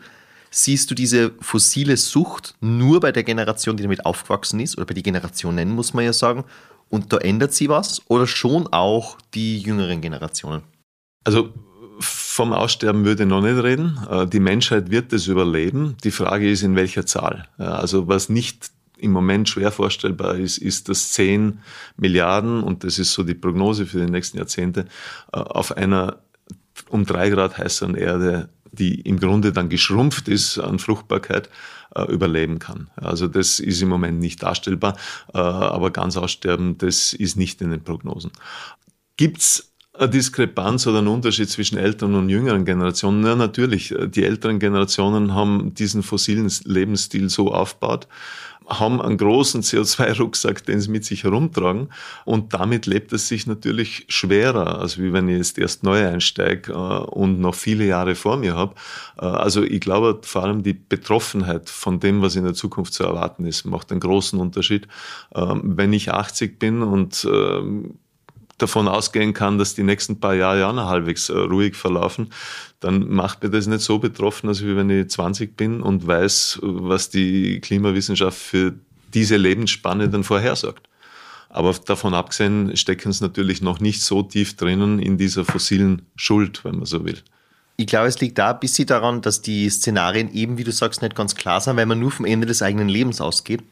Siehst 0.53 0.91
du 0.91 0.95
diese 0.95 1.31
fossile 1.39 1.95
Sucht 1.95 2.55
nur 2.59 2.99
bei 2.99 3.11
der 3.11 3.23
Generation, 3.23 3.77
die 3.77 3.83
damit 3.83 4.05
aufgewachsen 4.05 4.59
ist, 4.59 4.77
oder 4.77 4.85
bei 4.85 4.93
den 4.93 5.03
Generationen, 5.03 5.69
muss 5.69 5.93
man 5.93 6.03
ja 6.03 6.13
sagen, 6.13 6.43
und 6.89 7.13
da 7.13 7.17
ändert 7.17 7.53
sie 7.53 7.69
was, 7.69 8.01
oder 8.09 8.27
schon 8.27 8.67
auch 8.67 9.17
die 9.33 9.59
jüngeren 9.59 10.01
Generationen? 10.01 10.63
Also 11.23 11.53
vom 11.99 12.51
Aussterben 12.51 13.05
würde 13.05 13.23
ich 13.23 13.29
noch 13.29 13.41
nicht 13.41 13.63
reden. 13.63 13.97
Äh, 14.09 14.27
die 14.27 14.39
Menschheit 14.39 14.91
wird 14.91 15.13
es 15.13 15.27
überleben. 15.27 15.95
Die 16.03 16.11
Frage 16.11 16.49
ist, 16.49 16.63
in 16.63 16.75
welcher 16.75 17.05
Zahl. 17.05 17.47
Also 17.57 18.07
was 18.07 18.27
nicht 18.27 18.71
im 18.97 19.11
Moment 19.11 19.49
schwer 19.49 19.71
vorstellbar 19.71 20.35
ist, 20.35 20.57
ist, 20.57 20.89
dass 20.89 21.11
10 21.13 21.59
Milliarden, 21.97 22.61
und 22.61 22.83
das 22.83 22.99
ist 22.99 23.13
so 23.13 23.23
die 23.23 23.33
Prognose 23.33 23.85
für 23.85 24.05
die 24.05 24.11
nächsten 24.11 24.37
Jahrzehnte, 24.37 24.85
äh, 25.31 25.37
auf 25.37 25.75
einer 25.77 26.17
um 26.89 27.05
drei 27.05 27.29
Grad 27.29 27.57
heißeren 27.57 27.95
Erde 27.95 28.49
die 28.71 29.01
im 29.01 29.19
Grunde 29.19 29.51
dann 29.51 29.69
geschrumpft 29.69 30.27
ist 30.27 30.57
an 30.57 30.79
Fruchtbarkeit, 30.79 31.49
äh, 31.95 32.03
überleben 32.03 32.59
kann. 32.59 32.89
Also 32.95 33.27
das 33.27 33.59
ist 33.59 33.81
im 33.81 33.89
Moment 33.89 34.19
nicht 34.19 34.43
darstellbar, 34.43 34.97
äh, 35.33 35.37
aber 35.37 35.91
ganz 35.91 36.17
aussterben, 36.17 36.77
das 36.77 37.13
ist 37.13 37.35
nicht 37.35 37.61
in 37.61 37.71
den 37.71 37.83
Prognosen. 37.83 38.31
Gibt's 39.17 39.70
eine 40.01 40.09
Diskrepanz 40.09 40.87
oder 40.87 40.99
einen 40.99 41.07
Unterschied 41.07 41.49
zwischen 41.49 41.77
älteren 41.77 42.15
und 42.15 42.29
jüngeren 42.29 42.65
Generationen? 42.65 43.23
Ja, 43.25 43.35
natürlich. 43.35 43.93
Die 44.07 44.23
älteren 44.23 44.59
Generationen 44.59 45.35
haben 45.35 45.73
diesen 45.75 46.01
fossilen 46.01 46.51
Lebensstil 46.65 47.29
so 47.29 47.53
aufgebaut, 47.53 48.07
haben 48.67 49.01
einen 49.01 49.17
großen 49.17 49.61
CO2-Rucksack, 49.61 50.65
den 50.65 50.79
sie 50.81 50.89
mit 50.89 51.05
sich 51.05 51.23
herumtragen. 51.23 51.89
Und 52.25 52.53
damit 52.53 52.87
lebt 52.87 53.13
es 53.13 53.27
sich 53.27 53.45
natürlich 53.45 54.05
schwerer, 54.07 54.79
als 54.79 54.97
wie 54.97 55.13
wenn 55.13 55.27
ich 55.27 55.37
jetzt 55.37 55.57
erst 55.59 55.83
neu 55.83 56.07
einsteige 56.07 56.71
äh, 56.71 56.75
und 56.75 57.39
noch 57.39 57.55
viele 57.55 57.85
Jahre 57.85 58.15
vor 58.15 58.37
mir 58.37 58.55
habe. 58.55 58.73
Äh, 59.19 59.25
also 59.25 59.61
ich 59.61 59.81
glaube, 59.81 60.19
vor 60.23 60.43
allem 60.43 60.63
die 60.63 60.73
Betroffenheit 60.73 61.69
von 61.69 61.99
dem, 61.99 62.21
was 62.21 62.35
in 62.35 62.43
der 62.43 62.53
Zukunft 62.53 62.93
zu 62.93 63.03
erwarten 63.03 63.45
ist, 63.45 63.65
macht 63.65 63.91
einen 63.91 63.99
großen 63.99 64.39
Unterschied. 64.39 64.87
Ähm, 65.35 65.61
wenn 65.63 65.93
ich 65.93 66.11
80 66.11 66.57
bin 66.57 66.81
und 66.81 67.27
ähm, 67.31 67.99
davon 68.61 68.87
ausgehen 68.87 69.33
kann, 69.33 69.57
dass 69.57 69.75
die 69.75 69.83
nächsten 69.83 70.19
paar 70.19 70.35
Jahre 70.35 70.59
ja 70.59 70.73
noch 70.73 70.87
halbwegs 70.87 71.29
äh, 71.29 71.33
ruhig 71.33 71.75
verlaufen, 71.75 72.31
dann 72.79 73.09
macht 73.09 73.43
mir 73.43 73.49
das 73.49 73.67
nicht 73.67 73.81
so 73.81 73.99
betroffen, 73.99 74.49
als 74.49 74.63
wenn 74.63 74.89
ich 74.89 75.09
20 75.09 75.55
bin 75.55 75.81
und 75.81 76.05
weiß, 76.05 76.59
was 76.61 77.09
die 77.09 77.59
Klimawissenschaft 77.59 78.37
für 78.37 78.73
diese 79.13 79.37
Lebensspanne 79.37 80.09
dann 80.09 80.23
vorhersagt. 80.23 80.87
Aber 81.49 81.73
davon 81.73 82.13
abgesehen 82.13 82.75
stecken 82.77 83.11
sie 83.11 83.23
natürlich 83.23 83.61
noch 83.61 83.79
nicht 83.79 84.01
so 84.01 84.23
tief 84.23 84.55
drinnen 84.55 84.99
in 84.99 85.17
dieser 85.17 85.43
fossilen 85.43 86.03
Schuld, 86.15 86.63
wenn 86.63 86.77
man 86.77 86.85
so 86.85 87.03
will. 87.03 87.17
Ich 87.75 87.87
glaube, 87.87 88.07
es 88.07 88.21
liegt 88.21 88.37
da 88.37 88.51
ein 88.51 88.59
bisschen 88.59 88.87
daran, 88.87 89.21
dass 89.21 89.41
die 89.41 89.69
Szenarien 89.69 90.33
eben, 90.33 90.57
wie 90.57 90.63
du 90.63 90.71
sagst, 90.71 91.01
nicht 91.01 91.15
ganz 91.15 91.35
klar 91.35 91.59
sind, 91.59 91.75
weil 91.77 91.85
man 91.85 91.99
nur 91.99 92.11
vom 92.11 92.25
Ende 92.25 92.47
des 92.47 92.61
eigenen 92.61 92.87
Lebens 92.87 93.19
ausgeht 93.19 93.63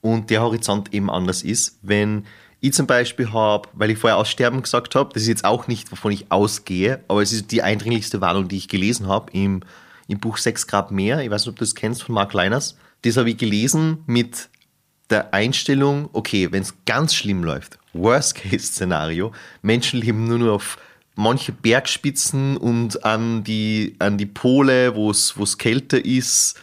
und 0.00 0.30
der 0.30 0.42
Horizont 0.42 0.92
eben 0.92 1.10
anders 1.10 1.42
ist. 1.42 1.78
Wenn 1.82 2.24
ich 2.62 2.72
zum 2.72 2.86
Beispiel 2.86 3.32
habe, 3.32 3.68
weil 3.72 3.90
ich 3.90 3.98
vorher 3.98 4.16
Aussterben 4.16 4.62
gesagt 4.62 4.94
habe, 4.94 5.12
das 5.12 5.22
ist 5.22 5.28
jetzt 5.28 5.44
auch 5.44 5.66
nicht, 5.66 5.90
wovon 5.90 6.12
ich 6.12 6.30
ausgehe, 6.30 7.02
aber 7.08 7.20
es 7.20 7.32
ist 7.32 7.50
die 7.50 7.60
eindringlichste 7.60 8.20
Warnung, 8.20 8.46
die 8.46 8.56
ich 8.56 8.68
gelesen 8.68 9.08
habe 9.08 9.32
im, 9.32 9.62
im 10.06 10.20
Buch 10.20 10.36
6 10.36 10.68
Grad 10.68 10.92
mehr. 10.92 11.20
Ich 11.20 11.28
weiß 11.28 11.42
nicht, 11.44 11.50
ob 11.50 11.56
du 11.56 11.64
das 11.64 11.74
kennst 11.74 12.04
von 12.04 12.14
Mark 12.14 12.32
Leiners. 12.32 12.76
Das 13.02 13.16
habe 13.16 13.30
ich 13.30 13.36
gelesen 13.36 14.04
mit 14.06 14.48
der 15.10 15.34
Einstellung, 15.34 16.08
okay, 16.12 16.52
wenn 16.52 16.62
es 16.62 16.74
ganz 16.86 17.14
schlimm 17.14 17.42
läuft, 17.42 17.80
Worst-Case-Szenario, 17.94 19.32
Menschen 19.62 20.00
leben 20.00 20.28
nur 20.28 20.38
noch 20.38 20.54
auf 20.54 20.78
manche 21.16 21.50
Bergspitzen 21.50 22.56
und 22.56 23.04
an 23.04 23.42
die, 23.42 23.96
an 23.98 24.18
die 24.18 24.26
Pole, 24.26 24.94
wo 24.94 25.10
es 25.10 25.58
kälter 25.58 26.02
ist 26.02 26.60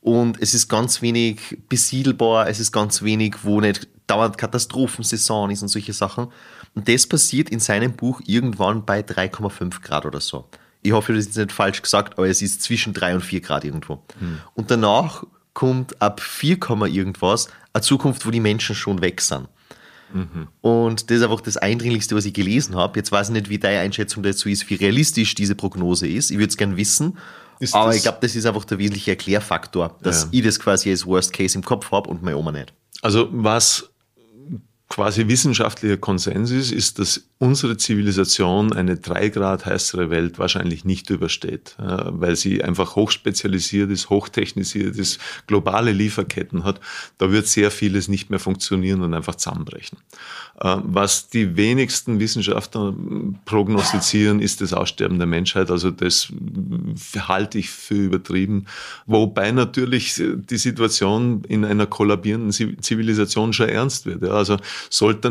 und 0.00 0.42
es 0.42 0.52
ist 0.52 0.68
ganz 0.68 1.00
wenig 1.00 1.58
besiedelbar, 1.68 2.48
es 2.48 2.58
ist 2.58 2.72
ganz 2.72 3.02
wenig, 3.02 3.36
wo 3.44 3.60
nicht 3.60 3.86
dauernd 4.08 4.38
Katastrophensaison 4.38 5.50
ist 5.50 5.62
und 5.62 5.68
solche 5.68 5.92
Sachen. 5.92 6.28
Und 6.74 6.88
das 6.88 7.06
passiert 7.06 7.50
in 7.50 7.60
seinem 7.60 7.92
Buch 7.92 8.20
irgendwann 8.26 8.84
bei 8.84 9.00
3,5 9.00 9.82
Grad 9.82 10.06
oder 10.06 10.20
so. 10.20 10.48
Ich 10.82 10.92
hoffe, 10.92 11.12
das 11.12 11.26
ist 11.26 11.36
nicht 11.36 11.52
falsch 11.52 11.82
gesagt, 11.82 12.18
aber 12.18 12.28
es 12.28 12.42
ist 12.42 12.62
zwischen 12.62 12.92
3 12.92 13.16
und 13.16 13.20
4 13.20 13.40
Grad 13.40 13.64
irgendwo. 13.64 14.02
Hm. 14.18 14.40
Und 14.54 14.70
danach 14.70 15.24
kommt 15.54 16.00
ab 16.00 16.20
4, 16.20 16.58
irgendwas 16.86 17.48
eine 17.72 17.82
Zukunft, 17.82 18.24
wo 18.26 18.30
die 18.30 18.40
Menschen 18.40 18.74
schon 18.76 19.00
weg 19.00 19.20
sind. 19.20 19.48
Mhm. 20.12 20.48
Und 20.60 21.10
das 21.10 21.18
ist 21.18 21.22
einfach 21.22 21.40
das 21.40 21.56
Eindringlichste, 21.56 22.16
was 22.16 22.24
ich 22.24 22.32
gelesen 22.32 22.76
habe. 22.76 22.98
Jetzt 22.98 23.12
weiß 23.12 23.28
ich 23.28 23.32
nicht, 23.34 23.48
wie 23.48 23.58
deine 23.58 23.80
Einschätzung 23.80 24.22
dazu 24.22 24.48
ist, 24.48 24.68
wie 24.70 24.76
realistisch 24.76 25.34
diese 25.34 25.54
Prognose 25.54 26.08
ist. 26.08 26.30
Ich 26.30 26.38
würde 26.38 26.48
es 26.50 26.56
gerne 26.56 26.76
wissen. 26.76 27.18
Ist 27.60 27.74
aber 27.74 27.94
ich 27.94 28.02
glaube, 28.02 28.18
das 28.20 28.36
ist 28.36 28.46
einfach 28.46 28.64
der 28.64 28.78
wesentliche 28.78 29.10
Erklärfaktor, 29.10 29.96
dass 30.02 30.22
ja. 30.22 30.28
ich 30.30 30.44
das 30.44 30.60
quasi 30.60 30.90
als 30.90 31.04
Worst 31.04 31.32
Case 31.32 31.58
im 31.58 31.64
Kopf 31.64 31.90
habe 31.90 32.08
und 32.08 32.22
meine 32.22 32.36
Oma 32.36 32.52
nicht. 32.52 32.72
Also 33.02 33.28
was 33.32 33.90
quasi 34.88 35.28
wissenschaftlicher 35.28 35.96
Konsens 35.96 36.50
ist, 36.50 36.72
ist, 36.72 36.98
dass 36.98 37.27
unsere 37.40 37.76
Zivilisation 37.76 38.72
eine 38.72 38.96
drei 38.96 39.28
Grad 39.28 39.64
heißere 39.64 40.10
Welt 40.10 40.38
wahrscheinlich 40.40 40.84
nicht 40.84 41.08
übersteht, 41.10 41.76
weil 41.78 42.34
sie 42.34 42.64
einfach 42.64 42.96
hochspezialisiert 42.96 43.90
ist, 43.90 44.10
hochtechnisiert 44.10 44.96
ist, 44.96 45.20
globale 45.46 45.92
Lieferketten 45.92 46.64
hat. 46.64 46.80
Da 47.16 47.30
wird 47.30 47.46
sehr 47.46 47.70
vieles 47.70 48.08
nicht 48.08 48.30
mehr 48.30 48.40
funktionieren 48.40 49.02
und 49.02 49.14
einfach 49.14 49.36
zusammenbrechen. 49.36 49.98
Äh, 50.60 50.78
was 50.82 51.28
die 51.28 51.56
wenigsten 51.56 52.18
Wissenschaftler 52.18 52.92
prognostizieren, 53.44 54.40
ist 54.40 54.60
das 54.60 54.72
Aussterben 54.72 55.18
der 55.18 55.28
Menschheit. 55.28 55.70
Also 55.70 55.92
das 55.92 56.32
halte 57.16 57.58
ich 57.58 57.70
für 57.70 57.94
übertrieben. 57.94 58.66
Wobei 59.06 59.52
natürlich 59.52 60.20
die 60.20 60.56
Situation 60.56 61.44
in 61.44 61.64
einer 61.64 61.86
kollabierenden 61.86 62.50
Zivilisation 62.82 63.52
schon 63.52 63.68
ernst 63.68 64.06
wird. 64.06 64.24
Also 64.24 64.56
sollte 64.90 65.30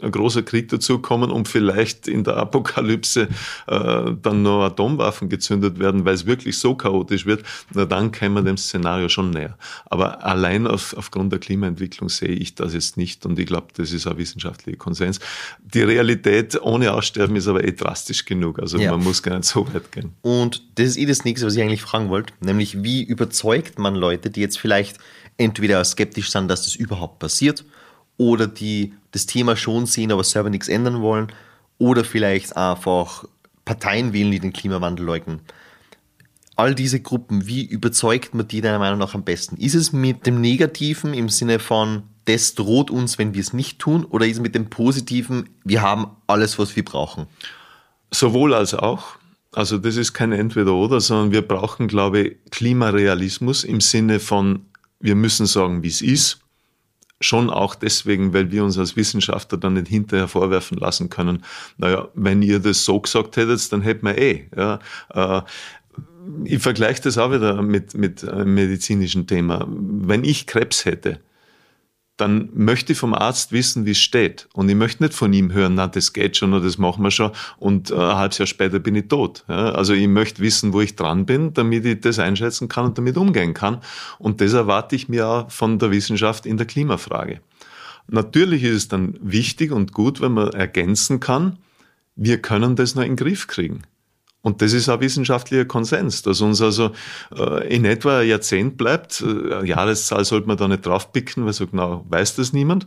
ein, 0.00 0.10
großer 0.10 0.42
Krieg 0.42 0.68
dazukommen 0.68 1.30
und 1.30 1.48
vielleicht 1.48 2.08
in 2.08 2.24
der 2.24 2.36
Apokalypse 2.36 3.28
äh, 3.66 4.12
dann 4.22 4.42
noch 4.42 4.64
Atomwaffen 4.64 5.28
gezündet 5.28 5.78
werden, 5.78 6.04
weil 6.04 6.14
es 6.14 6.26
wirklich 6.26 6.58
so 6.58 6.74
chaotisch 6.74 7.26
wird, 7.26 7.42
na 7.74 7.84
dann 7.84 8.10
kämen 8.10 8.36
wir 8.36 8.42
dem 8.42 8.56
Szenario 8.56 9.08
schon 9.08 9.30
näher. 9.30 9.56
Aber 9.86 10.24
allein 10.24 10.66
auf, 10.66 10.94
aufgrund 10.96 11.32
der 11.32 11.38
Klimaentwicklung 11.38 12.08
sehe 12.08 12.28
ich 12.28 12.54
das 12.54 12.74
jetzt 12.74 12.96
nicht 12.96 13.02
nicht. 13.02 13.26
Und 13.26 13.38
ich 13.38 13.46
glaube, 13.46 13.68
das 13.74 13.92
ist 13.92 14.06
ein 14.06 14.16
wissenschaftlicher 14.16 14.78
Konsens. 14.78 15.20
Die 15.60 15.82
Realität 15.82 16.60
ohne 16.62 16.92
Aussterben 16.92 17.36
ist 17.36 17.48
aber 17.48 17.64
eh 17.64 17.72
drastisch 17.72 18.24
genug. 18.24 18.58
Also 18.58 18.78
ja. 18.78 18.92
man 18.92 19.02
muss 19.02 19.22
gar 19.22 19.36
nicht 19.36 19.48
so 19.48 19.66
weit 19.72 19.90
gehen. 19.92 20.12
Und 20.22 20.62
das 20.76 20.86
ist 20.86 20.96
eh 20.98 21.06
das 21.06 21.24
nächste, 21.24 21.46
was 21.46 21.56
ich 21.56 21.62
eigentlich 21.62 21.82
fragen 21.82 22.08
wollte. 22.08 22.32
Nämlich, 22.40 22.82
wie 22.82 23.02
überzeugt 23.02 23.78
man 23.78 23.94
Leute, 23.94 24.30
die 24.30 24.40
jetzt 24.40 24.58
vielleicht 24.58 24.98
entweder 25.36 25.84
skeptisch 25.84 26.30
sind, 26.30 26.48
dass 26.48 26.64
das 26.64 26.76
überhaupt 26.76 27.18
passiert, 27.18 27.64
oder 28.30 28.46
die 28.46 28.94
das 29.10 29.26
Thema 29.26 29.56
schon 29.56 29.86
sehen, 29.86 30.12
aber 30.12 30.24
selber 30.24 30.50
nichts 30.50 30.68
ändern 30.68 31.02
wollen, 31.02 31.32
oder 31.78 32.04
vielleicht 32.04 32.56
einfach 32.56 33.24
Parteien 33.64 34.12
wählen, 34.12 34.30
die 34.30 34.40
den 34.40 34.52
Klimawandel 34.52 35.04
leugnen 35.04 35.40
all 36.56 36.74
diese 36.74 37.00
Gruppen, 37.00 37.46
wie 37.46 37.64
überzeugt 37.64 38.34
man 38.34 38.46
die 38.46 38.60
deiner 38.60 38.78
Meinung 38.78 38.98
nach 38.98 39.14
am 39.14 39.24
besten? 39.24 39.56
Ist 39.56 39.74
es 39.74 39.92
mit 39.92 40.26
dem 40.26 40.40
Negativen 40.40 41.14
im 41.14 41.28
Sinne 41.28 41.58
von, 41.58 42.04
das 42.26 42.54
droht 42.54 42.90
uns, 42.90 43.18
wenn 43.18 43.34
wir 43.34 43.40
es 43.40 43.52
nicht 43.52 43.78
tun, 43.78 44.04
oder 44.04 44.26
ist 44.26 44.36
es 44.36 44.42
mit 44.42 44.54
dem 44.54 44.70
Positiven, 44.70 45.48
wir 45.64 45.82
haben 45.82 46.06
alles, 46.26 46.58
was 46.58 46.76
wir 46.76 46.84
brauchen? 46.84 47.26
Sowohl 48.10 48.54
als 48.54 48.74
auch. 48.74 49.16
Also 49.52 49.76
das 49.78 49.96
ist 49.96 50.12
kein 50.12 50.32
Entweder-Oder, 50.32 51.00
sondern 51.00 51.32
wir 51.32 51.42
brauchen, 51.42 51.88
glaube 51.88 52.20
ich, 52.20 52.36
Klimarealismus 52.50 53.64
im 53.64 53.80
Sinne 53.80 54.20
von, 54.20 54.66
wir 55.00 55.14
müssen 55.14 55.46
sagen, 55.46 55.82
wie 55.82 55.88
es 55.88 56.00
ist. 56.00 56.41
Schon 57.22 57.50
auch 57.50 57.74
deswegen, 57.74 58.34
weil 58.34 58.50
wir 58.50 58.64
uns 58.64 58.78
als 58.78 58.96
Wissenschaftler 58.96 59.58
dann 59.58 59.74
nicht 59.74 59.88
hinterher 59.88 60.28
vorwerfen 60.28 60.76
lassen 60.76 61.08
können, 61.08 61.44
naja, 61.78 62.08
wenn 62.14 62.42
ihr 62.42 62.58
das 62.58 62.84
so 62.84 63.00
gesagt 63.00 63.36
hättet, 63.36 63.72
dann 63.72 63.82
hätten 63.82 64.06
wir 64.06 64.18
eh. 64.18 64.48
Ja, 64.56 64.78
äh, 65.14 65.42
ich 66.44 66.62
vergleiche 66.62 67.02
das 67.02 67.18
auch 67.18 67.32
wieder 67.32 67.62
mit, 67.62 67.94
mit 67.94 68.28
einem 68.28 68.54
medizinischen 68.54 69.26
Thema. 69.26 69.66
Wenn 69.68 70.24
ich 70.24 70.46
Krebs 70.46 70.84
hätte, 70.84 71.20
dann 72.22 72.50
möchte 72.54 72.92
ich 72.92 72.98
vom 72.98 73.14
Arzt 73.14 73.50
wissen, 73.50 73.84
wie 73.84 73.90
es 73.90 73.98
steht. 73.98 74.48
Und 74.52 74.68
ich 74.68 74.76
möchte 74.76 75.02
nicht 75.02 75.12
von 75.12 75.32
ihm 75.32 75.52
hören, 75.52 75.74
na, 75.74 75.88
das 75.88 76.12
geht 76.12 76.36
schon 76.36 76.54
oder 76.54 76.64
das 76.64 76.78
machen 76.78 77.02
wir 77.02 77.10
schon 77.10 77.32
und 77.58 77.90
äh, 77.90 77.94
ein 77.94 78.16
halbes 78.16 78.38
Jahr 78.38 78.46
später 78.46 78.78
bin 78.78 78.94
ich 78.94 79.08
tot. 79.08 79.44
Ja, 79.48 79.72
also 79.72 79.92
ich 79.92 80.06
möchte 80.06 80.40
wissen, 80.40 80.72
wo 80.72 80.80
ich 80.80 80.94
dran 80.94 81.26
bin, 81.26 81.52
damit 81.52 81.84
ich 81.84 82.00
das 82.00 82.20
einschätzen 82.20 82.68
kann 82.68 82.84
und 82.84 82.96
damit 82.96 83.16
umgehen 83.16 83.54
kann. 83.54 83.78
Und 84.20 84.40
das 84.40 84.52
erwarte 84.52 84.94
ich 84.94 85.08
mir 85.08 85.26
auch 85.26 85.50
von 85.50 85.80
der 85.80 85.90
Wissenschaft 85.90 86.46
in 86.46 86.58
der 86.58 86.66
Klimafrage. 86.66 87.40
Natürlich 88.06 88.62
ist 88.62 88.76
es 88.76 88.88
dann 88.88 89.18
wichtig 89.20 89.72
und 89.72 89.92
gut, 89.92 90.20
wenn 90.20 90.32
man 90.32 90.52
ergänzen 90.52 91.18
kann, 91.18 91.58
wir 92.14 92.40
können 92.40 92.76
das 92.76 92.94
noch 92.94 93.02
in 93.02 93.10
den 93.10 93.16
Griff 93.16 93.48
kriegen. 93.48 93.82
Und 94.42 94.60
das 94.60 94.72
ist 94.72 94.88
ein 94.88 95.00
wissenschaftlicher 95.00 95.64
Konsens, 95.64 96.22
dass 96.22 96.40
uns 96.40 96.60
also 96.60 96.90
äh, 97.36 97.74
in 97.74 97.84
etwa 97.84 98.18
ein 98.18 98.28
Jahrzehnt 98.28 98.76
bleibt. 98.76 99.22
Eine 99.22 99.64
Jahreszahl 99.64 100.24
sollte 100.24 100.48
man 100.48 100.56
da 100.56 100.66
nicht 100.66 100.84
draufpicken, 100.84 101.46
weil 101.46 101.52
so 101.52 101.66
genau 101.68 102.04
weiß 102.08 102.36
das 102.36 102.52
niemand, 102.52 102.86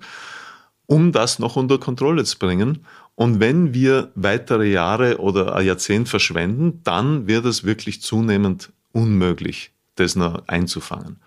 um 0.85 1.13
das 1.13 1.39
noch 1.39 1.55
unter 1.55 1.77
Kontrolle 1.77 2.25
zu 2.25 2.37
bringen. 2.37 2.85
Und 3.15 3.39
wenn 3.39 3.73
wir 3.73 4.11
weitere 4.15 4.69
Jahre 4.69 5.19
oder 5.19 5.55
ein 5.55 5.65
Jahrzehnt 5.65 6.09
verschwenden, 6.09 6.81
dann 6.83 7.27
wird 7.27 7.45
es 7.45 7.63
wirklich 7.63 8.01
zunehmend 8.01 8.73
unmöglich, 8.91 9.71
das 9.95 10.17
noch 10.17 10.45
einzufangen. 10.47 11.21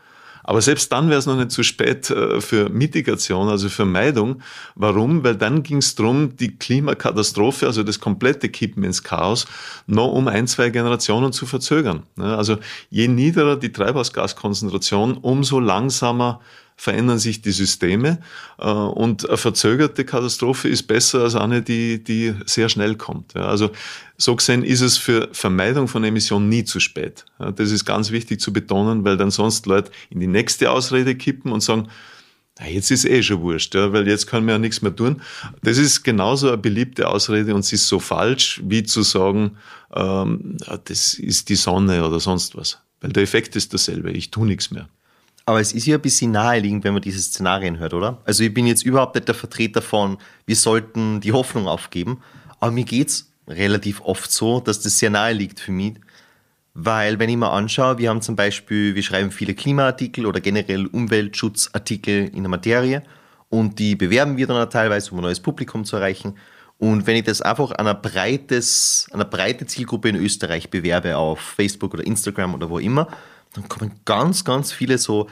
Aber 0.49 0.63
selbst 0.63 0.91
dann 0.93 1.11
wäre 1.11 1.19
es 1.19 1.27
noch 1.27 1.37
nicht 1.37 1.51
zu 1.51 1.63
spät 1.63 2.09
äh, 2.09 2.41
für 2.41 2.71
Mitigation, 2.71 3.51
also 3.51 3.69
für 3.69 3.85
Meidung. 3.85 4.41
Warum? 4.77 5.23
Weil 5.23 5.37
dann 5.37 5.63
ging 5.63 5.77
es 5.77 5.95
darum, 5.95 6.39
die 6.39 6.57
Klimakatastrophe, 6.57 7.67
also 7.67 7.83
das 7.83 8.01
komplette 8.01 8.49
Kippen 8.49 8.83
ins 8.83 9.03
Chaos, 9.03 9.45
noch 9.87 10.11
um 10.11 10.27
ein, 10.27 10.47
zwei 10.47 10.71
Generationen 10.71 11.35
zu 11.35 11.45
verzögern. 11.45 12.05
Also 12.17 12.57
je 12.89 13.09
niedriger 13.09 13.57
die 13.57 13.73
Treibhausgaskonzentration, 13.73 15.19
umso 15.19 15.61
langsamer 15.61 16.41
verändern 16.79 17.19
sich 17.19 17.43
die 17.43 17.51
Systeme 17.51 18.21
äh, 18.59 18.71
und 18.71 19.29
eine 19.29 19.37
verzögerte 19.37 20.05
Katastrophe 20.05 20.69
ist 20.69 20.85
besser 20.85 21.25
als 21.25 21.35
eine, 21.35 21.61
die, 21.61 22.03
die 22.03 22.35
sehr 22.47 22.69
schnell 22.69 22.95
kommt. 22.95 23.37
Also 23.37 23.71
so 24.17 24.37
gesehen 24.37 24.63
ist 24.63 24.81
es 24.81 24.97
für 24.97 25.29
Vermeidung 25.33 25.89
von 25.89 26.05
Emissionen 26.05 26.49
nie 26.49 26.65
zu 26.65 26.79
spät. 26.79 27.25
Das 27.39 27.73
ist 27.73 27.85
ganz 27.85 28.13
wichtig 28.13 28.41
zu 28.41 28.53
betonen, 28.53 29.05
weil 29.05 29.17
dann 29.17 29.33
sonst 29.33 29.67
Leute 29.67 29.91
in 30.09 30.21
die 30.21 30.29
nächste 30.29 30.71
Ausrede 30.71 31.17
kippen 31.17 31.51
und 31.51 31.63
sagen, 31.63 31.89
jetzt 32.65 32.93
ist 32.93 33.05
eh 33.05 33.23
schon 33.23 33.41
wurscht, 33.41 33.75
ja, 33.75 33.93
weil 33.93 34.07
jetzt 34.07 34.29
können 34.29 34.47
wir 34.47 34.55
ja 34.55 34.59
nichts 34.59 34.81
mehr 34.81 34.95
tun. 34.95 35.21
Das 35.63 35.79
ist 35.79 36.05
genauso 36.05 36.49
eine 36.49 36.59
beliebte 36.59 37.09
Ausrede 37.09 37.55
und 37.57 37.65
sie 37.65 37.75
ist 37.75 37.89
so 37.89 37.99
falsch, 37.99 38.61
wie 38.65 38.85
zu 38.85 39.03
sagen, 39.03 39.57
ähm, 39.95 40.57
das 40.85 41.15
ist 41.15 41.49
die 41.49 41.57
Sonne 41.57 42.07
oder 42.07 42.21
sonst 42.21 42.57
was. 42.57 42.79
Weil 43.01 43.13
der 43.13 43.25
Effekt 43.25 43.57
ist 43.57 43.73
derselbe, 43.73 44.11
ich 44.13 44.31
tue 44.31 44.47
nichts 44.47 44.71
mehr. 44.71 44.89
Aber 45.49 45.61
es 45.61 45.73
ist 45.73 45.87
ja 45.87 45.97
ein 45.97 46.03
bisschen 46.03 46.31
naheliegend, 46.33 46.85
wenn 46.85 46.93
man 46.93 47.01
diese 47.01 47.23
Szenarien 47.23 47.79
hört, 47.79 47.95
oder? 47.95 48.21
Also 48.27 48.45
ich 48.45 48.53
bin 48.53 48.67
jetzt 48.67 48.85
überhaupt 48.85 49.15
nicht 49.15 49.29
der 49.29 49.35
Vertreter 49.35 49.81
von, 49.81 50.19
wir 50.45 50.57
sollten 50.57 51.23
die 51.23 51.33
Hoffnung 51.33 51.69
aufgeben. 51.69 52.21
Aber 52.61 52.71
mir 52.71 52.85
geht 52.85 53.09
es 53.09 53.33
relativ 53.49 54.03
oft 54.03 54.31
so, 54.31 54.61
dass 54.61 54.83
das 54.83 54.99
sehr 54.99 55.09
nahe 55.09 55.33
liegt 55.33 55.59
für 55.59 55.73
mich. 55.73 55.95
Weil, 56.75 57.19
wenn 57.19 57.31
ich 57.31 57.39
mir 57.39 57.51
anschaue, 57.51 57.97
wir 57.97 58.11
haben 58.11 58.21
zum 58.21 58.37
Beispiel, 58.37 58.95
wir 58.95 59.03
schreiben 59.03 59.31
viele 59.31 59.55
Klimaartikel 59.55 60.27
oder 60.27 60.43
generell 60.43 60.85
Umweltschutzartikel 60.85 62.29
in 62.29 62.43
der 62.43 62.51
Materie. 62.51 63.03
und 63.49 63.79
die 63.79 63.97
bewerben 63.97 64.37
wir 64.37 64.47
dann 64.47 64.69
teilweise, 64.69 65.13
um 65.13 65.21
ein 65.21 65.23
neues 65.23 65.41
Publikum 65.41 65.87
zu 65.87 65.97
erreichen. 65.97 66.35
Und 66.77 67.07
wenn 67.07 67.17
ich 67.17 67.25
das 67.25 67.41
einfach 67.41 67.71
an 67.71 67.87
einer, 67.87 67.95
breites, 67.95 69.07
an 69.13 69.21
einer 69.23 69.31
breite 69.31 69.65
Zielgruppe 69.65 70.11
in 70.11 70.17
Österreich 70.17 70.69
bewerbe, 70.69 71.17
auf 71.17 71.41
Facebook 71.41 71.95
oder 71.95 72.07
Instagram 72.07 72.55
oder 72.55 72.69
wo 72.69 72.79
immer, 72.79 73.09
dann 73.55 73.69
kommen 73.69 73.93
ganz, 74.05 74.45
ganz 74.45 74.73
viele 74.73 74.99
so, 74.99 75.29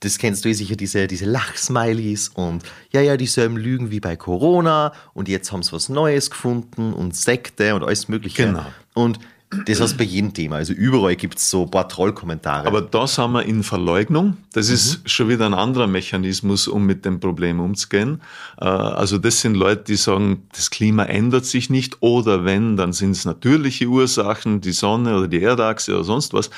das 0.00 0.16
kennst 0.16 0.44
du 0.44 0.48
eh 0.48 0.54
sicher, 0.54 0.76
diese, 0.76 1.06
diese 1.06 1.26
Lachsmileys 1.26 2.28
und 2.28 2.64
ja, 2.90 3.02
ja, 3.02 3.16
dieselben 3.16 3.56
Lügen 3.56 3.90
wie 3.90 4.00
bei 4.00 4.16
Corona 4.16 4.92
und 5.12 5.28
jetzt 5.28 5.52
haben 5.52 5.62
sie 5.62 5.72
was 5.72 5.88
Neues 5.88 6.30
gefunden 6.30 6.94
und 6.94 7.14
Sekte 7.14 7.74
und 7.74 7.82
alles 7.82 8.08
Mögliche. 8.08 8.46
Genau. 8.46 8.66
Und 8.94 9.18
das 9.66 9.80
heißt 9.80 9.98
bei 9.98 10.04
jedem 10.04 10.32
Thema. 10.32 10.56
Also 10.56 10.72
überall 10.72 11.16
gibt 11.16 11.38
es 11.38 11.50
so 11.50 11.64
ein 11.64 11.70
paar 11.70 11.88
Trollkommentare. 11.88 12.68
Aber 12.68 12.82
da 12.82 13.08
sind 13.08 13.32
wir 13.32 13.42
in 13.42 13.64
Verleugnung. 13.64 14.36
Das 14.52 14.68
mhm. 14.68 14.74
ist 14.74 15.10
schon 15.10 15.28
wieder 15.28 15.44
ein 15.44 15.54
anderer 15.54 15.88
Mechanismus, 15.88 16.68
um 16.68 16.86
mit 16.86 17.04
dem 17.04 17.18
Problem 17.18 17.58
umzugehen. 17.58 18.22
Äh, 18.60 18.66
also 18.66 19.18
das 19.18 19.40
sind 19.40 19.56
Leute, 19.56 19.84
die 19.88 19.96
sagen, 19.96 20.44
das 20.54 20.70
Klima 20.70 21.02
ändert 21.04 21.46
sich 21.46 21.68
nicht 21.68 21.96
oder 22.00 22.44
wenn, 22.44 22.76
dann 22.76 22.92
sind 22.92 23.10
es 23.10 23.24
natürliche 23.24 23.86
Ursachen, 23.86 24.60
die 24.60 24.72
Sonne 24.72 25.16
oder 25.16 25.26
die 25.26 25.42
Erdachse 25.42 25.94
oder 25.94 26.04
sonst 26.04 26.32
was. 26.32 26.50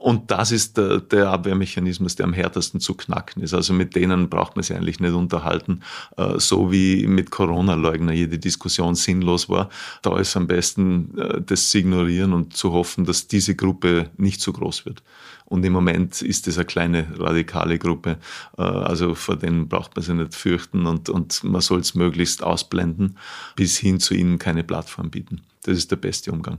Und 0.00 0.30
das 0.30 0.50
ist 0.50 0.78
der, 0.78 1.00
der, 1.00 1.28
Abwehrmechanismus, 1.28 2.16
der 2.16 2.24
am 2.24 2.32
härtesten 2.32 2.80
zu 2.80 2.94
knacken 2.94 3.42
ist. 3.42 3.52
Also 3.52 3.74
mit 3.74 3.94
denen 3.94 4.30
braucht 4.30 4.56
man 4.56 4.62
sich 4.62 4.74
eigentlich 4.74 4.98
nicht 4.98 5.12
unterhalten, 5.12 5.82
äh, 6.16 6.38
so 6.38 6.72
wie 6.72 7.06
mit 7.06 7.30
Corona-Leugner 7.30 8.12
jede 8.12 8.38
Diskussion 8.38 8.94
sinnlos 8.94 9.50
war. 9.50 9.68
Da 10.00 10.18
ist 10.18 10.34
am 10.38 10.46
besten 10.46 11.18
äh, 11.18 11.42
das 11.42 11.68
zu 11.68 11.76
ignorieren 11.80 12.32
und 12.32 12.56
zu 12.56 12.72
hoffen, 12.72 13.04
dass 13.04 13.28
diese 13.28 13.54
Gruppe 13.54 14.08
nicht 14.16 14.40
so 14.40 14.54
groß 14.54 14.86
wird. 14.86 15.02
Und 15.44 15.66
im 15.66 15.74
Moment 15.74 16.22
ist 16.22 16.48
es 16.48 16.56
eine 16.56 16.64
kleine 16.64 17.06
radikale 17.18 17.78
Gruppe. 17.78 18.16
Äh, 18.56 18.62
also 18.62 19.14
vor 19.14 19.36
denen 19.36 19.68
braucht 19.68 19.96
man 19.96 20.02
sich 20.02 20.14
nicht 20.14 20.34
fürchten 20.34 20.86
und, 20.86 21.10
und 21.10 21.44
man 21.44 21.60
soll 21.60 21.80
es 21.80 21.94
möglichst 21.94 22.42
ausblenden, 22.42 23.18
bis 23.54 23.76
hin 23.76 24.00
zu 24.00 24.14
ihnen 24.14 24.38
keine 24.38 24.64
Plattform 24.64 25.10
bieten. 25.10 25.42
Das 25.64 25.76
ist 25.76 25.90
der 25.90 25.96
beste 25.96 26.32
Umgang. 26.32 26.58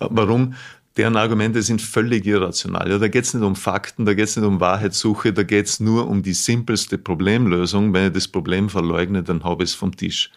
Warum? 0.00 0.54
Deren 1.00 1.16
Argumente 1.16 1.62
sind 1.62 1.80
völlig 1.80 2.26
irrational. 2.26 2.90
Ja, 2.90 2.98
da 2.98 3.08
geht 3.08 3.24
es 3.24 3.32
nicht 3.32 3.42
um 3.42 3.56
Fakten, 3.56 4.04
da 4.04 4.12
geht 4.12 4.26
es 4.26 4.36
nicht 4.36 4.44
um 4.44 4.60
Wahrheitssuche, 4.60 5.32
da 5.32 5.44
geht 5.44 5.64
es 5.64 5.80
nur 5.80 6.06
um 6.06 6.22
die 6.22 6.34
simpelste 6.34 6.98
Problemlösung. 6.98 7.94
Wenn 7.94 8.08
ich 8.08 8.12
das 8.12 8.28
Problem 8.28 8.68
verleugne, 8.68 9.22
dann 9.22 9.42
habe 9.42 9.64
ich 9.64 9.70
es 9.70 9.74
vom 9.74 9.96
Tisch. 9.96 10.30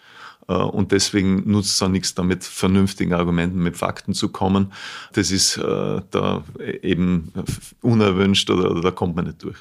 Äh, 0.47 0.53
und 0.53 0.93
deswegen 0.93 1.51
nutzt 1.51 1.71
es 1.71 1.81
auch 1.81 1.89
nichts 1.89 2.15
damit, 2.15 2.45
vernünftigen 2.45 3.13
Argumenten 3.13 3.59
mit 3.59 3.75
Fakten 3.75 4.13
zu 4.13 4.29
kommen. 4.29 4.71
Das 5.11 5.31
ist 5.31 5.57
äh, 5.57 6.01
da 6.11 6.45
eben 6.81 7.33
unerwünscht 7.81 8.49
oder, 8.49 8.71
oder 8.71 8.79
da 8.79 8.91
kommt 8.91 9.17
man 9.17 9.25
nicht 9.25 9.43
durch. 9.43 9.57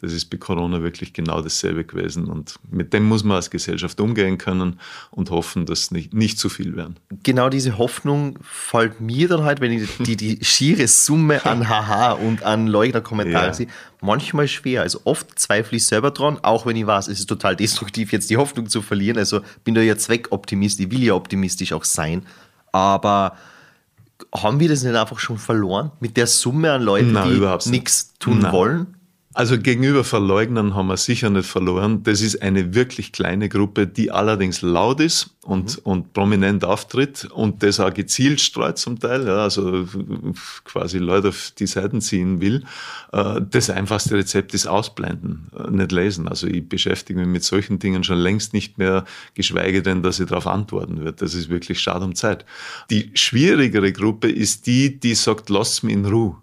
Das 0.00 0.12
ist 0.12 0.26
bei 0.26 0.38
Corona 0.38 0.82
wirklich 0.82 1.12
genau 1.12 1.42
dasselbe 1.42 1.84
gewesen. 1.84 2.24
Und 2.26 2.54
mit 2.70 2.92
dem 2.94 3.04
muss 3.04 3.22
man 3.22 3.36
als 3.36 3.50
Gesellschaft 3.50 4.00
umgehen 4.00 4.38
können 4.38 4.80
und 5.10 5.30
hoffen, 5.30 5.66
dass 5.66 5.90
nicht, 5.90 6.14
nicht 6.14 6.38
zu 6.38 6.48
viel 6.48 6.74
werden. 6.74 6.96
Genau 7.22 7.50
diese 7.50 7.76
Hoffnung 7.76 8.38
fällt 8.42 9.00
mir 9.00 9.28
dann 9.28 9.42
halt, 9.42 9.60
wenn 9.60 9.72
ich 9.72 9.88
die, 9.98 10.16
die 10.16 10.38
schiere 10.42 10.88
Summe 10.88 11.44
an 11.44 11.68
Haha 11.68 12.12
und 12.12 12.42
an 12.44 12.66
Leugner-Kommentaren 12.66 13.48
ja. 13.48 13.52
sehe, 13.52 13.66
manchmal 14.00 14.48
schwer. 14.48 14.82
Also 14.82 15.02
oft 15.04 15.38
zweifle 15.38 15.76
ich 15.76 15.84
selber 15.84 16.10
dran, 16.10 16.38
auch 16.42 16.64
wenn 16.64 16.76
ich 16.76 16.86
weiß, 16.86 17.08
es 17.08 17.20
ist 17.20 17.26
total 17.26 17.54
destruktiv, 17.54 18.12
jetzt 18.12 18.30
die 18.30 18.38
Hoffnung 18.38 18.68
zu 18.68 18.80
verlieren. 18.80 19.18
Also 19.18 19.40
bin 19.64 19.74
da 19.74 19.82
ja 19.82 19.96
Zweckoptimist, 19.96 20.80
ich 20.80 20.90
will 20.90 21.02
ja 21.02 21.14
optimistisch 21.14 21.74
auch 21.74 21.84
sein. 21.84 22.24
Aber 22.72 23.36
haben 24.34 24.60
wir 24.60 24.68
das 24.68 24.82
nicht 24.82 24.94
einfach 24.94 25.18
schon 25.18 25.38
verloren 25.38 25.90
mit 26.00 26.16
der 26.16 26.26
Summe 26.26 26.72
an 26.72 26.82
Leuten, 26.82 27.12
Nein, 27.12 27.40
die 27.40 27.70
nichts 27.70 28.14
tun 28.18 28.38
Nein. 28.38 28.52
wollen? 28.52 28.99
Also 29.32 29.60
gegenüber 29.60 30.02
Verleugnern 30.02 30.74
haben 30.74 30.88
wir 30.88 30.96
sicher 30.96 31.30
nicht 31.30 31.48
verloren. 31.48 32.02
Das 32.02 32.20
ist 32.20 32.42
eine 32.42 32.74
wirklich 32.74 33.12
kleine 33.12 33.48
Gruppe, 33.48 33.86
die 33.86 34.10
allerdings 34.10 34.60
laut 34.60 34.98
ist 34.98 35.36
und, 35.44 35.76
mhm. 35.76 35.82
und 35.84 36.12
prominent 36.12 36.64
auftritt 36.64 37.26
und 37.26 37.62
das 37.62 37.78
auch 37.78 37.94
gezielt 37.94 38.40
streut 38.40 38.76
zum 38.76 38.98
Teil, 38.98 39.28
ja, 39.28 39.44
also 39.44 39.86
quasi 40.64 40.98
Leute 40.98 41.28
auf 41.28 41.52
die 41.56 41.68
Seiten 41.68 42.00
ziehen 42.00 42.40
will. 42.40 42.64
Äh, 43.12 43.40
das 43.48 43.70
einfachste 43.70 44.16
Rezept 44.16 44.52
ist 44.52 44.66
ausblenden, 44.66 45.46
äh, 45.56 45.70
nicht 45.70 45.92
lesen. 45.92 46.26
Also 46.26 46.48
ich 46.48 46.68
beschäftige 46.68 47.20
mich 47.20 47.28
mit 47.28 47.44
solchen 47.44 47.78
Dingen 47.78 48.02
schon 48.02 48.18
längst 48.18 48.52
nicht 48.52 48.78
mehr, 48.78 49.04
geschweige 49.34 49.80
denn, 49.80 50.02
dass 50.02 50.18
ich 50.18 50.26
darauf 50.26 50.48
antworten 50.48 51.04
wird. 51.04 51.22
Das 51.22 51.34
ist 51.34 51.48
wirklich 51.48 51.78
schade 51.78 52.04
um 52.04 52.16
Zeit. 52.16 52.44
Die 52.90 53.12
schwierigere 53.14 53.92
Gruppe 53.92 54.28
ist 54.28 54.66
die, 54.66 54.98
die 54.98 55.14
sagt, 55.14 55.50
lass 55.50 55.84
mich 55.84 55.94
in 55.94 56.04
Ruhe 56.04 56.36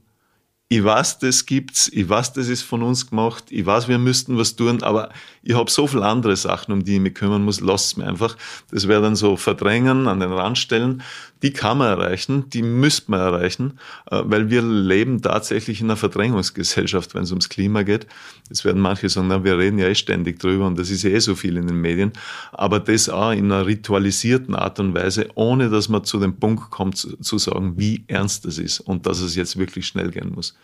ich 0.69 0.83
weiß, 0.83 1.19
das 1.19 1.45
gibt's, 1.45 1.87
ich 1.93 2.09
weiß, 2.09 2.33
das 2.33 2.49
ist 2.49 2.61
von 2.61 2.83
uns 2.83 3.09
gemacht, 3.09 3.45
ich 3.49 3.65
weiß, 3.65 3.87
wir 3.87 3.97
müssten 3.99 4.37
was 4.37 4.57
tun, 4.57 4.83
aber 4.83 5.09
ich 5.41 5.55
habe 5.55 5.71
so 5.71 5.87
viele 5.87 6.05
andere 6.05 6.35
Sachen, 6.35 6.73
um 6.73 6.83
die 6.83 6.95
ich 6.95 6.99
mich 6.99 7.13
kümmern 7.13 7.43
muss, 7.45 7.61
lass 7.61 7.85
es 7.85 7.97
mir 7.97 8.05
einfach. 8.05 8.35
Das 8.69 8.87
wäre 8.87 9.01
dann 9.01 9.15
so 9.15 9.37
verdrängen, 9.37 10.07
an 10.07 10.19
den 10.19 10.33
Rand 10.33 10.57
stellen. 10.57 11.03
Die 11.43 11.53
kann 11.53 11.77
man 11.77 11.87
erreichen, 11.87 12.49
die 12.49 12.63
müsste 12.63 13.11
man 13.11 13.19
erreichen, 13.19 13.79
äh, 14.09 14.21
weil 14.25 14.49
wir 14.49 14.61
leben 14.61 15.21
tatsächlich 15.21 15.81
in 15.81 15.87
einer 15.87 15.97
Verdrängungsgesellschaft, 15.97 17.13
wenn 17.13 17.23
es 17.23 17.31
ums 17.31 17.49
Klima 17.49 17.83
geht. 17.83 18.07
Jetzt 18.49 18.65
werden 18.65 18.81
manche 18.81 19.09
sagen, 19.09 19.27
na, 19.27 19.43
wir 19.43 19.57
reden 19.57 19.77
ja 19.77 19.87
eh 19.87 19.95
ständig 19.95 20.39
drüber 20.39 20.65
und 20.65 20.77
das 20.77 20.89
ist 20.89 21.03
ja 21.03 21.11
eh 21.11 21.19
so 21.19 21.35
viel 21.35 21.57
in 21.57 21.67
den 21.67 21.79
Medien. 21.79 22.11
Aber 22.51 22.79
das 22.79 23.09
auch 23.09 23.31
in 23.31 23.51
einer 23.51 23.65
ritualisierten 23.65 24.55
Art 24.55 24.79
und 24.79 24.93
Weise, 24.93 25.29
ohne 25.35 25.69
dass 25.69 25.89
man 25.89 26.03
zu 26.03 26.19
dem 26.19 26.37
Punkt 26.39 26.71
kommt, 26.71 26.97
zu 26.97 27.37
sagen, 27.37 27.73
wie 27.77 28.03
ernst 28.07 28.45
das 28.45 28.57
ist 28.57 28.79
und 28.79 29.05
dass 29.05 29.19
es 29.19 29.35
jetzt 29.35 29.57
wirklich 29.57 29.87
schnell 29.87 30.11
gehen 30.11 30.31
muss. 30.33 30.57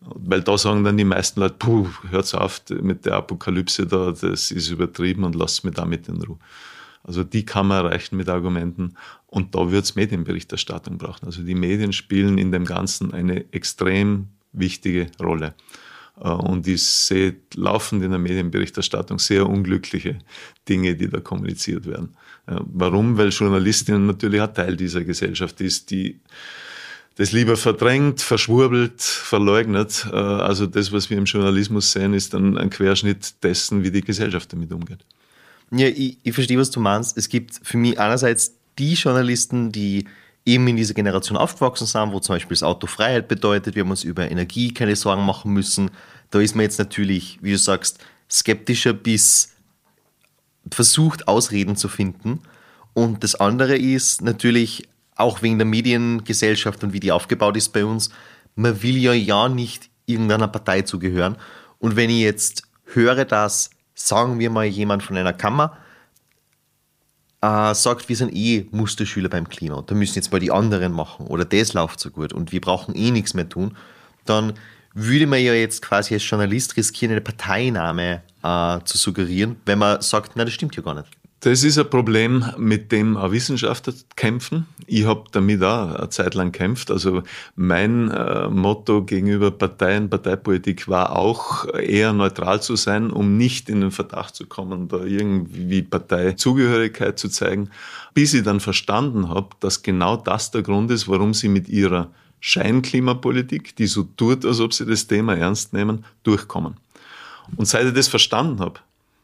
Weil 0.00 0.42
da 0.42 0.56
sagen 0.56 0.84
dann 0.84 0.96
die 0.96 1.04
meisten 1.04 1.40
Leute, 1.40 1.56
puh, 1.58 1.88
hört's 2.10 2.32
auf 2.32 2.62
mit 2.70 3.04
der 3.04 3.14
Apokalypse 3.14 3.86
da, 3.86 4.12
das 4.12 4.50
ist 4.50 4.70
übertrieben 4.70 5.24
und 5.24 5.34
lasst 5.34 5.64
mich 5.64 5.74
damit 5.74 6.08
in 6.08 6.22
Ruhe. 6.22 6.38
Also 7.08 7.24
die 7.24 7.46
kann 7.46 7.66
man 7.66 7.86
erreichen 7.86 8.18
mit 8.18 8.28
Argumenten 8.28 8.94
und 9.26 9.54
da 9.54 9.70
wird 9.70 9.84
es 9.84 9.94
Medienberichterstattung 9.94 10.98
brauchen. 10.98 11.24
Also 11.24 11.42
die 11.42 11.54
Medien 11.54 11.94
spielen 11.94 12.36
in 12.36 12.52
dem 12.52 12.66
Ganzen 12.66 13.14
eine 13.14 13.50
extrem 13.50 14.28
wichtige 14.52 15.06
Rolle. 15.18 15.54
Äh, 16.20 16.28
und 16.28 16.68
ich 16.68 16.82
sehe 16.82 17.36
laufend 17.54 18.04
in 18.04 18.10
der 18.10 18.18
Medienberichterstattung 18.18 19.18
sehr 19.18 19.48
unglückliche 19.48 20.18
Dinge, 20.68 20.96
die 20.96 21.08
da 21.08 21.20
kommuniziert 21.20 21.86
werden. 21.86 22.14
Äh, 22.46 22.56
warum? 22.60 23.16
Weil 23.16 23.30
Journalistinnen 23.30 24.06
natürlich 24.06 24.42
ein 24.42 24.52
Teil 24.52 24.76
dieser 24.76 25.02
Gesellschaft 25.02 25.62
ist, 25.62 25.90
die 25.90 26.20
das 27.16 27.32
lieber 27.32 27.56
verdrängt, 27.56 28.20
verschwurbelt, 28.20 29.00
verleugnet. 29.00 30.06
Äh, 30.12 30.14
also 30.14 30.66
das, 30.66 30.92
was 30.92 31.08
wir 31.08 31.16
im 31.16 31.24
Journalismus 31.24 31.90
sehen, 31.90 32.12
ist 32.12 32.34
dann 32.34 32.58
ein 32.58 32.68
Querschnitt 32.68 33.42
dessen, 33.42 33.82
wie 33.82 33.90
die 33.90 34.02
Gesellschaft 34.02 34.52
damit 34.52 34.70
umgeht. 34.72 35.06
Ja, 35.70 35.86
ich, 35.86 36.18
ich 36.22 36.34
verstehe, 36.34 36.58
was 36.58 36.70
du 36.70 36.80
meinst. 36.80 37.16
Es 37.16 37.28
gibt 37.28 37.60
für 37.62 37.76
mich 37.76 37.98
einerseits 37.98 38.54
die 38.78 38.94
Journalisten, 38.94 39.72
die 39.72 40.06
eben 40.46 40.66
in 40.66 40.76
dieser 40.76 40.94
Generation 40.94 41.36
aufgewachsen 41.36 41.86
sind, 41.86 42.12
wo 42.12 42.20
zum 42.20 42.36
Beispiel 42.36 42.54
das 42.54 42.62
Auto 42.62 42.86
Freiheit 42.86 43.28
bedeutet, 43.28 43.74
wir 43.74 43.82
haben 43.82 43.90
uns 43.90 44.04
über 44.04 44.30
Energie 44.30 44.72
keine 44.72 44.96
Sorgen 44.96 45.26
machen 45.26 45.52
müssen. 45.52 45.90
Da 46.30 46.40
ist 46.40 46.54
man 46.54 46.62
jetzt 46.62 46.78
natürlich, 46.78 47.38
wie 47.42 47.52
du 47.52 47.58
sagst, 47.58 47.98
skeptischer 48.30 48.94
bis 48.94 49.52
versucht, 50.70 51.28
Ausreden 51.28 51.76
zu 51.76 51.88
finden. 51.88 52.40
Und 52.94 53.24
das 53.24 53.34
andere 53.34 53.76
ist 53.76 54.22
natürlich 54.22 54.88
auch 55.16 55.42
wegen 55.42 55.58
der 55.58 55.66
Mediengesellschaft 55.66 56.82
und 56.84 56.92
wie 56.92 57.00
die 57.00 57.12
aufgebaut 57.12 57.56
ist 57.56 57.72
bei 57.72 57.84
uns, 57.84 58.10
man 58.54 58.82
will 58.82 58.96
ja 58.96 59.12
ja 59.12 59.48
nicht 59.48 59.90
irgendeiner 60.06 60.48
Partei 60.48 60.82
zugehören. 60.82 61.36
Und 61.78 61.96
wenn 61.96 62.10
ich 62.10 62.20
jetzt 62.20 62.62
höre, 62.86 63.24
dass, 63.24 63.70
sagen 63.98 64.38
wir 64.38 64.50
mal, 64.50 64.64
jemand 64.64 65.02
von 65.02 65.16
einer 65.16 65.32
Kammer 65.32 65.76
äh, 67.40 67.74
sagt, 67.74 68.08
wir 68.08 68.16
sind 68.16 68.34
eh 68.34 68.66
Musterschüler 68.70 69.28
beim 69.28 69.48
Klima, 69.48 69.82
da 69.86 69.94
müssen 69.94 70.14
jetzt 70.16 70.32
mal 70.32 70.40
die 70.40 70.50
anderen 70.50 70.92
machen 70.92 71.26
oder 71.26 71.44
das 71.44 71.72
läuft 71.72 72.00
so 72.00 72.10
gut 72.10 72.32
und 72.32 72.52
wir 72.52 72.60
brauchen 72.60 72.94
eh 72.94 73.10
nichts 73.10 73.34
mehr 73.34 73.48
tun, 73.48 73.76
dann 74.24 74.54
würde 74.94 75.26
man 75.26 75.40
ja 75.40 75.52
jetzt 75.52 75.82
quasi 75.82 76.14
als 76.14 76.28
Journalist 76.28 76.76
riskieren, 76.76 77.12
eine 77.12 77.20
Parteinahme 77.20 78.22
äh, 78.42 78.84
zu 78.84 78.98
suggerieren, 78.98 79.56
wenn 79.66 79.78
man 79.78 80.00
sagt, 80.00 80.32
na, 80.34 80.44
das 80.44 80.54
stimmt 80.54 80.76
ja 80.76 80.82
gar 80.82 80.94
nicht. 80.94 81.17
Das 81.40 81.62
ist 81.62 81.78
ein 81.78 81.88
Problem, 81.88 82.44
mit 82.56 82.90
dem 82.90 83.16
auch 83.16 83.30
Wissenschaftler 83.30 83.94
kämpfen. 84.16 84.66
Ich 84.88 85.04
habe 85.04 85.22
damit 85.30 85.62
auch 85.62 85.94
eine 85.94 86.08
Zeit 86.08 86.34
lang 86.34 86.50
kämpft. 86.50 86.90
Also 86.90 87.22
mein 87.54 88.10
äh, 88.10 88.48
Motto 88.48 89.04
gegenüber 89.04 89.52
Parteien, 89.52 90.10
Parteipolitik 90.10 90.88
war 90.88 91.14
auch 91.14 91.72
eher 91.74 92.12
neutral 92.12 92.60
zu 92.60 92.74
sein, 92.74 93.10
um 93.10 93.36
nicht 93.36 93.68
in 93.68 93.80
den 93.82 93.92
Verdacht 93.92 94.34
zu 94.34 94.46
kommen, 94.46 94.88
da 94.88 95.04
irgendwie 95.04 95.82
Parteizugehörigkeit 95.82 97.20
zu 97.20 97.28
zeigen, 97.28 97.70
bis 98.14 98.34
ich 98.34 98.42
dann 98.42 98.58
verstanden 98.58 99.28
habe, 99.28 99.50
dass 99.60 99.84
genau 99.84 100.16
das 100.16 100.50
der 100.50 100.62
Grund 100.62 100.90
ist, 100.90 101.06
warum 101.06 101.34
sie 101.34 101.48
mit 101.48 101.68
ihrer 101.68 102.10
Scheinklimapolitik, 102.40 103.76
die 103.76 103.86
so 103.86 104.02
tut, 104.02 104.44
als 104.44 104.58
ob 104.58 104.74
sie 104.74 104.86
das 104.86 105.06
Thema 105.06 105.36
ernst 105.36 105.72
nehmen, 105.72 106.04
durchkommen. 106.24 106.74
Und 107.56 107.66
seit 107.66 107.86
ich 107.86 107.94
das 107.94 108.08
verstanden 108.08 108.58
habe, 108.58 108.80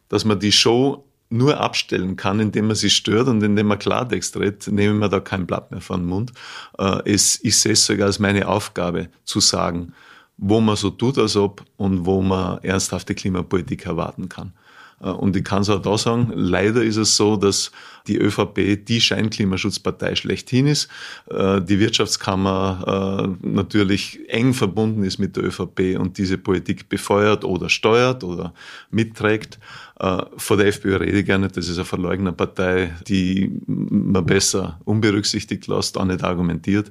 dass 0.08 0.24
man 0.24 0.38
die 0.38 0.52
Show 0.52 1.04
nur 1.30 1.60
abstellen 1.60 2.16
kann, 2.16 2.40
indem 2.40 2.68
man 2.68 2.76
sie 2.76 2.90
stört 2.90 3.28
und 3.28 3.42
indem 3.42 3.68
man 3.68 3.78
Klartext 3.78 4.36
redet, 4.36 4.68
nehme 4.68 4.94
ich 4.94 5.00
mir 5.00 5.08
da 5.08 5.20
kein 5.20 5.46
Blatt 5.46 5.70
mehr 5.70 5.80
von 5.80 6.00
den 6.00 6.08
Mund. 6.08 6.32
Äh, 6.78 7.12
es, 7.12 7.42
ich 7.42 7.58
sehe 7.58 7.72
es 7.72 7.84
sogar 7.84 8.06
als 8.06 8.18
meine 8.18 8.48
Aufgabe 8.48 9.08
zu 9.24 9.40
sagen, 9.40 9.92
wo 10.36 10.60
man 10.60 10.76
so 10.76 10.90
tut, 10.90 11.18
als 11.18 11.36
ob 11.36 11.64
und 11.76 12.06
wo 12.06 12.22
man 12.22 12.58
ernsthafte 12.62 13.14
Klimapolitik 13.14 13.86
erwarten 13.86 14.28
kann. 14.28 14.52
Äh, 15.00 15.08
und 15.08 15.34
ich 15.34 15.44
kann 15.44 15.62
es 15.62 15.70
auch 15.70 15.82
da 15.82 15.96
sagen, 15.98 16.30
leider 16.34 16.82
ist 16.82 16.96
es 16.96 17.16
so, 17.16 17.36
dass 17.36 17.72
die 18.06 18.18
ÖVP 18.18 18.84
die 18.84 19.00
Scheinklimaschutzpartei 19.00 20.14
schlechthin 20.14 20.66
ist. 20.66 20.88
Äh, 21.30 21.62
die 21.62 21.80
Wirtschaftskammer 21.80 23.36
natürlich 23.40 24.20
eng 24.28 24.52
verbunden 24.52 25.04
ist 25.04 25.18
mit 25.18 25.36
der 25.36 25.44
ÖVP 25.44 25.98
und 25.98 26.18
diese 26.18 26.38
Politik 26.38 26.88
befeuert 26.88 27.44
oder 27.44 27.68
steuert 27.68 28.22
oder 28.22 28.52
mitträgt. 28.90 29.58
Vor 29.96 30.56
der 30.56 30.66
FPÖ 30.66 30.96
rede 30.96 31.20
ich 31.20 31.26
gerne, 31.26 31.48
das 31.48 31.68
ist 31.68 31.76
eine 31.76 31.84
Verleugnerpartei, 31.84 32.92
die 33.06 33.60
man 33.66 34.26
besser 34.26 34.80
unberücksichtigt 34.84 35.68
lässt, 35.68 35.96
auch 35.96 36.04
nicht 36.04 36.24
argumentiert. 36.24 36.90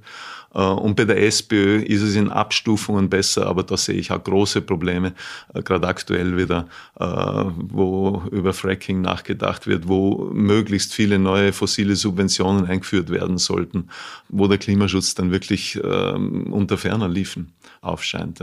Äh, 0.53 0.59
und 0.59 0.95
bei 0.95 1.05
der 1.05 1.21
SPÖ 1.23 1.81
ist 1.81 2.01
es 2.01 2.15
in 2.15 2.29
Abstufungen 2.29 3.09
besser, 3.09 3.47
aber 3.47 3.63
da 3.63 3.77
sehe 3.77 3.95
ich 3.95 4.11
auch 4.11 4.23
große 4.23 4.61
Probleme, 4.61 5.13
äh, 5.53 5.61
gerade 5.61 5.87
aktuell 5.87 6.37
wieder, 6.37 6.67
äh, 6.99 7.05
wo 7.05 8.23
über 8.31 8.53
Fracking 8.53 9.01
nachgedacht 9.01 9.67
wird, 9.67 9.87
wo 9.87 10.29
möglichst 10.33 10.93
viele 10.93 11.19
neue 11.19 11.53
fossile 11.53 11.95
Subventionen 11.95 12.65
eingeführt 12.65 13.09
werden 13.09 13.37
sollten, 13.37 13.89
wo 14.29 14.47
der 14.47 14.57
Klimaschutz 14.57 15.15
dann 15.15 15.31
wirklich 15.31 15.79
ähm, 15.83 16.51
unter 16.53 16.77
ferner 16.77 17.09
Liefen 17.09 17.53
aufscheint. 17.81 18.39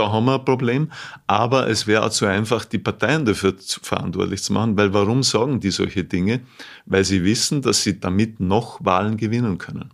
Da 0.00 0.10
haben 0.10 0.24
wir 0.24 0.38
ein 0.38 0.44
Problem, 0.46 0.90
aber 1.26 1.68
es 1.68 1.86
wäre 1.86 2.06
auch 2.06 2.08
zu 2.08 2.24
einfach, 2.24 2.64
die 2.64 2.78
Parteien 2.78 3.26
dafür 3.26 3.54
verantwortlich 3.82 4.42
zu 4.42 4.54
machen, 4.54 4.78
weil 4.78 4.94
warum 4.94 5.22
sagen 5.22 5.60
die 5.60 5.70
solche 5.70 6.04
Dinge? 6.04 6.40
Weil 6.86 7.04
sie 7.04 7.22
wissen, 7.22 7.60
dass 7.60 7.82
sie 7.82 8.00
damit 8.00 8.40
noch 8.40 8.82
Wahlen 8.82 9.18
gewinnen 9.18 9.58
können. 9.58 9.90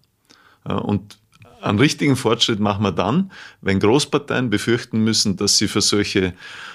Und 0.62 1.18
einen 1.60 1.80
richtigen 1.80 2.14
Fortschritt 2.14 2.60
machen 2.60 2.84
wir 2.84 2.92
dann, 2.92 3.32
wenn 3.62 3.80
Großparteien 3.80 4.48
befürchten 4.48 5.02
müssen, 5.02 5.34
dass 5.36 5.58
sie 5.58 5.66
für 5.66 5.80
solche 5.80 6.34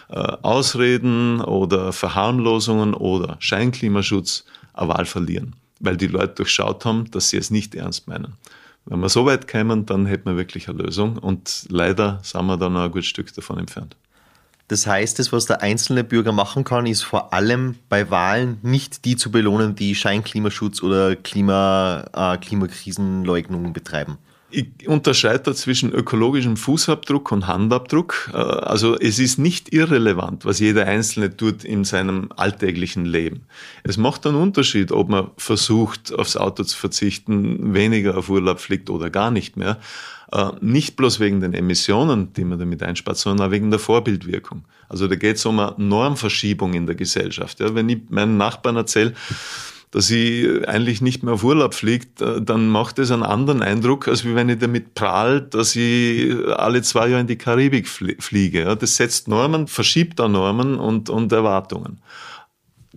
äh, 0.10 0.16
Ausreden 0.42 1.40
oder 1.40 1.94
Verharmlosungen 1.94 2.94
oder 2.94 3.38
Scheinklimaschutz 3.40 4.44
eine 4.74 4.90
Wahl 4.90 5.06
verlieren, 5.06 5.56
weil 5.80 5.96
die 5.96 6.08
Leute 6.08 6.34
durchschaut 6.36 6.84
haben, 6.84 7.10
dass 7.12 7.30
sie 7.30 7.38
es 7.38 7.50
nicht 7.50 7.76
ernst 7.76 8.10
meinen. 8.10 8.34
Wenn 8.86 9.00
wir 9.00 9.10
so 9.10 9.26
weit 9.26 9.48
kämen, 9.48 9.86
dann 9.86 10.06
hätten 10.06 10.30
wir 10.30 10.38
wirklich 10.38 10.68
eine 10.68 10.84
Lösung 10.84 11.18
und 11.18 11.66
leider 11.70 12.20
sind 12.24 12.46
wir 12.46 12.58
dann 12.58 12.74
noch 12.74 12.84
ein 12.84 12.92
gutes 12.92 13.08
Stück 13.08 13.34
davon 13.34 13.60
entfernt. 13.60 13.96
Das 14.72 14.88
heißt, 14.88 15.20
das, 15.20 15.34
was 15.34 15.46
der 15.46 15.62
einzelne 15.62 16.04
Bürger 16.04 16.32
machen 16.32 16.64
kann, 16.64 16.86
ist 16.86 17.02
vor 17.02 17.34
allem 17.34 17.76
bei 17.90 18.10
Wahlen 18.10 18.58
nicht 18.62 19.04
die 19.04 19.18
zu 19.18 19.30
belohnen, 19.30 19.76
die 19.76 19.96
Scheinklimaschutz 19.96 20.82
oder 20.82 21.18
Klima, 21.18 22.06
äh, 22.14 22.38
Klimakrisenleugnung 22.38 23.74
betreiben. 23.74 24.18
Ich 24.52 24.88
unterscheide 24.88 25.40
da 25.40 25.54
zwischen 25.56 25.94
ökologischem 25.94 26.58
Fußabdruck 26.58 27.32
und 27.32 27.48
Handabdruck. 27.48 28.30
Äh, 28.34 28.38
also 28.38 28.98
es 29.00 29.18
ist 29.18 29.38
nicht 29.38 29.74
irrelevant, 29.74 30.46
was 30.46 30.60
jeder 30.60 30.86
Einzelne 30.86 31.36
tut 31.36 31.64
in 31.64 31.86
seinem 31.86 32.30
alltäglichen 32.36 33.06
Leben. 33.06 33.42
Es 33.84 33.98
macht 33.98 34.28
einen 34.28 34.36
Unterschied, 34.36 34.92
ob 34.92 35.10
man 35.10 35.32
versucht, 35.38 36.14
aufs 36.14 36.36
Auto 36.36 36.64
zu 36.64 36.78
verzichten, 36.78 37.74
weniger 37.74 38.18
auf 38.18 38.30
Urlaub 38.30 38.60
fliegt 38.60 38.90
oder 38.90 39.10
gar 39.10 39.32
nicht 39.32 39.56
mehr. 39.56 39.80
Äh, 40.32 40.52
nicht 40.60 40.96
bloß 40.96 41.20
wegen 41.20 41.40
den 41.42 41.54
Emissionen, 41.54 42.34
die 42.34 42.44
man 42.44 42.60
damit 42.60 42.84
einspart, 42.84 43.18
sondern 43.18 43.48
auch 43.48 43.52
wegen 43.52 43.70
der 43.70 43.80
Vorbildwirkung. 43.80 44.66
Also 44.90 45.08
da 45.08 45.16
geht 45.16 45.38
es 45.38 45.46
um 45.46 45.60
eine 45.60 45.74
Normverschiebung 45.78 46.74
in 46.74 46.86
der 46.86 46.96
Gesellschaft. 46.96 47.60
wenn 47.60 47.88
ich 47.88 48.00
meinen 48.10 48.38
Nachbarn 48.38 48.76
erzähle, 48.76 49.14
dass 49.92 50.10
ich 50.10 50.68
eigentlich 50.68 51.02
nicht 51.02 51.22
mehr 51.22 51.34
auf 51.34 51.44
Urlaub 51.44 51.74
fliegt, 51.74 52.22
äh, 52.22 52.42
dann 52.42 52.70
macht 52.70 52.98
es 52.98 53.12
einen 53.12 53.24
anderen 53.24 53.62
Eindruck, 53.62 54.08
als 54.08 54.26
wenn 54.26 54.50
ich 54.50 54.60
damit 54.60 54.94
prahlt, 54.94 55.54
dass 55.54 55.76
ich 55.76 56.34
alle 56.48 56.82
zwei 56.82 57.08
Jahre 57.08 57.22
in 57.22 57.28
die 57.28 57.38
Karibik 57.38 57.88
fliege. 57.88 58.78
Das 58.78 58.96
setzt 58.96 59.28
Normen, 59.28 59.68
verschiebt 59.68 60.20
da 60.20 60.28
Normen 60.28 60.80
und, 60.80 61.10
und 61.10 61.32
Erwartungen. 61.32 62.00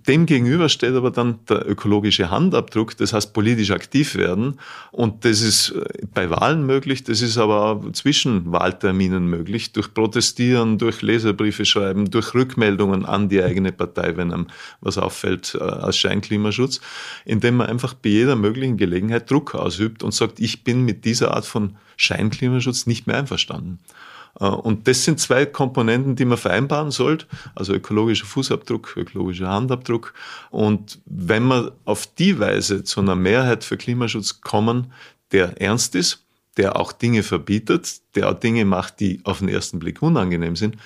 Dem 0.07 0.27
gegenüber 0.27 0.69
steht 0.69 0.95
aber 0.95 1.11
dann 1.11 1.39
der 1.49 1.67
ökologische 1.67 2.31
Handabdruck, 2.31 2.95
das 2.99 3.15
heißt 3.15 3.33
politisch 3.33 3.71
aktiv 3.71 4.17
werden. 4.17 4.61
Und 4.93 5.25
das 5.25 5.41
ist 5.41 5.71
äh, 5.71 5.85
bei 6.13 6.29
Wahlen 6.29 6.67
möglich, 6.67 7.05
das 7.05 7.23
ist 7.23 7.39
aber 7.39 7.81
zwischen 7.95 8.53
Wahlterminen 8.53 9.27
möglich, 9.27 9.73
durch 9.73 9.95
Protestieren, 9.95 10.77
durch 10.77 11.01
Leserbriefe 11.01 11.65
schreiben, 11.65 12.11
durch 12.11 12.35
Rückmeldungen 12.35 13.07
an 13.07 13.31
die 13.31 13.43
eigene 13.43 13.73
Partei, 13.73 14.17
wenn 14.17 14.33
einem 14.33 14.49
was 14.83 14.99
auffällt 14.99 15.57
äh, 15.59 15.65
als 15.65 15.97
Scheinklimaschutz, 15.97 16.83
indem 17.25 17.57
man 17.57 17.69
einfach 17.69 17.95
bei 17.95 18.11
jeder 18.11 18.37
möglichen 18.37 18.77
Gelegenheit 18.77 19.31
Druck 19.31 19.55
ausübt 19.55 20.03
und 20.03 20.13
sagt, 20.13 20.39
ich 20.39 20.65
bin 20.65 20.85
mit 20.85 21.07
dieser 21.07 21.33
Art 21.35 21.47
von 21.47 21.77
Scheinklimaschutz 21.97 22.87
nicht 22.87 23.07
mehr 23.07 23.17
einverstanden. 23.17 23.79
Äh, 24.41 24.47
und 24.47 24.89
das 24.89 25.05
sind 25.05 25.21
zwei 25.21 25.47
Komponenten, 25.47 26.17
die 26.17 26.25
man 26.25 26.39
vereinbaren 26.39 26.91
sollte, 26.91 27.27
also 27.55 27.75
ökologischer 27.75 28.27
Fußabdruck, 28.27 28.97
ökologischer 28.97 29.49
Handabdruck. 29.49 30.15
Und 30.51 31.01
wenn 31.07 31.47
wir 31.47 31.73
auf 31.85 32.07
die 32.07 32.39
Weise 32.39 32.85
zu 32.85 33.01
einer 33.01 33.17
Mehrheit 33.17 33.65
für 33.65 33.77
Klimaschutz 33.77 34.41
kommen, 34.41 34.93
der 35.33 35.61
ernst 35.61 35.95
ist, 35.95 36.25
der 36.57 36.77
auch 36.77 36.93
Dinge 36.93 37.23
verbietet, 37.23 38.01
der 38.15 38.31
auch 38.31 38.39
Dinge 38.39 38.65
macht, 38.65 39.01
die 39.01 39.21
auf 39.25 39.41
den 39.41 39.49
ersten 39.49 39.81
Blick 39.81 40.03
unangenehm 40.03 40.55
sind, 40.55 40.77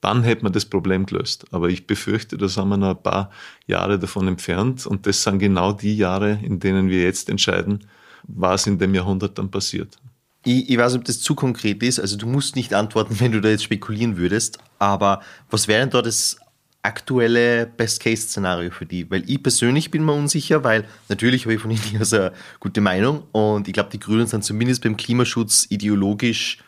dann 0.00 0.22
hätte 0.22 0.44
man 0.44 0.52
das 0.52 0.64
Problem 0.64 1.06
gelöst. 1.06 1.46
Aber 1.50 1.68
ich 1.68 1.86
befürchte, 1.86 2.38
da 2.38 2.48
sind 2.48 2.68
wir 2.68 2.76
noch 2.76 2.96
ein 2.96 3.02
paar 3.02 3.30
Jahre 3.66 3.98
davon 3.98 4.28
entfernt. 4.28 4.86
Und 4.86 5.06
das 5.06 5.22
sind 5.22 5.38
genau 5.40 5.72
die 5.72 5.96
Jahre, 5.96 6.38
in 6.42 6.60
denen 6.60 6.88
wir 6.88 7.02
jetzt 7.02 7.28
entscheiden, 7.28 7.84
was 8.22 8.66
in 8.66 8.78
dem 8.78 8.94
Jahrhundert 8.94 9.38
dann 9.38 9.50
passiert. 9.50 9.98
Ich, 10.44 10.70
ich 10.70 10.78
weiß 10.78 10.92
nicht, 10.92 11.00
ob 11.00 11.04
das 11.04 11.20
zu 11.20 11.34
konkret 11.34 11.82
ist. 11.82 11.98
Also 11.98 12.16
du 12.16 12.26
musst 12.26 12.56
nicht 12.56 12.74
antworten, 12.74 13.20
wenn 13.20 13.32
du 13.32 13.40
da 13.40 13.48
jetzt 13.48 13.64
spekulieren 13.64 14.16
würdest. 14.16 14.58
Aber 14.78 15.20
was 15.50 15.68
wäre 15.68 15.80
denn 15.80 15.90
da 15.90 16.02
das 16.02 16.38
aktuelle 16.82 17.66
Best-Case-Szenario 17.66 18.70
für 18.70 18.86
die? 18.86 19.10
Weil 19.10 19.28
ich 19.28 19.42
persönlich 19.42 19.90
bin 19.90 20.04
mir 20.04 20.12
unsicher, 20.12 20.64
weil 20.64 20.84
natürlich 21.08 21.44
habe 21.44 21.54
ich 21.54 21.60
von 21.60 21.70
Ihnen 21.92 22.00
aus 22.00 22.12
eine 22.12 22.32
gute 22.60 22.80
Meinung 22.80 23.24
und 23.32 23.68
ich 23.68 23.74
glaube, 23.74 23.90
die 23.90 24.00
Grünen 24.00 24.26
sind 24.26 24.44
zumindest 24.44 24.82
beim 24.82 24.96
Klimaschutz 24.96 25.66
ideologisch 25.70 26.58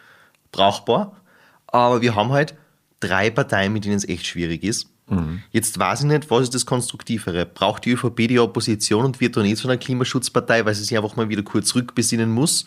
brauchbar. 0.52 1.16
Aber 1.68 2.02
wir 2.02 2.14
haben 2.16 2.32
halt 2.32 2.54
drei 2.98 3.30
Parteien, 3.30 3.72
mit 3.72 3.84
denen 3.84 3.96
es 3.96 4.08
echt 4.08 4.26
schwierig 4.26 4.64
ist. 4.64 4.88
Mhm. 5.08 5.42
Jetzt 5.50 5.78
weiß 5.78 6.00
ich 6.00 6.06
nicht, 6.06 6.30
was 6.30 6.42
ist 6.42 6.54
das 6.54 6.66
Konstruktivere? 6.66 7.46
Braucht 7.46 7.84
die 7.84 7.92
ÖVP 7.92 8.28
die 8.28 8.38
Opposition 8.38 9.04
und 9.04 9.20
wird 9.20 9.36
dann 9.36 9.44
nicht 9.44 9.58
so 9.58 9.68
eine 9.68 9.78
Klimaschutzpartei, 9.78 10.64
weil 10.64 10.74
sie 10.74 10.84
sich 10.84 10.96
einfach 10.96 11.16
mal 11.16 11.28
wieder 11.28 11.42
kurz 11.42 11.74
rückbesinnen 11.74 12.30
muss? 12.30 12.64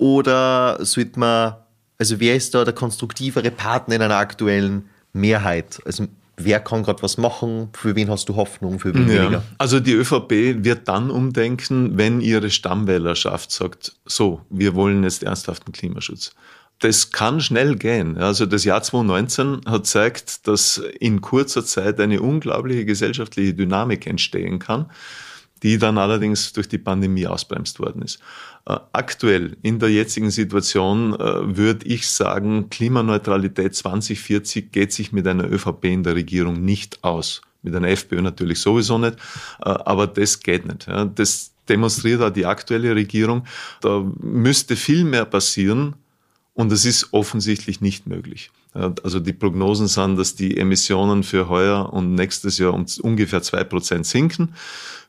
Oder 0.00 0.78
sollte 0.80 1.20
man, 1.20 1.56
also 1.98 2.20
wer 2.20 2.34
ist 2.34 2.54
da 2.54 2.64
der 2.64 2.72
konstruktivere 2.72 3.50
Partner 3.50 3.96
in 3.96 4.02
einer 4.02 4.16
aktuellen 4.16 4.88
Mehrheit? 5.12 5.78
Also 5.84 6.06
wer 6.38 6.58
kann 6.58 6.82
gerade 6.82 7.02
was 7.02 7.18
machen, 7.18 7.68
für 7.74 7.94
wen 7.96 8.08
hast 8.08 8.26
du 8.30 8.34
Hoffnung, 8.34 8.78
für 8.78 8.94
wen 8.94 9.10
ja. 9.10 9.24
weniger? 9.24 9.42
Also 9.58 9.78
die 9.78 9.92
ÖVP 9.92 10.64
wird 10.64 10.88
dann 10.88 11.10
umdenken, 11.10 11.98
wenn 11.98 12.22
ihre 12.22 12.48
Stammwählerschaft 12.50 13.52
sagt, 13.52 13.92
so, 14.06 14.40
wir 14.48 14.74
wollen 14.74 15.04
jetzt 15.04 15.22
ernsthaften 15.22 15.72
Klimaschutz. 15.72 16.32
Das 16.78 17.10
kann 17.10 17.42
schnell 17.42 17.76
gehen. 17.76 18.16
Also 18.16 18.46
das 18.46 18.64
Jahr 18.64 18.82
2019 18.82 19.66
hat 19.66 19.86
zeigt, 19.86 20.48
dass 20.48 20.78
in 20.98 21.20
kurzer 21.20 21.62
Zeit 21.62 22.00
eine 22.00 22.22
unglaubliche 22.22 22.86
gesellschaftliche 22.86 23.52
Dynamik 23.52 24.06
entstehen 24.06 24.60
kann 24.60 24.86
die 25.62 25.78
dann 25.78 25.98
allerdings 25.98 26.52
durch 26.52 26.68
die 26.68 26.78
Pandemie 26.78 27.26
ausbremst 27.26 27.78
worden 27.80 28.02
ist. 28.02 28.18
Äh, 28.66 28.76
aktuell, 28.92 29.56
in 29.62 29.78
der 29.78 29.90
jetzigen 29.90 30.30
Situation, 30.30 31.14
äh, 31.14 31.56
würde 31.56 31.86
ich 31.86 32.08
sagen, 32.08 32.68
Klimaneutralität 32.70 33.74
2040 33.74 34.70
geht 34.70 34.92
sich 34.92 35.12
mit 35.12 35.26
einer 35.26 35.50
ÖVP 35.50 35.84
in 35.84 36.02
der 36.02 36.14
Regierung 36.14 36.64
nicht 36.64 37.02
aus. 37.02 37.42
Mit 37.62 37.74
einer 37.74 37.88
FPÖ 37.88 38.22
natürlich 38.22 38.60
sowieso 38.60 38.98
nicht, 38.98 39.16
äh, 39.60 39.70
aber 39.70 40.06
das 40.06 40.40
geht 40.40 40.66
nicht. 40.66 40.86
Das 41.14 41.52
demonstriert 41.68 42.22
auch 42.22 42.30
die 42.30 42.46
aktuelle 42.46 42.94
Regierung. 42.94 43.44
Da 43.80 44.04
müsste 44.20 44.76
viel 44.76 45.04
mehr 45.04 45.24
passieren 45.24 45.94
und 46.60 46.70
es 46.72 46.84
ist 46.84 47.14
offensichtlich 47.14 47.80
nicht 47.80 48.06
möglich. 48.06 48.50
Also 48.74 49.18
die 49.18 49.32
Prognosen 49.32 49.88
sind, 49.88 50.18
dass 50.18 50.34
die 50.34 50.58
Emissionen 50.58 51.22
für 51.22 51.48
heuer 51.48 51.90
und 51.90 52.14
nächstes 52.14 52.58
Jahr 52.58 52.74
um 52.74 52.84
ungefähr 53.00 53.40
zwei 53.42 53.64
Prozent 53.64 54.04
sinken. 54.04 54.54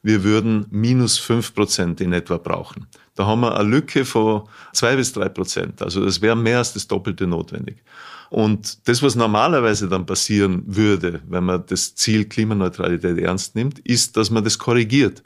Wir 0.02 0.24
würden 0.24 0.66
minus 0.72 1.18
fünf 1.18 1.54
Prozent 1.54 2.00
in 2.00 2.14
etwa 2.14 2.38
brauchen. 2.38 2.88
Da 3.16 3.26
haben 3.26 3.42
wir 3.42 3.58
eine 3.58 3.68
Lücke 3.68 4.06
von 4.06 4.44
zwei 4.72 4.96
bis 4.96 5.12
drei 5.12 5.28
Prozent. 5.28 5.82
Also 5.82 6.06
das 6.06 6.22
wäre 6.22 6.38
mehr 6.38 6.60
als 6.60 6.72
das 6.72 6.88
Doppelte 6.88 7.28
notwendig. 7.28 7.84
Und 8.30 8.88
das, 8.88 9.04
was 9.04 9.16
normalerweise 9.16 9.90
dann 9.90 10.06
passieren 10.06 10.64
würde, 10.66 11.20
wenn 11.28 11.44
man 11.44 11.66
das 11.68 11.96
Ziel 11.96 12.24
Klimaneutralität 12.24 13.18
ernst 13.18 13.56
nimmt, 13.56 13.80
ist, 13.80 14.16
dass 14.16 14.32
man 14.32 14.46
das 14.46 14.58
korrigiert. 14.58 15.22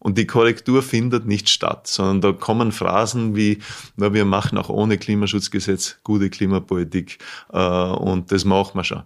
Und 0.00 0.16
die 0.16 0.26
Korrektur 0.26 0.82
findet 0.82 1.26
nicht 1.26 1.48
statt, 1.48 1.88
sondern 1.88 2.20
da 2.20 2.32
kommen 2.32 2.70
Phrasen 2.70 3.34
wie, 3.34 3.58
na, 3.96 4.14
wir 4.14 4.24
machen 4.24 4.56
auch 4.56 4.68
ohne 4.68 4.96
Klimaschutzgesetz 4.96 5.98
gute 6.04 6.30
Klimapolitik 6.30 7.18
äh, 7.52 7.58
und 7.58 8.30
das 8.30 8.44
machen 8.44 8.76
wir 8.76 8.84
schon. 8.84 9.02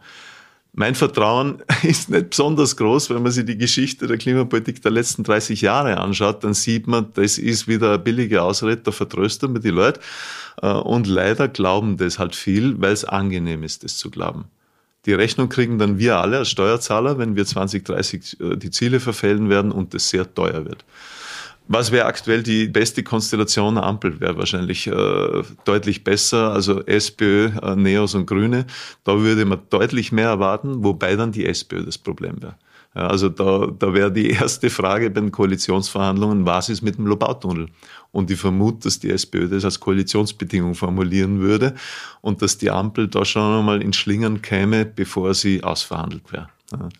Mein 0.74 0.94
Vertrauen 0.94 1.62
ist 1.82 2.10
nicht 2.10 2.30
besonders 2.30 2.76
groß, 2.76 3.10
wenn 3.10 3.22
man 3.22 3.32
sich 3.32 3.44
die 3.44 3.58
Geschichte 3.58 4.06
der 4.06 4.18
Klimapolitik 4.18 4.80
der 4.82 4.90
letzten 4.90 5.22
30 5.22 5.60
Jahre 5.62 5.98
anschaut, 5.98 6.44
dann 6.44 6.54
sieht 6.54 6.86
man, 6.86 7.06
das 7.14 7.38
ist 7.38 7.68
wieder 7.68 7.88
eine 7.88 7.98
billige 7.98 8.42
Ausrede, 8.42 8.82
da 8.82 8.90
vertrösten 8.90 9.54
wir 9.54 9.60
die 9.60 9.70
Leute. 9.70 10.00
Äh, 10.60 10.72
und 10.72 11.06
leider 11.06 11.48
glauben 11.48 11.96
das 11.96 12.18
halt 12.18 12.34
viel, 12.34 12.80
weil 12.80 12.92
es 12.92 13.04
angenehm 13.04 13.62
ist, 13.62 13.84
das 13.84 13.96
zu 13.96 14.10
glauben. 14.10 14.44
Die 15.04 15.14
Rechnung 15.14 15.48
kriegen 15.48 15.78
dann 15.78 15.98
wir 15.98 16.18
alle 16.18 16.38
als 16.38 16.50
Steuerzahler, 16.50 17.18
wenn 17.18 17.34
wir 17.34 17.44
2030 17.44 18.40
äh, 18.40 18.56
die 18.56 18.70
Ziele 18.70 19.00
verfehlen 19.00 19.48
werden 19.48 19.72
und 19.72 19.94
es 19.94 20.08
sehr 20.08 20.32
teuer 20.32 20.64
wird. 20.64 20.84
Was 21.68 21.92
wäre 21.92 22.06
aktuell 22.06 22.42
die 22.42 22.66
beste 22.66 23.02
Konstellation? 23.02 23.78
Ampel 23.78 24.20
wäre 24.20 24.36
wahrscheinlich 24.36 24.86
äh, 24.88 25.42
deutlich 25.64 26.04
besser. 26.04 26.52
Also 26.52 26.84
SPÖ, 26.84 27.50
äh, 27.62 27.76
Neos 27.76 28.14
und 28.14 28.26
Grüne. 28.26 28.66
Da 29.04 29.18
würde 29.18 29.44
man 29.44 29.60
deutlich 29.70 30.12
mehr 30.12 30.28
erwarten, 30.28 30.84
wobei 30.84 31.16
dann 31.16 31.32
die 31.32 31.46
SPÖ 31.46 31.84
das 31.84 31.98
Problem 31.98 32.42
wäre. 32.42 32.56
Also 32.94 33.28
da, 33.28 33.66
da 33.66 33.94
wäre 33.94 34.12
die 34.12 34.30
erste 34.30 34.68
Frage 34.68 35.10
bei 35.10 35.20
den 35.20 35.32
Koalitionsverhandlungen, 35.32 36.44
was 36.44 36.68
ist 36.68 36.82
mit 36.82 36.98
dem 36.98 37.06
Lobautunnel? 37.06 37.68
Und 38.10 38.30
ich 38.30 38.38
vermute, 38.38 38.80
dass 38.80 38.98
die 38.98 39.10
SPÖ 39.10 39.48
das 39.48 39.64
als 39.64 39.80
Koalitionsbedingung 39.80 40.74
formulieren 40.74 41.40
würde 41.40 41.74
und 42.20 42.42
dass 42.42 42.58
die 42.58 42.70
Ampel 42.70 43.08
da 43.08 43.24
schon 43.24 43.58
einmal 43.58 43.82
in 43.82 43.94
Schlingern 43.94 44.42
käme, 44.42 44.84
bevor 44.84 45.32
sie 45.32 45.62
ausverhandelt 45.62 46.30
wäre. 46.32 46.48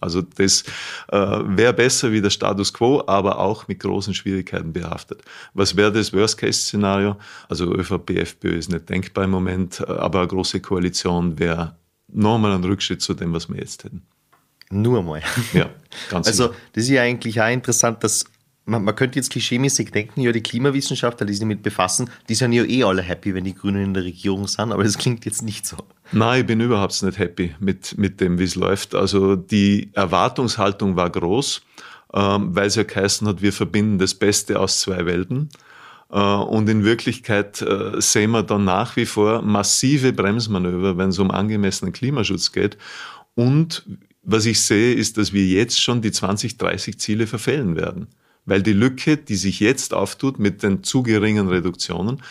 Also 0.01 0.22
das 0.22 0.64
äh, 1.09 1.16
wäre 1.16 1.72
besser 1.72 2.12
wie 2.12 2.20
der 2.20 2.30
Status 2.30 2.72
quo, 2.72 3.03
aber 3.07 3.38
auch 3.38 3.68
mit 3.68 3.80
großen 3.80 4.14
Schwierigkeiten 4.14 4.72
behaftet. 4.72 5.22
Was 5.55 5.76
wäre 5.76 5.93
das 5.93 6.12
Worst-Case-Szenario? 6.12 7.16
Also 7.49 7.72
ÖVP, 7.72 8.11
FPÖ 8.11 8.57
ist 8.59 8.70
nicht 8.70 8.88
denkbar 8.88 9.24
im 9.24 9.30
Moment, 9.30 9.80
äh, 9.80 9.84
aber 9.84 10.20
eine 10.20 10.28
große 10.28 10.61
Koalition 10.61 11.38
wäre 11.38 11.76
nochmal 12.09 12.53
ein 12.53 12.64
Rückschritt 12.64 13.01
zu 13.01 13.14
dem, 13.14 13.32
was 13.32 13.49
wir 13.49 13.57
jetzt 13.57 13.84
hätten. 13.84 14.03
Nur 14.72 15.02
mal. 15.02 15.22
Ja, 15.52 15.68
ganz 16.10 16.26
Also 16.26 16.48
das 16.72 16.84
ist 16.84 16.90
ja 16.90 17.02
eigentlich 17.02 17.40
auch 17.40 17.50
interessant, 17.50 18.02
dass 18.02 18.24
man, 18.64 18.84
man 18.84 18.94
könnte 18.94 19.18
jetzt 19.18 19.30
klischeemäßig 19.30 19.90
denken, 19.90 20.20
ja, 20.20 20.32
die 20.32 20.42
Klimawissenschaftler, 20.42 21.26
die 21.26 21.32
sich 21.34 21.40
damit 21.40 21.62
befassen, 21.62 22.08
die 22.28 22.34
sind 22.34 22.52
ja 22.52 22.64
eh 22.64 22.84
alle 22.84 23.02
happy, 23.02 23.34
wenn 23.34 23.44
die 23.44 23.54
Grünen 23.54 23.84
in 23.84 23.94
der 23.94 24.04
Regierung 24.04 24.46
sind, 24.48 24.72
aber 24.72 24.84
das 24.84 24.98
klingt 24.98 25.24
jetzt 25.24 25.42
nicht 25.42 25.66
so. 25.66 25.76
Nein, 26.12 26.40
ich 26.40 26.46
bin 26.46 26.60
überhaupt 26.60 27.02
nicht 27.02 27.18
happy 27.18 27.54
mit, 27.60 27.98
mit 27.98 28.20
dem, 28.20 28.38
wie 28.38 28.44
es 28.44 28.54
läuft. 28.54 28.94
Also 28.94 29.36
die 29.36 29.90
Erwartungshaltung 29.94 30.96
war 30.96 31.10
groß, 31.10 31.62
ähm, 32.14 32.54
weil 32.54 32.66
es 32.66 32.76
ja 32.76 32.84
geheißen 32.84 33.26
hat, 33.26 33.42
wir 33.42 33.52
verbinden 33.52 33.98
das 33.98 34.14
Beste 34.14 34.60
aus 34.60 34.80
zwei 34.80 35.04
Welten. 35.06 35.48
Äh, 36.10 36.18
und 36.18 36.68
in 36.68 36.84
Wirklichkeit 36.84 37.60
äh, 37.62 38.00
sehen 38.00 38.30
wir 38.30 38.42
dann 38.42 38.64
nach 38.64 38.96
wie 38.96 39.06
vor 39.06 39.42
massive 39.42 40.12
Bremsmanöver, 40.12 40.96
wenn 40.96 41.08
es 41.08 41.18
um 41.18 41.30
angemessenen 41.30 41.92
Klimaschutz 41.92 42.52
geht. 42.52 42.78
Und 43.34 43.84
was 44.22 44.46
ich 44.46 44.60
sehe, 44.60 44.94
ist, 44.94 45.18
dass 45.18 45.32
wir 45.32 45.44
jetzt 45.44 45.80
schon 45.80 46.02
die 46.02 46.12
2030 46.12 46.98
Ziele 46.98 47.26
verfehlen 47.26 47.76
werden 47.76 48.08
weil 48.44 48.62
die 48.62 48.72
Lücke, 48.72 49.16
die 49.16 49.36
sich 49.36 49.60
jetzt 49.60 49.94
auftut 49.94 50.38
mit 50.38 50.62
den 50.62 50.82
zu 50.82 51.02
geringen 51.02 51.48
Reduktionen, 51.48 52.22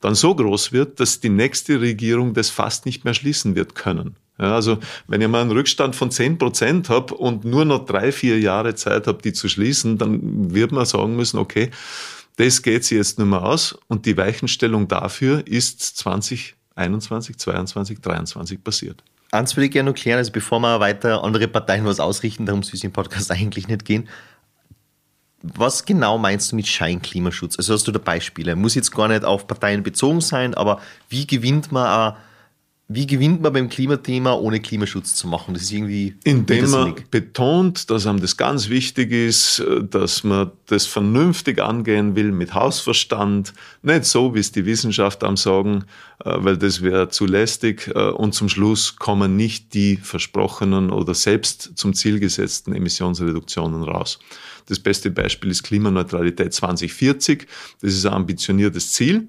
dann 0.00 0.14
so 0.14 0.34
groß 0.34 0.72
wird, 0.72 0.98
dass 0.98 1.20
die 1.20 1.28
nächste 1.28 1.80
Regierung 1.80 2.34
das 2.34 2.50
fast 2.50 2.86
nicht 2.86 3.04
mehr 3.04 3.14
schließen 3.14 3.54
wird 3.54 3.74
können. 3.74 4.16
Ja, 4.38 4.54
also 4.54 4.78
wenn 5.06 5.20
ich 5.20 5.28
mal 5.28 5.42
einen 5.42 5.52
Rückstand 5.52 5.94
von 5.94 6.10
10 6.10 6.38
Prozent 6.38 6.88
habe 6.88 7.14
und 7.14 7.44
nur 7.44 7.64
noch 7.64 7.84
drei, 7.84 8.10
vier 8.10 8.40
Jahre 8.40 8.74
Zeit 8.74 9.06
habe, 9.06 9.22
die 9.22 9.32
zu 9.32 9.48
schließen, 9.48 9.98
dann 9.98 10.52
wird 10.52 10.72
man 10.72 10.86
sagen 10.86 11.14
müssen, 11.14 11.38
okay, 11.38 11.70
das 12.36 12.62
geht 12.62 12.84
sie 12.84 12.96
jetzt 12.96 13.18
nicht 13.18 13.28
mehr 13.28 13.44
aus 13.44 13.78
und 13.88 14.06
die 14.06 14.16
Weichenstellung 14.16 14.88
dafür 14.88 15.46
ist 15.46 15.80
2021, 15.98 17.36
22, 17.36 18.00
23 18.00 18.64
passiert. 18.64 19.04
Eins 19.32 19.56
würde 19.56 19.64
ich 19.64 19.72
gerne 19.72 19.90
noch 19.90 19.96
klären, 19.96 20.18
also 20.18 20.30
bevor 20.30 20.60
wir 20.60 20.78
weiter 20.78 21.24
andere 21.24 21.48
Parteien 21.48 21.86
was 21.86 22.00
ausrichten, 22.00 22.44
darum 22.44 22.62
soll 22.62 22.74
es 22.74 22.84
im 22.84 22.92
Podcast 22.92 23.30
eigentlich 23.32 23.66
nicht 23.66 23.84
gehen. 23.84 24.08
Was 25.42 25.84
genau 25.84 26.18
meinst 26.18 26.52
du 26.52 26.56
mit 26.56 26.68
Scheinklimaschutz? 26.68 27.56
Also 27.58 27.74
hast 27.74 27.88
du 27.88 27.92
da 27.92 27.98
Beispiele? 27.98 28.54
Muss 28.54 28.74
jetzt 28.74 28.92
gar 28.92 29.08
nicht 29.08 29.24
auf 29.24 29.46
Parteien 29.48 29.82
bezogen 29.82 30.20
sein, 30.20 30.54
aber 30.54 30.80
wie 31.08 31.26
gewinnt 31.26 31.72
man, 31.72 32.14
wie 32.94 33.06
gewinnt 33.06 33.42
man 33.42 33.52
beim 33.52 33.68
Klimathema, 33.68 34.34
ohne 34.34 34.60
Klimaschutz 34.60 35.14
zu 35.14 35.26
machen? 35.26 35.54
Das 35.54 35.64
ist 35.64 35.72
irgendwie. 35.72 36.14
Indem 36.24 36.70
man 36.70 36.94
betont, 37.10 37.90
dass 37.90 38.06
einem 38.06 38.20
das 38.20 38.36
ganz 38.36 38.68
wichtig 38.68 39.12
ist, 39.12 39.62
dass 39.90 40.24
man 40.24 40.50
das 40.66 40.86
vernünftig 40.86 41.60
angehen 41.60 42.16
will 42.16 42.32
mit 42.32 42.54
Hausverstand, 42.54 43.52
nicht 43.82 44.04
so, 44.04 44.34
wie 44.34 44.40
es 44.40 44.52
die 44.52 44.66
Wissenschaft 44.66 45.24
am 45.24 45.36
sagen, 45.36 45.84
äh, 46.24 46.34
weil 46.38 46.56
das 46.56 46.82
wäre 46.82 47.08
zu 47.08 47.26
lästig. 47.26 47.90
Äh, 47.94 48.10
und 48.10 48.34
zum 48.34 48.48
Schluss 48.48 48.96
kommen 48.96 49.36
nicht 49.36 49.74
die 49.74 49.96
versprochenen 49.96 50.90
oder 50.90 51.14
selbst 51.14 51.72
zum 51.76 51.94
Ziel 51.94 52.20
gesetzten 52.20 52.74
Emissionsreduktionen 52.74 53.82
raus. 53.82 54.18
Das 54.66 54.78
beste 54.78 55.10
Beispiel 55.10 55.50
ist 55.50 55.64
Klimaneutralität 55.64 56.52
2040. 56.52 57.46
Das 57.80 57.92
ist 57.92 58.06
ein 58.06 58.12
ambitioniertes 58.12 58.92
Ziel. 58.92 59.28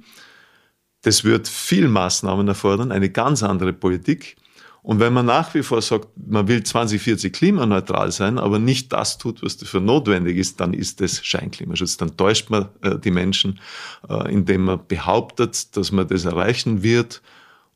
Das 1.04 1.24
wird 1.24 1.48
viel 1.48 1.88
Maßnahmen 1.88 2.48
erfordern, 2.48 2.92
eine 2.92 3.10
ganz 3.10 3.44
andere 3.44 3.74
Politik. 3.74 4.36
Und 4.82 5.00
wenn 5.00 5.14
man 5.14 5.26
nach 5.26 5.54
wie 5.54 5.64
vor 5.64 5.82
sagt, 5.82 6.10
man 6.16 6.48
will 6.50 6.62
2040 6.62 7.32
klimaneutral 7.32 8.12
sein, 8.12 8.38
aber 8.38 8.60
nicht 8.60 8.92
das 8.92 9.18
tut, 9.18 9.42
was 9.42 9.56
dafür 9.56 9.80
notwendig 9.80 10.38
ist, 10.38 10.60
dann 10.60 10.74
ist 10.74 11.00
das 11.00 11.26
Scheinklimaschutz. 11.26 11.96
Dann 11.96 12.18
täuscht 12.18 12.50
man 12.50 12.68
äh, 12.82 13.00
die 13.00 13.12
Menschen, 13.12 13.62
äh, 14.10 14.32
indem 14.32 14.66
man 14.66 14.86
behauptet, 14.86 15.78
dass 15.78 15.94
man 15.94 16.08
das 16.08 16.26
erreichen 16.26 16.84
wird 16.84 17.22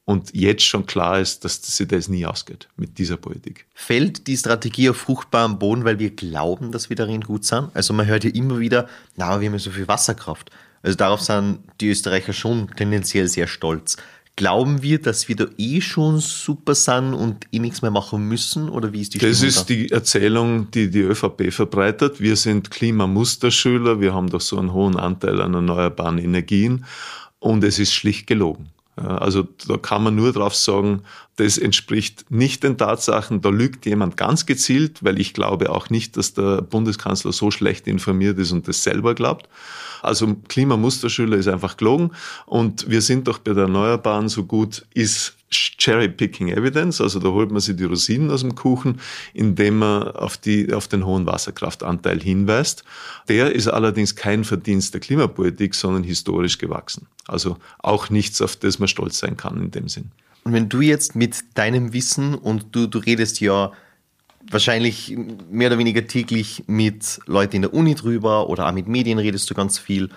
und 0.03 0.34
jetzt 0.34 0.63
schon 0.63 0.86
klar 0.86 1.19
ist, 1.19 1.43
dass 1.43 1.61
sich 1.61 1.88
das 1.88 2.07
nie 2.07 2.25
ausgeht 2.25 2.69
mit 2.78 2.97
dieser 2.97 3.17
Politik. 3.17 3.65
Fällt 3.73 4.28
die 4.28 4.38
Strategie 4.38 4.89
auf 4.89 4.97
fruchtbaren 4.97 5.59
Boden, 5.59 5.84
weil 5.86 5.99
wir 5.99 6.11
glauben, 6.11 6.71
dass 6.71 6.89
wir 6.89 6.95
darin 6.95 7.21
gut 7.21 7.43
sind? 7.43 7.69
Also 7.73 7.93
man 7.93 8.05
hört 8.05 8.23
ja 8.23 8.30
immer 8.30 8.59
wieder, 8.59 8.88
na, 9.15 9.39
wir 9.39 9.47
haben 9.47 9.53
ja 9.53 9.59
so 9.59 9.71
viel 9.71 9.88
Wasserkraft. 9.88 10.49
Also 10.88 10.95
darauf 10.95 11.21
sind 11.21 11.59
die 11.81 11.89
Österreicher 11.89 12.31
schon 12.31 12.69
tendenziell 12.77 13.27
sehr 13.27 13.47
stolz. 13.47 13.97
Glauben 14.38 14.83
wir, 14.83 15.01
dass 15.01 15.27
wir 15.27 15.35
da 15.35 15.47
eh 15.57 15.81
schon 15.81 16.21
super 16.21 16.75
sind 16.75 17.13
und 17.13 17.45
eh 17.51 17.59
nichts 17.59 17.81
mehr 17.81 17.91
machen 17.91 18.25
müssen? 18.29 18.69
Oder 18.69 18.93
wie 18.93 19.01
ist 19.01 19.13
die 19.13 19.17
Das 19.17 19.41
ist 19.41 19.57
da? 19.57 19.63
die 19.65 19.91
Erzählung, 19.91 20.71
die 20.71 20.89
die 20.89 21.01
ÖVP 21.01 21.51
verbreitet. 21.51 22.21
Wir 22.21 22.38
sind 22.38 22.71
Klimamusterschüler, 22.71 23.99
wir 23.99 24.13
haben 24.13 24.29
doch 24.29 24.39
so 24.39 24.57
einen 24.57 24.71
hohen 24.71 24.95
Anteil 24.95 25.41
an 25.41 25.55
erneuerbaren 25.55 26.19
Energien 26.19 26.85
und 27.39 27.65
es 27.65 27.79
ist 27.79 27.93
schlicht 27.93 28.25
gelogen. 28.25 28.69
Also 28.97 29.47
da 29.67 29.77
kann 29.77 30.03
man 30.03 30.15
nur 30.15 30.33
drauf 30.33 30.55
sagen, 30.55 31.03
das 31.35 31.59
entspricht 31.59 32.31
nicht 32.31 32.63
den 32.63 32.77
Tatsachen. 32.77 33.41
Da 33.41 33.49
lügt 33.49 33.85
jemand 33.85 34.17
ganz 34.17 34.47
gezielt, 34.47 35.03
weil 35.03 35.21
ich 35.21 35.33
glaube 35.33 35.69
auch 35.69 35.91
nicht, 35.91 36.17
dass 36.17 36.33
der 36.33 36.63
Bundeskanzler 36.63 37.31
so 37.31 37.51
schlecht 37.51 37.85
informiert 37.85 38.39
ist 38.39 38.51
und 38.51 38.67
das 38.67 38.83
selber 38.83 39.13
glaubt. 39.13 39.47
Also 40.01 40.35
Klimamusterschüler 40.47 41.37
ist 41.37 41.47
einfach 41.47 41.77
gelogen 41.77 42.11
und 42.47 42.89
wir 42.89 43.01
sind 43.01 43.27
doch 43.27 43.37
bei 43.37 43.53
der 43.53 43.63
Erneuerbaren 43.63 44.29
so 44.29 44.45
gut, 44.45 44.85
ist 44.93 45.36
Cherry-Picking 45.49 46.49
Evidence, 46.49 46.99
also 46.99 47.19
da 47.19 47.29
holt 47.29 47.51
man 47.51 47.61
sich 47.61 47.75
die 47.75 47.85
Rosinen 47.85 48.31
aus 48.31 48.41
dem 48.41 48.55
Kuchen, 48.55 48.99
indem 49.33 49.79
man 49.79 50.03
auf, 50.09 50.37
die, 50.37 50.73
auf 50.73 50.87
den 50.87 51.05
hohen 51.05 51.25
Wasserkraftanteil 51.25 52.19
hinweist. 52.21 52.83
Der 53.29 53.53
ist 53.53 53.67
allerdings 53.67 54.15
kein 54.15 54.43
Verdienst 54.43 54.93
der 54.93 55.01
Klimapolitik, 55.01 55.73
sondern 55.73 56.03
historisch 56.03 56.57
gewachsen. 56.57 57.07
Also 57.27 57.57
auch 57.79 58.09
nichts, 58.09 58.41
auf 58.41 58.55
das 58.57 58.79
man 58.79 58.87
stolz 58.87 59.19
sein 59.19 59.37
kann 59.37 59.57
in 59.57 59.71
dem 59.71 59.87
Sinn. 59.87 60.11
Und 60.43 60.53
wenn 60.53 60.69
du 60.69 60.81
jetzt 60.81 61.15
mit 61.15 61.43
deinem 61.55 61.93
Wissen 61.93 62.35
und 62.35 62.67
du, 62.73 62.87
du 62.87 62.99
redest 62.99 63.39
ja 63.39 63.71
wahrscheinlich 64.49 65.15
mehr 65.49 65.67
oder 65.67 65.77
weniger 65.77 66.07
täglich 66.07 66.63
mit 66.67 67.19
Leuten 67.25 67.57
in 67.57 67.61
der 67.63 67.73
Uni 67.73 67.95
drüber 67.95 68.49
oder 68.49 68.67
auch 68.67 68.71
mit 68.71 68.87
Medien 68.87 69.19
redest 69.19 69.49
du 69.49 69.53
ganz 69.53 69.77
viel. 69.77 70.09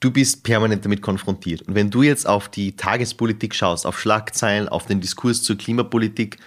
Du 0.00 0.10
bist 0.10 0.42
permanent 0.42 0.84
damit 0.84 1.02
konfrontiert. 1.02 1.62
Und 1.62 1.74
wenn 1.74 1.90
du 1.90 2.02
jetzt 2.02 2.26
auf 2.26 2.48
die 2.48 2.74
Tagespolitik 2.74 3.54
schaust, 3.54 3.86
auf 3.86 4.00
Schlagzeilen, 4.00 4.68
auf 4.68 4.86
den 4.86 5.00
Diskurs 5.00 5.42
zur 5.42 5.56
Klimapolitik, 5.56 6.38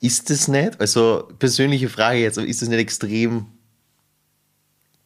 ist 0.00 0.30
das 0.30 0.48
nicht, 0.48 0.80
also 0.80 1.28
persönliche 1.38 1.88
Frage 1.88 2.20
jetzt, 2.20 2.38
ist 2.38 2.62
das 2.62 2.68
nicht 2.68 2.78
extrem 2.78 3.46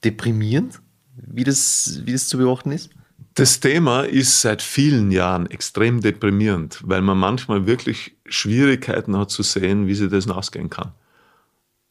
deprimierend, 0.04 0.80
wie 1.16 1.44
das, 1.44 2.00
wie 2.04 2.12
das 2.12 2.28
zu 2.28 2.36
beobachten 2.36 2.72
ist? 2.72 2.90
Das 3.34 3.60
Thema 3.60 4.02
ist 4.02 4.42
seit 4.42 4.60
vielen 4.60 5.10
Jahren 5.10 5.46
extrem 5.50 6.02
deprimierend, 6.02 6.80
weil 6.84 7.00
man 7.00 7.16
manchmal 7.16 7.66
wirklich 7.66 8.14
Schwierigkeiten 8.26 9.16
hat 9.16 9.30
zu 9.30 9.42
sehen, 9.42 9.86
wie 9.86 9.94
sie 9.94 10.08
das 10.08 10.28
ausgehen 10.28 10.68
kann. 10.68 10.92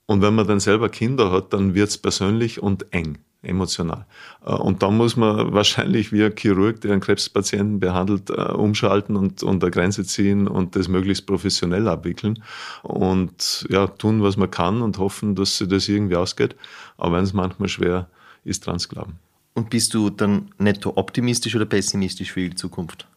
Und 0.05 0.21
wenn 0.21 0.35
man 0.35 0.45
dann 0.45 0.59
selber 0.59 0.89
Kinder 0.89 1.31
hat, 1.31 1.53
dann 1.53 1.73
wird 1.73 1.89
es 1.89 1.97
persönlich 1.97 2.61
und 2.61 2.93
eng, 2.93 3.17
emotional. 3.41 4.05
Äh, 4.45 4.53
und 4.53 4.83
da 4.83 4.91
muss 4.91 5.15
man 5.15 5.53
wahrscheinlich 5.53 6.11
wie 6.11 6.23
ein 6.23 6.35
Chirurg, 6.35 6.81
der 6.81 6.91
einen 6.91 7.01
Krebspatienten 7.01 7.79
behandelt, 7.79 8.29
äh, 8.29 8.51
umschalten 8.51 9.15
und, 9.15 9.43
und 9.43 9.63
eine 9.63 9.71
Grenze 9.71 10.05
ziehen 10.05 10.47
und 10.47 10.75
das 10.75 10.87
möglichst 10.87 11.25
professionell 11.25 11.87
abwickeln 11.87 12.43
und 12.83 13.65
ja, 13.69 13.87
tun, 13.87 14.21
was 14.23 14.37
man 14.37 14.51
kann 14.51 14.81
und 14.81 14.97
hoffen, 14.97 15.35
dass 15.35 15.57
sich 15.57 15.67
das 15.67 15.87
irgendwie 15.87 16.15
ausgeht. 16.15 16.55
Aber 16.97 17.17
wenn 17.17 17.23
es 17.23 17.33
manchmal 17.33 17.69
schwer 17.69 18.07
ist, 18.43 18.65
dran 18.65 18.79
zu 18.79 18.89
glauben. 18.89 19.19
Und 19.53 19.69
bist 19.69 19.93
du 19.93 20.09
dann 20.09 20.49
netto 20.57 20.93
optimistisch 20.95 21.55
oder 21.55 21.65
pessimistisch 21.65 22.31
für 22.31 22.41
die 22.41 22.55
Zukunft? 22.55 23.07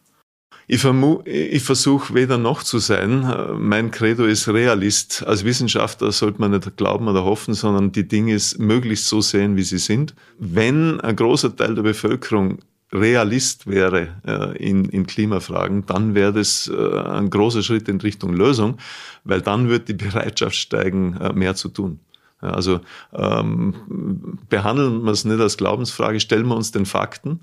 Ich, 0.67 0.83
ich 1.25 1.63
versuche 1.63 2.15
weder 2.15 2.37
noch 2.39 2.63
zu 2.63 2.79
sein. 2.79 3.31
Mein 3.59 3.91
Credo 3.91 4.25
ist 4.25 4.47
Realist. 4.47 5.23
Als 5.25 5.45
Wissenschaftler 5.45 6.11
sollte 6.11 6.41
man 6.41 6.51
nicht 6.51 6.75
glauben 6.75 7.07
oder 7.07 7.23
hoffen, 7.23 7.53
sondern 7.53 7.91
die 7.91 8.07
Dinge 8.07 8.37
möglichst 8.57 9.07
so 9.07 9.21
sehen, 9.21 9.57
wie 9.57 9.63
sie 9.63 9.77
sind. 9.77 10.15
Wenn 10.39 10.99
ein 11.01 11.15
großer 11.15 11.55
Teil 11.55 11.75
der 11.75 11.83
Bevölkerung 11.83 12.59
Realist 12.91 13.67
wäre 13.67 14.21
äh, 14.25 14.57
in, 14.57 14.85
in 14.85 15.05
Klimafragen, 15.05 15.85
dann 15.85 16.15
wäre 16.15 16.33
das 16.33 16.67
äh, 16.67 16.99
ein 16.99 17.29
großer 17.29 17.61
Schritt 17.61 17.89
in 17.89 17.99
Richtung 17.99 18.33
Lösung, 18.33 18.77
weil 19.23 19.41
dann 19.41 19.69
wird 19.69 19.89
die 19.89 19.93
Bereitschaft 19.93 20.55
steigen, 20.55 21.17
äh, 21.17 21.33
mehr 21.33 21.55
zu 21.55 21.69
tun. 21.69 21.99
Ja, 22.41 22.51
also 22.51 22.79
ähm, 23.13 24.39
behandeln 24.49 25.03
wir 25.03 25.11
es 25.11 25.25
nicht 25.25 25.39
als 25.39 25.57
Glaubensfrage, 25.57 26.19
stellen 26.19 26.47
wir 26.47 26.55
uns 26.55 26.71
den 26.71 26.85
Fakten 26.85 27.41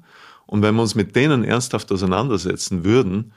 und 0.53 0.61
wenn 0.61 0.75
wir 0.75 0.83
uns 0.83 0.95
mit 0.95 1.17
denen 1.17 1.45
ernsthaft 1.45 1.91
auseinandersetzen 1.91 2.85
würden, 2.85 3.33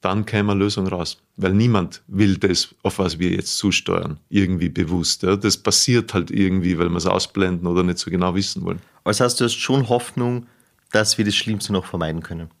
dann 0.00 0.24
käme 0.24 0.52
eine 0.52 0.60
Lösung 0.60 0.86
raus. 0.86 1.18
Weil 1.36 1.52
niemand 1.52 2.00
will 2.06 2.36
das, 2.36 2.68
auf 2.84 3.00
was 3.00 3.18
wir 3.18 3.30
jetzt 3.30 3.58
zusteuern, 3.58 4.20
irgendwie 4.28 4.68
bewusst. 4.68 5.24
Ja. 5.24 5.34
Das 5.34 5.56
passiert 5.56 6.14
halt 6.14 6.30
irgendwie, 6.30 6.78
weil 6.78 6.88
wir 6.88 6.96
es 6.96 7.06
ausblenden 7.06 7.66
oder 7.66 7.82
nicht 7.82 7.98
so 7.98 8.08
genau 8.08 8.36
wissen 8.36 8.64
wollen. 8.64 8.78
Also 9.02 9.24
heißt, 9.24 9.40
du 9.40 9.46
hast 9.46 9.56
schon 9.56 9.88
Hoffnung, 9.88 10.46
dass 10.92 11.18
wir 11.18 11.24
das 11.24 11.34
Schlimmste 11.34 11.72
noch 11.72 11.86
vermeiden 11.86 12.22
können? 12.22 12.52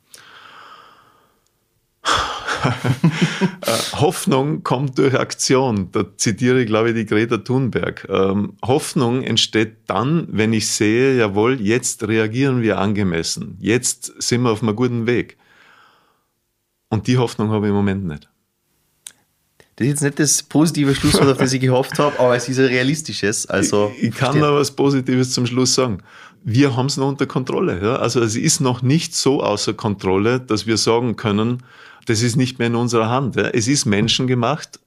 Äh, 3.62 3.96
Hoffnung 3.96 4.62
kommt 4.62 4.98
durch 4.98 5.14
Aktion. 5.14 5.90
Da 5.92 6.04
zitiere 6.16 6.62
ich, 6.62 6.66
glaube 6.66 6.90
ich, 6.90 6.94
die 6.94 7.04
Greta 7.04 7.38
Thunberg. 7.38 8.06
Ähm, 8.08 8.54
Hoffnung 8.64 9.22
entsteht 9.22 9.76
dann, 9.86 10.26
wenn 10.30 10.52
ich 10.52 10.70
sehe, 10.70 11.16
jawohl, 11.16 11.60
jetzt 11.60 12.08
reagieren 12.08 12.62
wir 12.62 12.78
angemessen. 12.78 13.58
Jetzt 13.60 14.22
sind 14.22 14.42
wir 14.42 14.50
auf 14.50 14.62
einem 14.62 14.74
guten 14.74 15.06
Weg. 15.06 15.36
Und 16.88 17.06
die 17.06 17.18
Hoffnung 17.18 17.50
habe 17.50 17.66
ich 17.66 17.70
im 17.70 17.76
Moment 17.76 18.04
nicht. 18.06 18.28
Das 19.76 19.86
ist 19.86 19.92
jetzt 19.92 20.02
nicht 20.02 20.18
das 20.18 20.42
positive 20.42 20.94
Schlusswort, 20.94 21.28
auf 21.28 21.38
das 21.38 21.52
ich 21.52 21.60
gehofft 21.60 21.98
habe, 21.98 22.18
aber 22.18 22.36
es 22.36 22.48
ist 22.48 22.58
ein 22.58 22.66
realistisches. 22.66 23.46
Also, 23.46 23.92
ich, 23.96 24.08
ich 24.08 24.14
kann 24.14 24.38
noch 24.38 24.54
was 24.54 24.70
Positives 24.70 25.32
zum 25.32 25.46
Schluss 25.46 25.74
sagen. 25.74 26.02
Wir 26.42 26.76
haben 26.76 26.86
es 26.86 26.96
noch 26.96 27.08
unter 27.08 27.26
Kontrolle. 27.26 27.82
Ja? 27.82 27.96
Also 27.96 28.20
es 28.20 28.36
ist 28.36 28.60
noch 28.60 28.82
nicht 28.82 29.14
so 29.14 29.42
außer 29.42 29.74
Kontrolle, 29.74 30.40
dass 30.40 30.66
wir 30.66 30.76
sagen 30.76 31.16
können, 31.16 31.62
das 32.06 32.22
ist 32.22 32.36
nicht 32.36 32.58
mehr 32.58 32.68
in 32.68 32.74
unserer 32.74 33.08
Hand. 33.08 33.36
Ja? 33.36 33.48
Es 33.48 33.68
ist 33.68 33.86
menschengemacht 33.86 34.80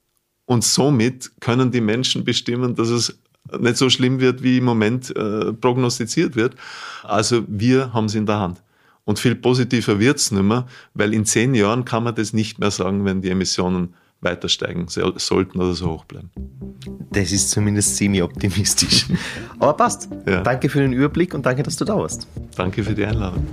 und 0.46 0.64
somit 0.64 1.32
können 1.40 1.72
die 1.72 1.82
Menschen 1.82 2.24
bestimmen, 2.24 2.76
dass 2.76 2.90
es 2.90 3.18
nicht 3.60 3.78
so 3.78 3.90
schlimm 3.90 4.20
wird, 4.20 4.42
wie 4.44 4.58
im 4.58 4.66
Moment 4.66 5.16
äh, 5.16 5.54
prognostiziert 5.54 6.36
wird. 6.36 6.56
Also 7.04 7.44
wir 7.48 7.94
haben 7.94 8.06
es 8.06 8.16
in 8.16 8.26
der 8.26 8.40
Hand. 8.40 8.62
Und 9.06 9.20
viel 9.20 9.36
positiver 9.36 10.00
wird's 10.00 10.32
nicht 10.32 10.44
mehr, 10.44 10.66
weil 10.94 11.14
in 11.14 11.26
zehn 11.26 11.54
Jahren 11.54 11.84
kann 11.84 12.04
man 12.04 12.16
das 12.16 12.32
nicht 12.32 12.60
mehr 12.60 12.72
sagen, 12.72 13.04
wenn 13.04 13.22
die 13.22 13.30
Emissionen 13.30 13.96
weiter 14.22 14.48
steigen 14.48 14.88
sollten 14.88 15.60
oder 15.60 15.74
so 15.74 15.92
hoch 15.92 16.06
bleiben. 16.06 16.30
Das 17.12 17.34
ist 17.34 17.52
zumindest 17.52 17.98
semi-optimistisch. 17.98 19.08
Aber 19.60 19.74
passt. 19.74 20.08
Ja. 20.26 20.42
Danke 20.42 20.70
für 20.70 20.80
den 20.80 20.94
Überblick 20.94 21.34
und 21.34 21.46
danke, 21.46 21.64
dass 21.64 21.76
du 21.76 21.84
da 21.84 21.98
warst. 21.98 22.28
Danke 22.56 22.84
für 22.84 22.94
die 22.94 23.06
Einladung. 23.06 23.46